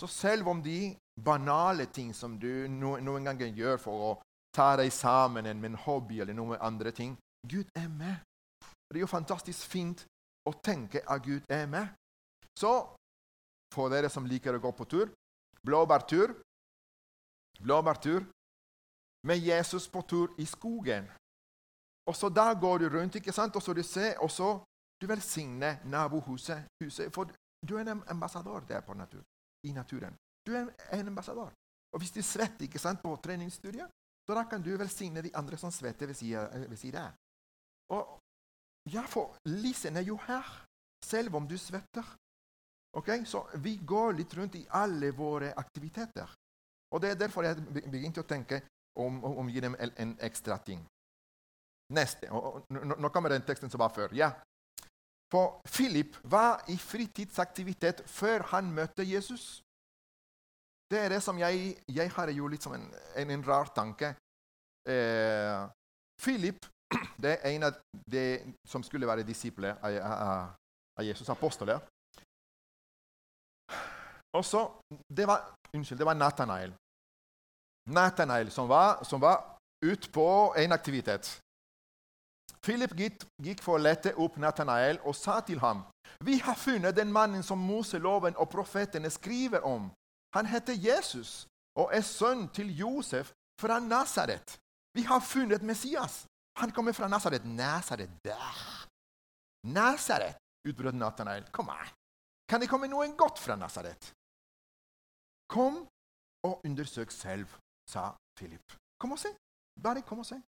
Så 0.00 0.08
selv 0.08 0.48
om 0.48 0.62
de 0.64 0.94
banale 1.24 1.86
ting 1.86 2.14
som 2.14 2.38
du 2.38 2.68
noen 2.68 3.24
ganger 3.24 3.52
gjør 3.56 3.80
for 3.80 4.06
å 4.08 4.10
ta 4.56 4.74
deg 4.80 4.92
sammen 4.92 5.44
med 5.60 5.70
en 5.70 5.82
hobby 5.86 6.20
eller 6.20 6.34
noen 6.34 6.60
andre 6.60 6.92
ting 6.92 7.16
Gud 7.46 7.68
er 7.74 7.88
med. 7.88 8.16
Det 8.90 8.98
er 8.98 9.04
jo 9.06 9.10
fantastisk 9.10 9.70
fint 9.70 10.04
å 10.48 10.52
tenke 10.64 11.00
at 11.06 11.22
Gud 11.24 11.46
er 11.48 11.66
med. 11.70 11.88
Så 12.58 12.72
for 13.72 13.88
dere 13.92 14.10
som 14.10 14.26
liker 14.26 14.56
å 14.56 14.60
gå 14.60 14.72
på 14.76 14.84
tur 14.90 15.12
blåbærtur 15.64 16.34
blåbærtur 17.60 18.24
med 19.28 19.38
Jesus 19.38 19.88
på 19.88 20.02
tur 20.02 20.28
i 20.38 20.44
skogen. 20.44 21.08
Og 22.08 22.16
så 22.16 22.28
Da 22.28 22.54
går 22.54 22.78
du 22.78 22.88
rundt, 22.88 23.14
ikke 23.14 23.32
sant? 23.32 23.56
og 23.56 23.62
så 23.62 23.72
du 23.72 23.82
ser, 23.82 24.18
og 24.18 24.30
så 24.30 24.64
du 25.00 25.06
velsigner 25.06 25.76
nabohuset. 25.84 26.64
Huset, 26.82 27.12
for 27.14 27.24
du 27.68 27.76
er 27.76 27.80
en 27.80 28.02
ambassadør 28.08 28.60
der 28.60 28.80
på 28.80 28.94
natur, 28.94 29.22
i 29.64 29.72
naturen. 29.72 30.16
Du 30.46 30.54
er 30.56 30.70
en 30.92 31.12
ambassadør. 31.12 31.50
Og 31.92 31.98
hvis 31.98 32.14
du 32.14 32.22
svetter 32.22 32.66
ikke 32.66 32.78
sant, 32.78 33.02
på 33.02 33.16
treningsstudiet, 33.22 33.90
så 34.26 34.34
da 34.34 34.44
kan 34.46 34.62
du 34.62 34.70
velsigne 34.78 35.22
de 35.22 35.34
andre 35.34 35.58
som 35.58 35.72
svetter 35.74 36.06
ved 36.06 36.14
siden 36.76 37.00
av. 37.02 37.14
Og 37.90 38.18
ja, 38.92 39.02
for 39.06 39.36
lisen 39.44 39.96
er 39.96 40.06
jo 40.06 40.16
her, 40.26 40.46
selv 41.04 41.34
om 41.34 41.48
du 41.48 41.58
svetter. 41.58 42.04
Okay? 42.96 43.24
Så 43.24 43.42
vi 43.54 43.76
går 43.76 44.12
litt 44.12 44.34
rundt 44.34 44.54
i 44.54 44.66
alle 44.70 45.10
våre 45.10 45.52
aktiviteter. 45.56 46.30
Og 46.90 47.00
Det 47.00 47.10
er 47.10 47.18
derfor 47.18 47.46
jeg 47.46 47.56
begynte 47.90 48.22
å 48.22 48.26
tenke 48.26 48.62
om, 48.98 49.20
å 49.24 49.44
gi 49.48 49.60
dem 49.60 49.76
en, 49.78 49.92
en 49.96 50.14
ekstra 50.26 50.58
ting. 50.58 50.80
Neste. 51.94 52.30
Og, 52.30 52.62
og, 52.62 52.98
nå 52.98 53.10
kommer 53.10 53.30
den 53.34 53.46
teksten 53.46 53.70
som 53.70 53.82
var 53.82 53.92
før. 53.94 54.14
Ja. 54.14 54.32
For 55.30 55.60
Philip 55.70 56.16
var 56.22 56.64
i 56.70 56.76
fritidsaktivitet 56.78 58.02
før 58.10 58.46
han 58.50 58.72
møtte 58.74 59.06
Jesus. 59.06 59.60
Det 60.90 60.98
er 60.98 61.08
det 61.08 61.20
som 61.22 61.38
jeg, 61.38 61.76
jeg 61.88 62.10
har 62.10 62.32
jo 62.34 62.48
litt 62.50 62.64
som 62.66 62.74
en, 62.74 62.86
en, 63.16 63.30
en 63.30 63.44
rar 63.46 63.70
tanke. 63.74 64.14
Eh, 64.88 65.68
Philip 66.22 66.66
det 67.22 67.36
er 67.36 67.54
en 67.54 67.68
av 67.68 67.78
de 68.10 68.24
som 68.66 68.82
skulle 68.82 69.06
være 69.06 69.26
disipler 69.26 69.76
av, 69.78 69.98
av, 70.02 70.48
av 70.98 71.06
Jesus, 71.06 71.28
apostler. 71.28 71.78
Og 74.34 74.44
så 74.44 74.64
det 75.08 75.26
var, 75.26 75.54
Unnskyld, 75.74 75.98
det 75.98 76.06
var 76.06 76.18
Nathanael. 76.18 76.74
Nathanael 77.90 78.50
som 78.50 78.68
var, 78.68 79.04
som 79.04 79.20
var 79.20 79.56
ute 79.84 80.10
på 80.10 80.26
en 80.58 80.72
aktivitet. 80.72 81.38
Philip 82.62 82.92
gikk 82.98 83.62
for 83.62 83.78
å 83.78 83.82
lete 83.82 84.12
opp 84.20 84.36
Nathanael 84.36 84.98
og 85.06 85.16
sa 85.16 85.38
til 85.46 85.62
ham 85.62 85.86
vi 86.24 86.38
har 86.38 86.54
funnet 86.54 86.96
den 86.96 87.12
mannen 87.12 87.42
som 87.42 87.58
Moseloven 87.58 88.36
og 88.36 88.50
profetene 88.52 89.10
skriver 89.10 89.64
om. 89.64 89.88
Han 90.34 90.46
heter 90.46 90.74
Jesus 90.74 91.46
og 91.78 91.94
er 91.94 92.04
sønn 92.06 92.48
til 92.54 92.70
Josef 92.76 93.32
fra 93.60 93.78
Nasaret. 93.78 94.58
Vi 94.94 95.02
har 95.02 95.20
funnet 95.20 95.62
Messias. 95.62 96.26
Han 96.60 96.72
kommer 96.72 96.92
fra 96.92 97.08
Nasaret. 97.08 97.44
Nasaret 97.44 98.10
der. 98.24 98.86
Nasaret, 99.66 100.36
utbrøt 100.68 100.94
Nathanael. 100.94 101.46
Kom 101.52 101.70
an. 101.70 101.90
Kan 102.48 102.60
det 102.60 102.68
komme 102.70 102.88
noe 102.90 103.06
godt 103.16 103.38
fra 103.38 103.56
Nasaret? 103.56 104.12
Kom 105.50 105.86
og 106.46 106.64
undersøk 106.64 107.10
selv, 107.10 107.46
sa 107.90 108.10
Philip. 108.38 108.76
Kom 109.00 109.12
og 109.12 109.18
se. 109.18 109.30
Bare 109.82 110.02
kom 110.02 110.22
og 110.22 110.26
se. 110.26 110.40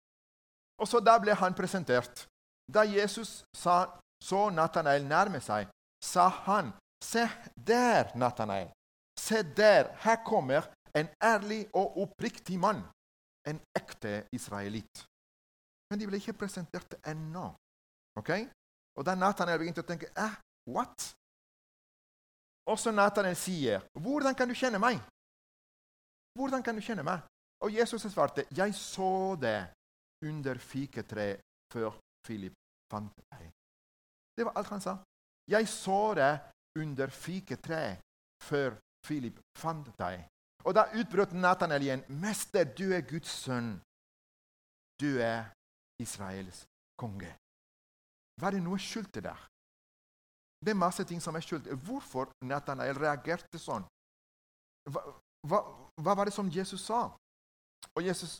Og 0.80 0.88
så 0.88 1.00
Da 1.00 1.18
ble 1.18 1.34
han 1.34 1.54
presentert. 1.54 2.26
Da 2.72 2.82
Jesus 2.82 3.44
sa, 3.54 3.86
så 4.22 4.50
Nathanael 4.50 5.04
nærme 5.04 5.40
seg, 5.40 5.68
sa 6.04 6.28
han, 6.28 6.72
Se 7.02 7.26
der, 7.56 8.16
Nathanael. 8.16 8.70
Se 9.18 9.42
der, 9.42 9.92
her 10.04 10.24
kommer 10.24 10.68
en 10.94 11.08
ærlig 11.22 11.68
og 11.74 11.98
oppriktig 12.02 12.58
mann. 12.58 12.82
En 13.46 13.60
ekte 13.76 14.28
israelitt. 14.32 15.04
Men 15.90 16.00
de 16.00 16.06
ble 16.06 16.20
ikke 16.20 16.38
presentert 16.44 16.94
ennå. 17.06 17.50
Okay? 18.16 18.46
Og 18.96 19.04
da 19.06 19.16
Nathanael 19.16 19.60
begynte 19.60 19.82
å 19.82 19.88
tenke 19.88 20.10
eh, 20.16 20.38
What? 20.70 21.12
Også 22.70 22.92
Nathanael 22.94 23.36
sier, 23.36 23.82
'Hvordan 23.98 24.34
kan 24.34 24.48
du 24.48 24.54
kjenne 24.54 24.78
meg?' 24.78 25.02
Hvordan 26.38 26.62
kan 26.62 26.76
du 26.76 26.80
kjenne 26.80 27.02
meg? 27.02 27.20
Og 27.60 27.74
Jesus 27.74 28.02
svarte, 28.12 28.46
'Jeg 28.50 28.74
så 28.74 29.36
det 29.36 29.72
under 30.22 30.58
fiketreet 30.58 31.40
før 31.72 31.98
Philip 32.26 32.54
fant 32.92 33.12
deg. 33.32 33.50
Det 34.36 34.46
var 34.46 34.56
alt 34.56 34.70
han 34.72 34.80
sa. 34.80 34.96
Jeg 35.50 35.68
så 35.68 36.14
det 36.14 36.32
under 36.78 37.10
fiketreet 37.10 38.00
før 38.42 38.78
Philip 39.06 39.38
fant 39.58 39.88
deg. 39.98 40.26
Og 40.64 40.74
da 40.76 40.86
utbrøt 40.94 41.34
Nathanael 41.34 41.82
igjen. 41.82 42.04
Mester, 42.22 42.64
du 42.64 42.92
er 42.94 43.02
Guds 43.06 43.30
sønn. 43.44 43.74
Du 45.00 45.18
er 45.18 45.50
Israels 46.02 46.62
konge. 47.00 47.32
Var 48.40 48.54
det 48.54 48.62
noe 48.62 48.78
skjult 48.80 49.18
der? 49.18 49.48
Det 50.62 50.70
er 50.70 50.78
masse 50.78 51.04
ting 51.04 51.20
som 51.22 51.34
er 51.34 51.42
skjult. 51.42 51.66
Hvorfor 51.84 52.30
Nathanael 52.46 52.98
reagerte 52.98 53.58
sånn? 53.58 53.84
Hva, 54.90 55.02
hva, 55.48 55.60
hva, 55.98 56.14
var 56.14 56.30
det 56.30 56.34
som 56.34 56.50
Jesus 56.50 56.84
sa? 56.86 57.08
Og 57.96 58.06
Jesus 58.06 58.38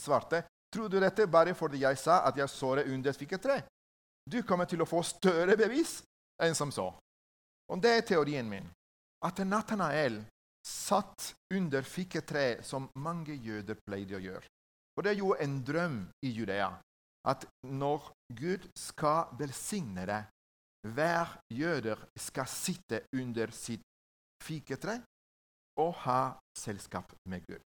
svarte, 0.00 0.42
tror 0.72 0.90
du 0.92 0.98
dette 1.00 1.26
bare 1.30 1.54
fordi 1.56 1.80
jeg 1.84 1.98
sa 2.00 2.20
at 2.28 2.36
jeg 2.36 2.52
så 2.52 2.74
det 2.76 2.88
under 2.92 3.10
et 3.10 3.20
fiketre? 3.20 3.62
Du 4.28 4.42
kommer 4.44 4.68
til 4.68 4.84
å 4.84 4.88
få 4.88 5.02
større 5.04 5.56
bevis 5.56 5.98
enn 6.44 6.56
som 6.56 6.72
så. 6.72 6.90
Og 7.72 7.80
det 7.80 7.92
er 7.96 8.08
teorien 8.12 8.48
min. 8.48 8.68
At 9.24 9.40
Nathanael 9.46 10.20
satt 10.64 11.34
under 11.52 11.84
fiketreet 11.84 12.64
som 12.64 12.88
mange 13.00 13.36
jøder 13.36 13.78
pleide 13.86 14.18
å 14.18 14.22
gjøre. 14.22 14.46
Og 14.96 15.04
det 15.04 15.12
er 15.12 15.18
jo 15.18 15.34
en 15.40 15.56
drøm 15.66 15.98
i 16.24 16.30
Judea 16.32 16.70
at 17.28 17.46
når 17.64 18.10
Gud 18.36 18.68
skal 18.76 19.32
velsigne 19.38 20.04
deg, 20.08 20.30
hver 20.92 21.30
jøder 21.52 22.00
skal 22.20 22.48
sitte 22.50 23.00
under 23.16 23.52
sitt 23.56 23.84
fiketre 24.44 24.98
og 25.80 25.94
ha 26.04 26.34
selskap 26.58 27.14
med 27.28 27.46
Gud. 27.48 27.62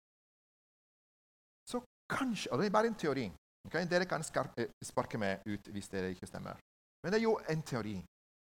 Så 1.68 1.82
kanskje 2.10 2.52
Og 2.52 2.60
det 2.60 2.68
er 2.68 2.72
bare 2.72 2.88
en 2.88 2.96
teori. 2.96 3.26
Okay? 3.68 3.86
Dere 3.90 4.06
kan 4.06 4.22
eh, 4.22 4.70
sparke 4.86 5.18
meg 5.18 5.42
ut 5.46 5.68
hvis 5.74 5.90
dere 5.90 6.14
ikke 6.14 6.30
stemmer. 6.30 6.56
Men 7.04 7.12
det 7.12 7.20
er 7.20 7.26
jo 7.26 7.40
en 7.50 7.64
teori 7.64 7.98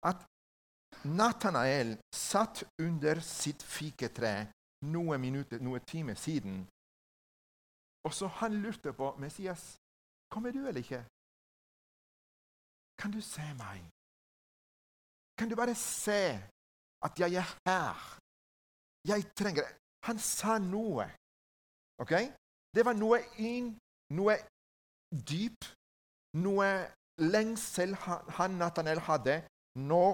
at 0.04 0.26
Nathanael 1.04 1.96
satt 2.14 2.64
under 2.82 3.20
sitt 3.20 3.62
fiketre 3.62 4.46
noen 4.92 5.20
minutter, 5.20 5.60
noen 5.62 5.84
timer 5.86 6.14
siden. 6.18 6.64
Og 8.06 8.14
så 8.14 8.28
han 8.40 8.60
lurte 8.62 8.92
på 8.92 9.12
Messias, 9.18 9.76
kommer 10.30 10.52
du 10.54 10.62
eller 10.66 10.82
ikke? 10.82 11.02
Kan 12.98 13.12
du 13.12 13.20
se 13.20 13.44
meg? 13.58 13.82
Kan 15.38 15.50
du 15.50 15.56
bare 15.56 15.74
se 15.74 16.38
at 17.04 17.18
jeg 17.20 17.34
er 17.34 17.50
her? 17.66 18.18
Jeg 19.04 19.26
trenger 19.36 19.62
det. 19.66 19.74
Han 20.08 20.18
sa 20.18 20.58
noe. 20.58 21.04
Ok? 22.02 22.12
Det 22.74 22.84
var 22.84 22.96
noe 22.96 23.20
inn, 23.38 23.74
noe 24.16 24.36
dyp, 25.10 25.66
noe 26.44 26.68
lengsel 27.20 27.94
han 28.38 28.58
Nathanael 28.60 29.00
hadde 29.08 29.40
når 29.76 30.10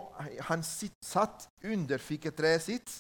han 0.49 0.63
satt 0.63 1.49
under 1.65 1.99
fiketreet 1.99 2.63
sitt. 2.63 2.91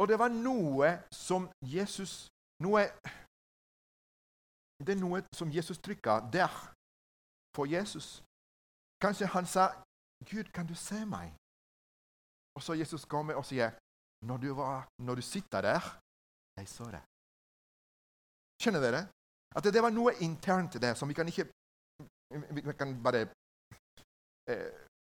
Og 0.00 0.08
det 0.08 0.18
var 0.18 0.32
noe 0.32 0.94
som 1.12 1.48
Jesus 1.62 2.28
noe, 2.64 2.86
Det 4.80 4.94
er 4.94 5.00
noe 5.00 5.20
som 5.36 5.50
Jesus 5.52 5.78
trykka 5.78 6.20
der 6.32 6.52
for 7.56 7.68
Jesus. 7.68 8.22
Kanskje 9.00 9.26
han 9.26 9.46
sa, 9.46 9.64
'Gud, 10.24 10.52
kan 10.52 10.66
du 10.66 10.74
se 10.74 11.04
meg?' 11.04 11.36
Og 12.56 12.62
så 12.62 12.72
Jesus 12.72 13.04
kommer 13.04 13.34
og 13.34 13.44
sier, 13.44 13.70
når 14.22 14.36
du, 14.36 14.54
var, 14.54 14.88
når 14.98 15.14
du 15.14 15.22
sitter 15.22 15.60
der, 15.60 15.82
jeg 16.56 16.68
så 16.68 16.84
det. 16.84 17.02
Skjønner 18.60 18.80
dere? 18.80 19.02
At 19.56 19.64
det 19.64 19.82
var 19.82 19.90
noe 19.90 20.12
internt 20.20 20.76
der 20.82 20.94
som 20.94 21.08
vi 21.08 21.14
kan 21.14 21.28
ikke 21.28 21.48
vi 22.54 22.60
kan 22.78 23.02
bare 23.02 23.20
eh, 24.50 24.70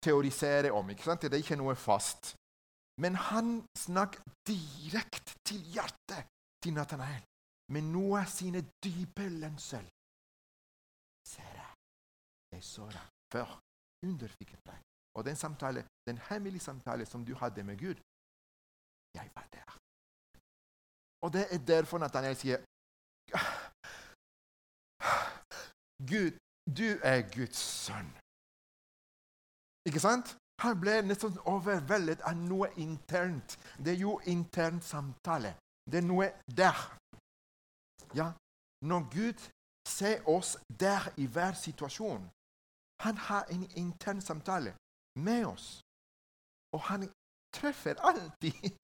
teorisere 0.02 0.72
om. 0.72 0.90
ikke 0.90 1.04
sant? 1.08 1.22
Det 1.22 1.32
er 1.32 1.44
ikke 1.44 1.60
noe 1.60 1.74
fast. 1.76 2.34
Men 3.02 3.14
han 3.14 3.62
snakker 3.78 4.20
direkte 4.46 5.38
til 5.48 5.60
hjertet 5.74 6.28
til 6.62 6.74
Nathanael 6.76 7.22
med 7.72 7.88
noe 7.94 8.20
av 8.20 8.30
sine 8.30 8.60
dype 8.84 9.28
lønnsel. 9.28 9.84
Se 11.32 11.42
jeg, 11.42 11.74
Jeg 12.52 12.64
så 12.64 12.86
deg 12.92 13.06
før. 13.32 13.58
Under 14.04 14.28
deg. 14.68 14.80
Og 15.14 15.24
den 15.24 15.36
samtale, 15.36 15.84
den 16.06 16.18
hemmelige 16.28 16.60
samtale 16.60 17.06
som 17.06 17.24
du 17.24 17.34
hadde 17.34 17.62
med 17.62 17.78
Gud, 17.78 17.98
jeg 19.14 19.30
var 19.34 19.46
der. 19.52 19.78
Og 21.24 21.32
det 21.32 21.46
er 21.54 21.58
derfor 21.58 21.98
Nathanael 21.98 22.36
sier 22.36 22.58
Gud, 26.12 26.32
du 26.78 26.88
er 27.12 27.20
Guds 27.36 27.56
sønn. 27.56 28.21
Ikke 29.88 30.00
sant? 30.00 30.36
Han 30.62 30.78
ble 30.80 31.00
nesten 31.02 31.38
overveldet 31.50 32.22
av 32.28 32.36
noe 32.38 32.68
internt. 32.78 33.56
Det 33.78 33.94
er 33.94 34.00
jo 34.04 34.18
intern 34.30 34.80
samtale. 34.82 35.56
Det 35.90 35.98
er 36.02 36.06
noe 36.06 36.28
der. 36.46 36.78
Ja, 38.14 38.32
Når 38.82 39.00
Gud 39.14 39.38
ser 39.88 40.28
oss 40.28 40.56
der 40.80 41.08
i 41.16 41.26
hver 41.26 41.52
situasjon 41.52 42.30
Han 43.00 43.16
har 43.16 43.44
en 43.50 43.70
intern 43.76 44.20
samtale 44.20 44.74
med 45.16 45.44
oss. 45.46 45.80
Og 46.74 46.80
han 46.80 47.08
treffer 47.54 47.94
alltid. 47.98 48.78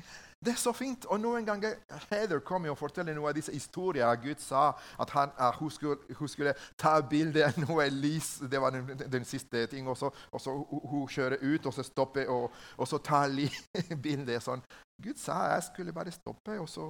Det 0.44 0.52
er 0.52 0.58
så 0.60 0.72
fint. 0.72 1.04
Og 1.10 1.18
noen 1.20 1.46
ganger 1.46 1.74
Heather 2.10 2.38
kommer 2.46 2.70
og 2.70 2.78
forteller 2.78 3.16
noen 3.16 3.32
av 3.32 3.36
disse 3.36 3.52
historiene. 3.52 4.14
Gud 4.22 4.38
sa 4.42 4.70
at 5.02 5.10
han, 5.10 5.32
uh, 5.40 5.50
hun, 5.58 5.70
skulle, 5.70 5.98
hun, 6.18 6.30
skulle, 6.30 6.54
ta 6.78 7.00
bilde 7.02 7.42
av 7.42 7.58
noe 7.58 7.88
lys. 7.90 8.36
Det 8.50 8.60
var 8.62 8.74
den, 8.76 8.86
den 9.10 9.26
siste 9.26 9.66
ting. 9.66 9.88
Og 9.90 9.98
så, 9.98 10.12
og 10.30 10.40
så 10.40 10.54
hun, 10.54 10.84
hun 10.92 11.08
kjører 11.10 11.42
ut, 11.42 11.66
og 11.66 11.74
så 11.74 11.82
stopper, 11.82 12.30
og, 12.30 12.52
og 12.76 12.88
så 12.88 13.02
tar 13.02 13.34
bildet 14.06 14.44
sånn. 14.44 14.62
Gud 15.02 15.18
sa 15.18 15.38
jeg 15.52 15.66
skulle 15.68 15.94
bare 15.94 16.10
stoppe 16.10 16.56
og 16.58 16.66
så 16.66 16.84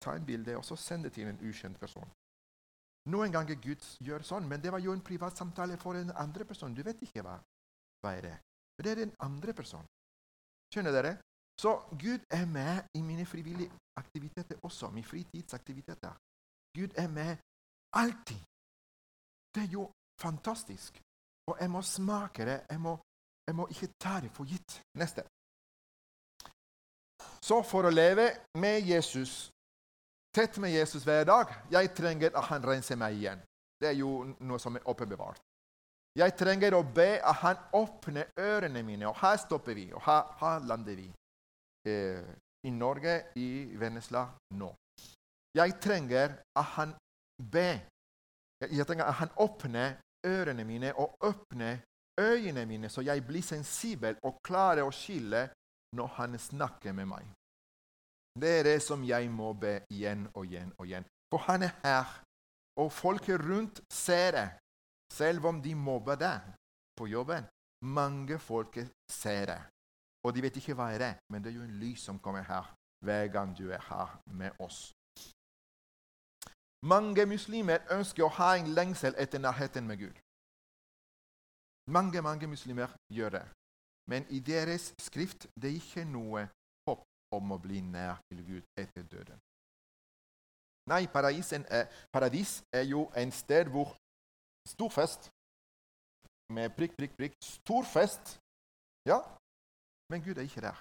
ta 0.00 0.14
en 0.16 0.24
bilde 0.24 0.54
og 0.56 0.64
så 0.64 0.76
sende 0.80 1.10
til 1.12 1.28
en 1.28 1.40
ukjent 1.44 1.76
person. 1.80 2.08
Noen 3.12 3.34
ganger 3.34 3.58
Gud 3.60 3.82
gjør 4.00 4.22
sånn, 4.24 4.46
men 4.48 4.62
det 4.62 4.70
var 4.72 4.80
jo 4.80 4.94
en 4.94 5.02
privat 5.04 5.36
samtale 5.36 5.76
for 5.76 5.98
en 5.98 6.14
andre 6.16 6.46
person. 6.48 6.72
Du 6.72 6.80
vet 6.86 7.00
ikke 7.02 7.24
hva, 7.26 7.34
hva 8.00 8.14
er 8.16 8.28
det 8.28 8.38
Det 8.82 8.92
er 8.92 9.02
en 9.04 9.12
andre 9.20 9.52
person. 9.52 9.84
Skjønner 10.72 10.94
dere? 10.94 11.16
Så 11.60 11.70
Gud 12.02 12.20
er 12.30 12.46
med 12.46 12.82
i 12.94 13.00
mine 13.02 13.26
frivillige 13.26 13.72
aktiviteter 13.96 14.56
også. 14.62 14.90
Mine 14.90 15.06
fritidsaktiviteter. 15.06 16.12
Gud 16.76 16.90
er 16.96 17.08
med 17.08 17.36
alltid. 17.92 18.40
Det 19.54 19.62
er 19.62 19.70
jo 19.72 19.92
fantastisk. 20.20 21.02
Og 21.46 21.56
jeg 21.60 21.70
må 21.70 21.82
smake 21.82 22.44
det. 22.44 22.58
Jeg 22.70 22.80
må, 22.80 22.98
jeg 23.46 23.54
må 23.54 23.66
ikke 23.68 23.88
ta 24.00 24.20
det 24.20 24.30
for 24.30 24.44
gitt. 24.44 24.82
Neste. 24.94 25.22
Så 27.42 27.62
for 27.62 27.86
å 27.86 27.90
leve 27.90 28.28
med 28.58 28.86
Jesus, 28.86 29.50
tett 30.34 30.58
med 30.58 30.70
Jesus 30.70 31.04
hver 31.04 31.24
dag, 31.24 31.54
jeg 31.70 31.94
trenger 31.94 32.36
at 32.38 32.44
han 32.50 32.66
renser 32.66 32.96
meg 32.96 33.18
igjen. 33.18 33.42
Det 33.80 33.88
er 33.90 33.98
jo 33.98 34.22
noe 34.40 34.58
som 34.62 34.76
er 34.78 34.86
åpenbart. 34.88 35.40
Jeg 36.18 36.36
trenger 36.38 36.76
å 36.76 36.84
be 36.84 37.16
at 37.18 37.38
han 37.40 37.60
åpner 37.74 38.30
ørene 38.38 38.82
mine. 38.86 39.08
Og 39.08 39.16
her 39.18 39.36
stopper 39.40 39.74
vi, 39.74 39.88
og 39.92 40.02
her, 40.06 40.28
her 40.40 40.66
lander 40.68 40.96
vi. 40.96 41.08
Eh, 41.88 42.22
I 42.66 42.70
Norge, 42.70 43.14
i 43.36 43.76
Vennesla, 43.76 44.28
nå. 44.54 44.70
Jeg 45.54 45.80
trenger 45.82 46.36
at 46.56 46.68
han 46.76 46.94
ber. 47.52 47.80
Jeg 48.70 48.86
trenger 48.86 49.04
at 49.04 49.18
han 49.18 49.32
åpner 49.36 49.96
ørene 50.26 50.64
mine 50.64 50.92
og 50.94 51.16
åpner 51.20 51.80
øynene 52.20 52.66
mine, 52.66 52.88
så 52.88 53.00
jeg 53.00 53.26
blir 53.26 53.42
sensibel 53.42 54.16
og 54.22 54.38
klarer 54.46 54.86
å 54.86 54.94
skille 54.94 55.48
når 55.96 56.06
han 56.18 56.38
snakker 56.38 56.92
med 56.92 57.08
meg. 57.10 57.26
Det 58.40 58.52
er 58.58 58.62
det 58.64 58.78
som 58.82 59.02
jeg 59.04 59.30
må 59.30 59.52
be 59.52 59.80
igjen 59.90 60.28
og 60.34 60.46
igjen 60.46 60.72
og 60.78 60.86
igjen. 60.86 61.04
For 61.32 61.42
han 61.48 61.66
er 61.66 61.74
her, 61.82 62.22
og 62.80 62.92
folket 62.92 63.40
rundt 63.40 63.82
ser 63.92 64.30
det 64.36 64.48
selv 65.12 65.46
om 65.50 65.60
de 65.62 65.74
mobber 65.74 66.16
deg 66.16 66.54
på 66.96 67.10
jobben. 67.10 67.44
Mange 67.84 68.38
folk 68.38 68.78
ser 69.10 69.46
det. 69.50 69.60
Og 70.22 70.34
de 70.34 70.42
vet 70.42 70.56
ikke 70.56 70.74
hva 70.78 70.90
det 70.94 71.06
er, 71.06 71.18
men 71.30 71.42
det 71.42 71.50
er 71.50 71.56
jo 71.58 71.66
en 71.66 71.78
lys 71.82 72.00
som 72.06 72.20
kommer 72.22 72.44
her 72.46 72.74
hver 73.02 73.28
gang 73.34 73.56
du 73.58 73.70
er 73.70 73.82
her 73.88 74.18
med 74.26 74.50
oss. 74.62 74.92
Mange 76.86 77.26
muslimer 77.26 77.82
ønsker 77.94 78.26
å 78.26 78.34
ha 78.38 78.56
en 78.58 78.70
lengsel 78.74 79.14
etter 79.18 79.42
nærheten 79.42 79.86
med 79.86 79.98
Gud. 79.98 80.16
Mange 81.90 82.22
mange 82.22 82.46
muslimer 82.46 82.90
gjør 83.10 83.38
det. 83.38 83.46
Men 84.10 84.26
i 84.30 84.38
deres 84.40 84.92
skrift 84.98 85.46
det 85.54 85.70
er 85.70 85.78
ikke 85.78 86.04
noe 86.04 86.46
håp 86.86 87.02
om 87.38 87.54
å 87.54 87.58
bli 87.62 87.80
nær 87.80 88.18
til 88.30 88.42
Gud 88.46 88.62
etter 88.78 89.02
døden. 89.02 89.38
Nei, 90.90 91.06
er, 91.06 91.86
paradis 92.12 92.62
er 92.74 92.82
jo 92.82 93.10
en 93.14 93.30
sted 93.30 93.70
hvor 93.70 93.94
Stor 94.68 94.90
fest. 94.94 95.30
Med 96.54 96.70
prikk, 96.76 96.94
prikk, 96.98 97.14
prikk. 97.18 97.34
Stor 97.42 97.82
fest. 97.82 98.38
Ja, 99.06 99.18
men 100.12 100.24
Gud 100.24 100.38
er 100.38 100.46
ikke 100.46 100.64
der. 100.64 100.78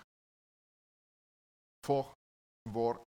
For 1.88 2.12
vår 2.70 3.00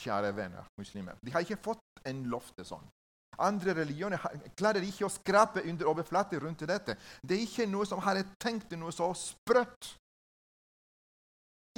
kjære 0.00 0.32
venner 0.36 0.66
muslimer. 0.78 1.18
De 1.24 1.32
har 1.32 1.44
ikke 1.44 1.60
fått 1.62 1.84
en 2.08 2.24
lovte 2.32 2.64
sånn. 2.66 2.84
Andre 3.40 3.74
religioner 3.78 4.20
klarer 4.58 4.84
ikke 4.84 5.06
å 5.06 5.12
skrape 5.12 5.62
under 5.70 5.88
overflaten 5.88 6.42
rundt 6.42 6.66
dette. 6.68 6.96
Det 7.22 7.36
er 7.36 7.46
ikke 7.46 7.68
noe 7.70 7.86
som 7.88 8.02
har 8.04 8.20
tenkt 8.42 8.74
noe 8.76 8.92
så 8.92 9.08
sprøtt 9.16 9.96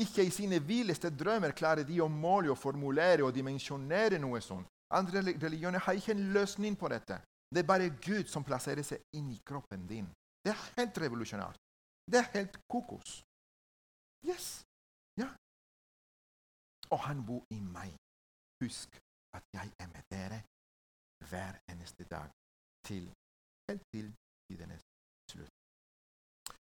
Ikke 0.00 0.24
i 0.24 0.30
sine 0.32 0.56
villeste 0.64 1.10
drømmer 1.12 1.52
klarer 1.52 1.84
de 1.84 1.98
å 2.00 2.08
måle 2.08 2.48
og 2.50 2.56
formulere 2.58 3.26
og 3.26 3.34
dimensjonere 3.36 4.18
noe 4.18 4.40
sånt. 4.40 4.66
Andre 4.92 5.20
religioner 5.20 5.84
har 5.84 5.98
ikke 5.98 6.14
en 6.16 6.30
løsning 6.32 6.78
på 6.80 6.88
dette. 6.88 7.18
Det 7.52 7.60
er 7.60 7.68
bare 7.68 7.90
Gud 8.00 8.30
som 8.32 8.44
plasserer 8.44 8.82
seg 8.82 9.04
inn 9.18 9.28
i 9.34 9.38
kroppen 9.44 9.84
din. 9.86 10.08
Det 10.42 10.54
er 10.54 10.64
helt 10.78 10.96
revolusjonært. 11.04 11.60
Det 12.08 12.18
er 12.18 12.30
helt 12.38 12.56
kokos. 12.72 13.20
Yes. 14.30 14.46
Ja. 15.22 15.28
Og 16.94 16.98
han 17.06 17.18
bor 17.28 17.42
i 17.56 17.60
meg. 17.76 17.90
Husk 18.62 18.90
at 19.36 19.44
jeg 19.58 19.68
er 19.82 19.88
med 19.94 20.04
dere 20.14 20.38
hver 21.30 21.54
eneste 21.72 22.04
dag 22.14 22.28
til, 22.88 23.04
helt 23.68 23.84
til 23.94 24.06
tidenes 24.46 24.82
slutt. 25.32 25.54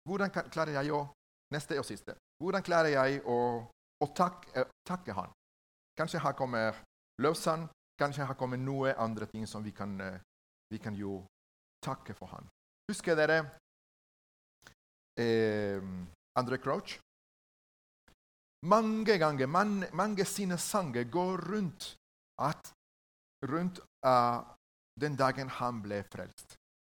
Hvordan 0.07 0.29
klarer 0.55 0.73
jeg 0.79 0.91
å 0.91 1.01
Neste 1.53 1.77
og 1.79 1.85
siste. 1.85 2.15
Hvordan 2.41 2.63
klarer 2.65 2.91
jeg 2.95 3.21
å, 3.29 3.37
å 4.01 4.07
takke, 4.17 4.49
uh, 4.57 4.71
takke 4.87 5.13
han? 5.13 5.31
Kanskje 5.97 6.21
her 6.23 6.33
kommer 6.35 6.81
lovsang, 7.21 7.67
kanskje 8.01 8.25
her 8.25 8.37
kommer 8.39 8.57
noe 8.59 8.95
andre 8.99 9.27
ting 9.29 9.45
som 9.47 9.63
vi 9.63 9.71
kan, 9.71 9.93
uh, 10.01 10.17
vi 10.73 10.81
kan 10.81 10.97
jo 10.97 11.19
takke 11.85 12.15
for 12.17 12.33
han. 12.33 12.49
Husker 12.89 13.17
dere 13.17 13.37
eh, 15.17 15.81
Andre 16.37 16.57
Crouch? 16.61 16.99
Mange 18.65 19.17
ganger, 19.17 19.47
man, 19.47 19.85
mange 19.93 20.25
sine 20.25 20.57
sanger 20.57 21.03
går 21.03 21.37
rundt, 21.51 21.97
at, 22.41 22.73
rundt 23.51 23.79
uh, 24.11 24.41
den 25.01 25.15
dagen 25.15 25.49
han 25.49 25.81
ble 25.81 26.03
frelst. 26.03 26.57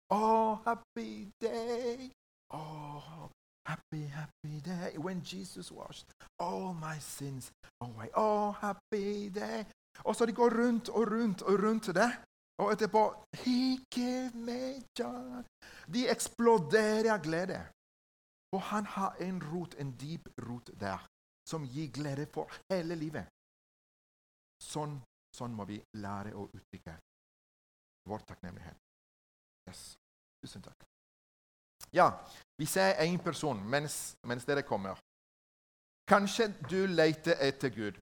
Oh, 0.09 0.61
happy 0.66 1.32
day! 1.41 2.11
Oh, 2.53 3.30
happy, 3.66 4.05
happy 4.05 4.59
day 4.61 4.97
when 4.97 5.24
Jesus 5.24 5.72
washed 5.72 6.05
all 6.39 6.74
my 6.74 6.99
sins 6.99 7.51
away. 7.82 8.09
Oh, 8.13 8.51
happy 8.51 9.30
day! 9.30 9.66
Og 10.03 10.16
så 10.16 10.26
de 10.26 10.34
går 10.34 10.49
rundt 10.49 10.89
og 10.89 11.11
rundt 11.11 11.41
og 11.41 11.63
rundt 11.63 11.86
det. 11.86 12.11
Og 12.61 12.72
etterpå 12.72 13.03
He 13.34 13.78
gave 13.95 14.32
me 14.36 14.86
joy. 14.99 15.41
De 15.93 16.09
eksploderer 16.09 17.13
av 17.13 17.24
glede. 17.24 17.59
Og 18.53 18.61
han 18.61 18.86
har 18.86 19.16
en 19.20 19.41
rot, 19.51 19.76
en 19.80 19.91
dyp 20.01 20.30
rot 20.47 20.70
der, 20.80 21.01
som 21.48 21.66
gir 21.66 21.91
glede 21.93 22.26
for 22.34 22.52
hele 22.72 22.96
livet. 22.96 23.30
Sånn, 24.62 24.98
sånn 25.36 25.54
må 25.54 25.66
vi 25.70 25.78
lære 26.00 26.34
å 26.34 26.48
uttrykke 26.48 26.96
vår 28.10 28.26
takknemlighet. 28.30 28.78
Yes. 29.70 29.96
Tusen 30.41 30.62
takk. 30.62 30.86
Ja, 31.93 32.12
vi 32.58 32.66
ser 32.66 33.00
én 33.02 33.18
person 33.24 33.62
mens, 33.70 34.16
mens, 34.28 34.46
dere 34.46 34.62
kommer. 34.62 35.00
Kanskje 36.08 36.52
du 36.70 36.86
leter 36.88 37.39
etter 37.41 37.70
Gud. 37.74 38.00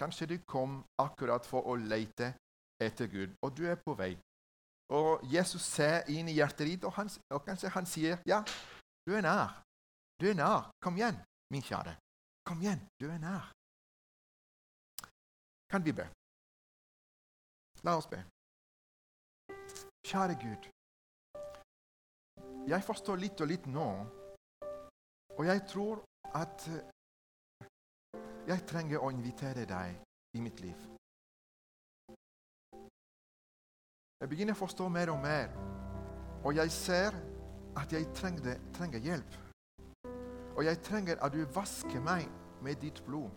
Kanskje 0.00 0.26
du 0.26 0.36
kom 0.48 0.80
akkurat 0.98 1.46
for 1.46 1.68
å 1.68 1.76
lete 1.76 2.32
etter 2.80 3.06
Gud, 3.06 3.34
og 3.44 3.52
du 3.56 3.66
er 3.68 3.76
på 3.76 3.94
vei. 3.94 4.14
Og 4.92 5.22
Jesus 5.30 5.62
ser 5.62 6.08
inn 6.10 6.28
i 6.28 6.36
hjertet 6.36 6.66
ditt, 6.66 6.84
og, 6.84 6.92
han, 6.96 7.10
og 7.30 7.44
kanskje 7.46 7.70
han 7.76 7.86
sier, 7.86 8.18
'Ja, 8.26 8.42
du 9.06 9.14
er 9.14 9.22
nær. 9.22 9.62
Du 10.20 10.26
er 10.30 10.34
nær. 10.34 10.70
Kom 10.82 10.96
igjen, 10.96 11.20
min 11.50 11.62
kjære. 11.62 11.96
Kom 12.48 12.60
igjen, 12.60 12.80
du 13.00 13.06
er 13.10 13.18
nær.' 13.18 13.52
Kan 15.72 15.84
vi 15.84 15.92
be? 15.92 16.04
La 17.82 17.96
oss 17.96 18.06
be. 18.06 18.20
Kjære 20.08 20.34
Gud. 20.44 20.62
Jeg 22.68 22.82
forstår 22.84 23.16
litt 23.16 23.40
og 23.40 23.48
litt 23.50 23.66
nå, 23.66 23.86
og 25.38 25.42
jeg 25.46 25.62
tror 25.72 26.02
at 26.42 26.66
jeg 28.46 28.66
trenger 28.70 29.02
å 29.02 29.10
invitere 29.14 29.64
deg 29.66 29.96
i 30.36 30.42
mitt 30.44 30.60
liv. 30.60 30.84
Jeg 34.20 34.30
begynner 34.30 34.54
å 34.54 34.62
forstå 34.62 34.88
mer 34.88 35.10
og 35.14 35.18
mer, 35.24 35.56
og 36.44 36.54
jeg 36.60 36.70
ser 36.70 37.16
at 37.80 37.96
jeg 37.96 38.12
trenger, 38.14 38.60
trenger 38.76 39.02
hjelp. 39.08 39.40
Og 40.56 40.64
jeg 40.64 40.82
trenger 40.84 41.16
at 41.24 41.32
du 41.32 41.44
vasker 41.54 42.00
meg 42.00 42.28
med 42.62 42.74
ditt 42.80 43.02
blod. 43.06 43.30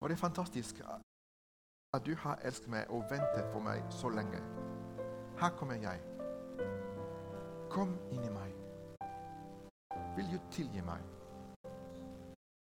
Og 0.00 0.08
det 0.08 0.16
er 0.16 0.20
fantastisk 0.20 0.80
at 1.94 2.06
du 2.06 2.14
har 2.14 2.38
elsket 2.46 2.70
meg 2.70 2.90
og 2.94 3.04
ventet 3.10 3.50
på 3.52 3.60
meg 3.60 3.82
så 3.92 4.08
lenge. 4.08 4.40
Her 5.40 5.50
kommer 5.58 5.74
jeg. 5.74 6.00
Kom 7.70 7.96
inn 8.12 8.24
i 8.24 8.32
meg. 8.32 8.54
Vil 10.16 10.30
du 10.32 10.38
tilgi 10.50 10.82
meg? 10.86 11.02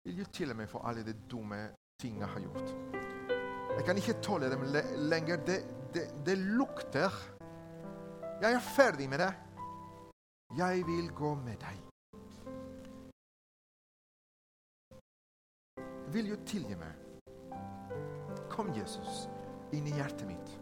Vil 0.04 0.18
du 0.20 0.24
tilgi 0.32 0.54
meg 0.54 0.68
for 0.68 0.84
alle 0.88 1.04
de 1.06 1.14
dumme 1.30 1.62
ting 2.00 2.18
jeg 2.20 2.28
har 2.28 2.40
gjort? 2.40 2.74
Jeg 3.76 3.86
kan 3.86 3.96
ikke 3.96 4.20
tåle 4.22 4.50
dem 4.50 4.66
lenger. 5.08 5.40
Det, 5.46 5.58
det, 5.94 6.04
det 6.26 6.38
lukter. 6.38 7.10
Jeg 8.42 8.52
er 8.52 8.60
ferdig 8.76 9.08
med 9.08 9.18
det. 9.18 9.32
Jeg 10.58 10.86
vil 10.86 11.10
gå 11.14 11.34
med 11.34 11.56
deg. 11.64 11.93
Vil 16.14 16.30
du 16.30 16.36
tilgi 16.46 16.76
meg? 16.78 16.92
Kom, 18.50 18.68
Jesus, 18.76 19.24
inn 19.74 19.88
i 19.90 19.94
hjertet 19.96 20.28
mitt. 20.28 20.52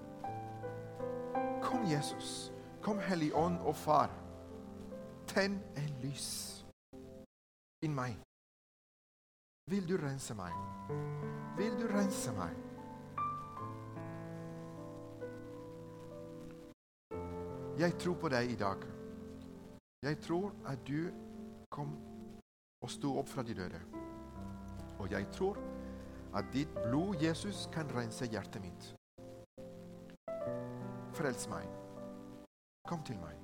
Kom, 1.61 1.85
Jesus. 1.85 2.53
Kom, 2.81 2.97
Hellig 3.05 3.35
Ånd 3.37 3.59
og 3.61 3.77
Far. 3.77 4.09
Tenn 5.29 5.59
en 5.77 5.91
lys 6.01 6.31
inn 7.85 7.93
meg. 7.93 8.17
Vil 9.69 9.85
du 9.89 9.99
rense 10.01 10.33
meg? 10.41 10.57
Vil 11.61 11.77
du 11.77 11.85
rense 11.93 12.33
meg? 12.33 12.57
Jeg 17.77 17.99
tror 18.01 18.17
på 18.25 18.33
deg 18.33 18.57
i 18.57 18.57
dag. 18.57 18.89
Jeg 20.03 20.17
tror 20.25 20.55
at 20.65 20.81
du 20.89 21.11
kom 21.69 21.93
og 22.81 22.91
sto 22.91 23.19
opp 23.21 23.29
fra 23.29 23.45
de 23.45 23.55
døde. 23.61 24.02
Og 25.03 25.11
jeg 25.11 25.27
tror 25.35 25.59
at 26.39 26.47
ditt 26.55 26.71
blod, 26.87 27.19
Jesus, 27.21 27.67
kan 27.75 27.91
rense 27.97 28.29
hjertet 28.31 28.63
mitt. 28.63 28.93
Frels 31.19 31.49
meg. 31.51 31.67
Kom 32.89 33.03
til 33.05 33.19
meg. 33.19 33.42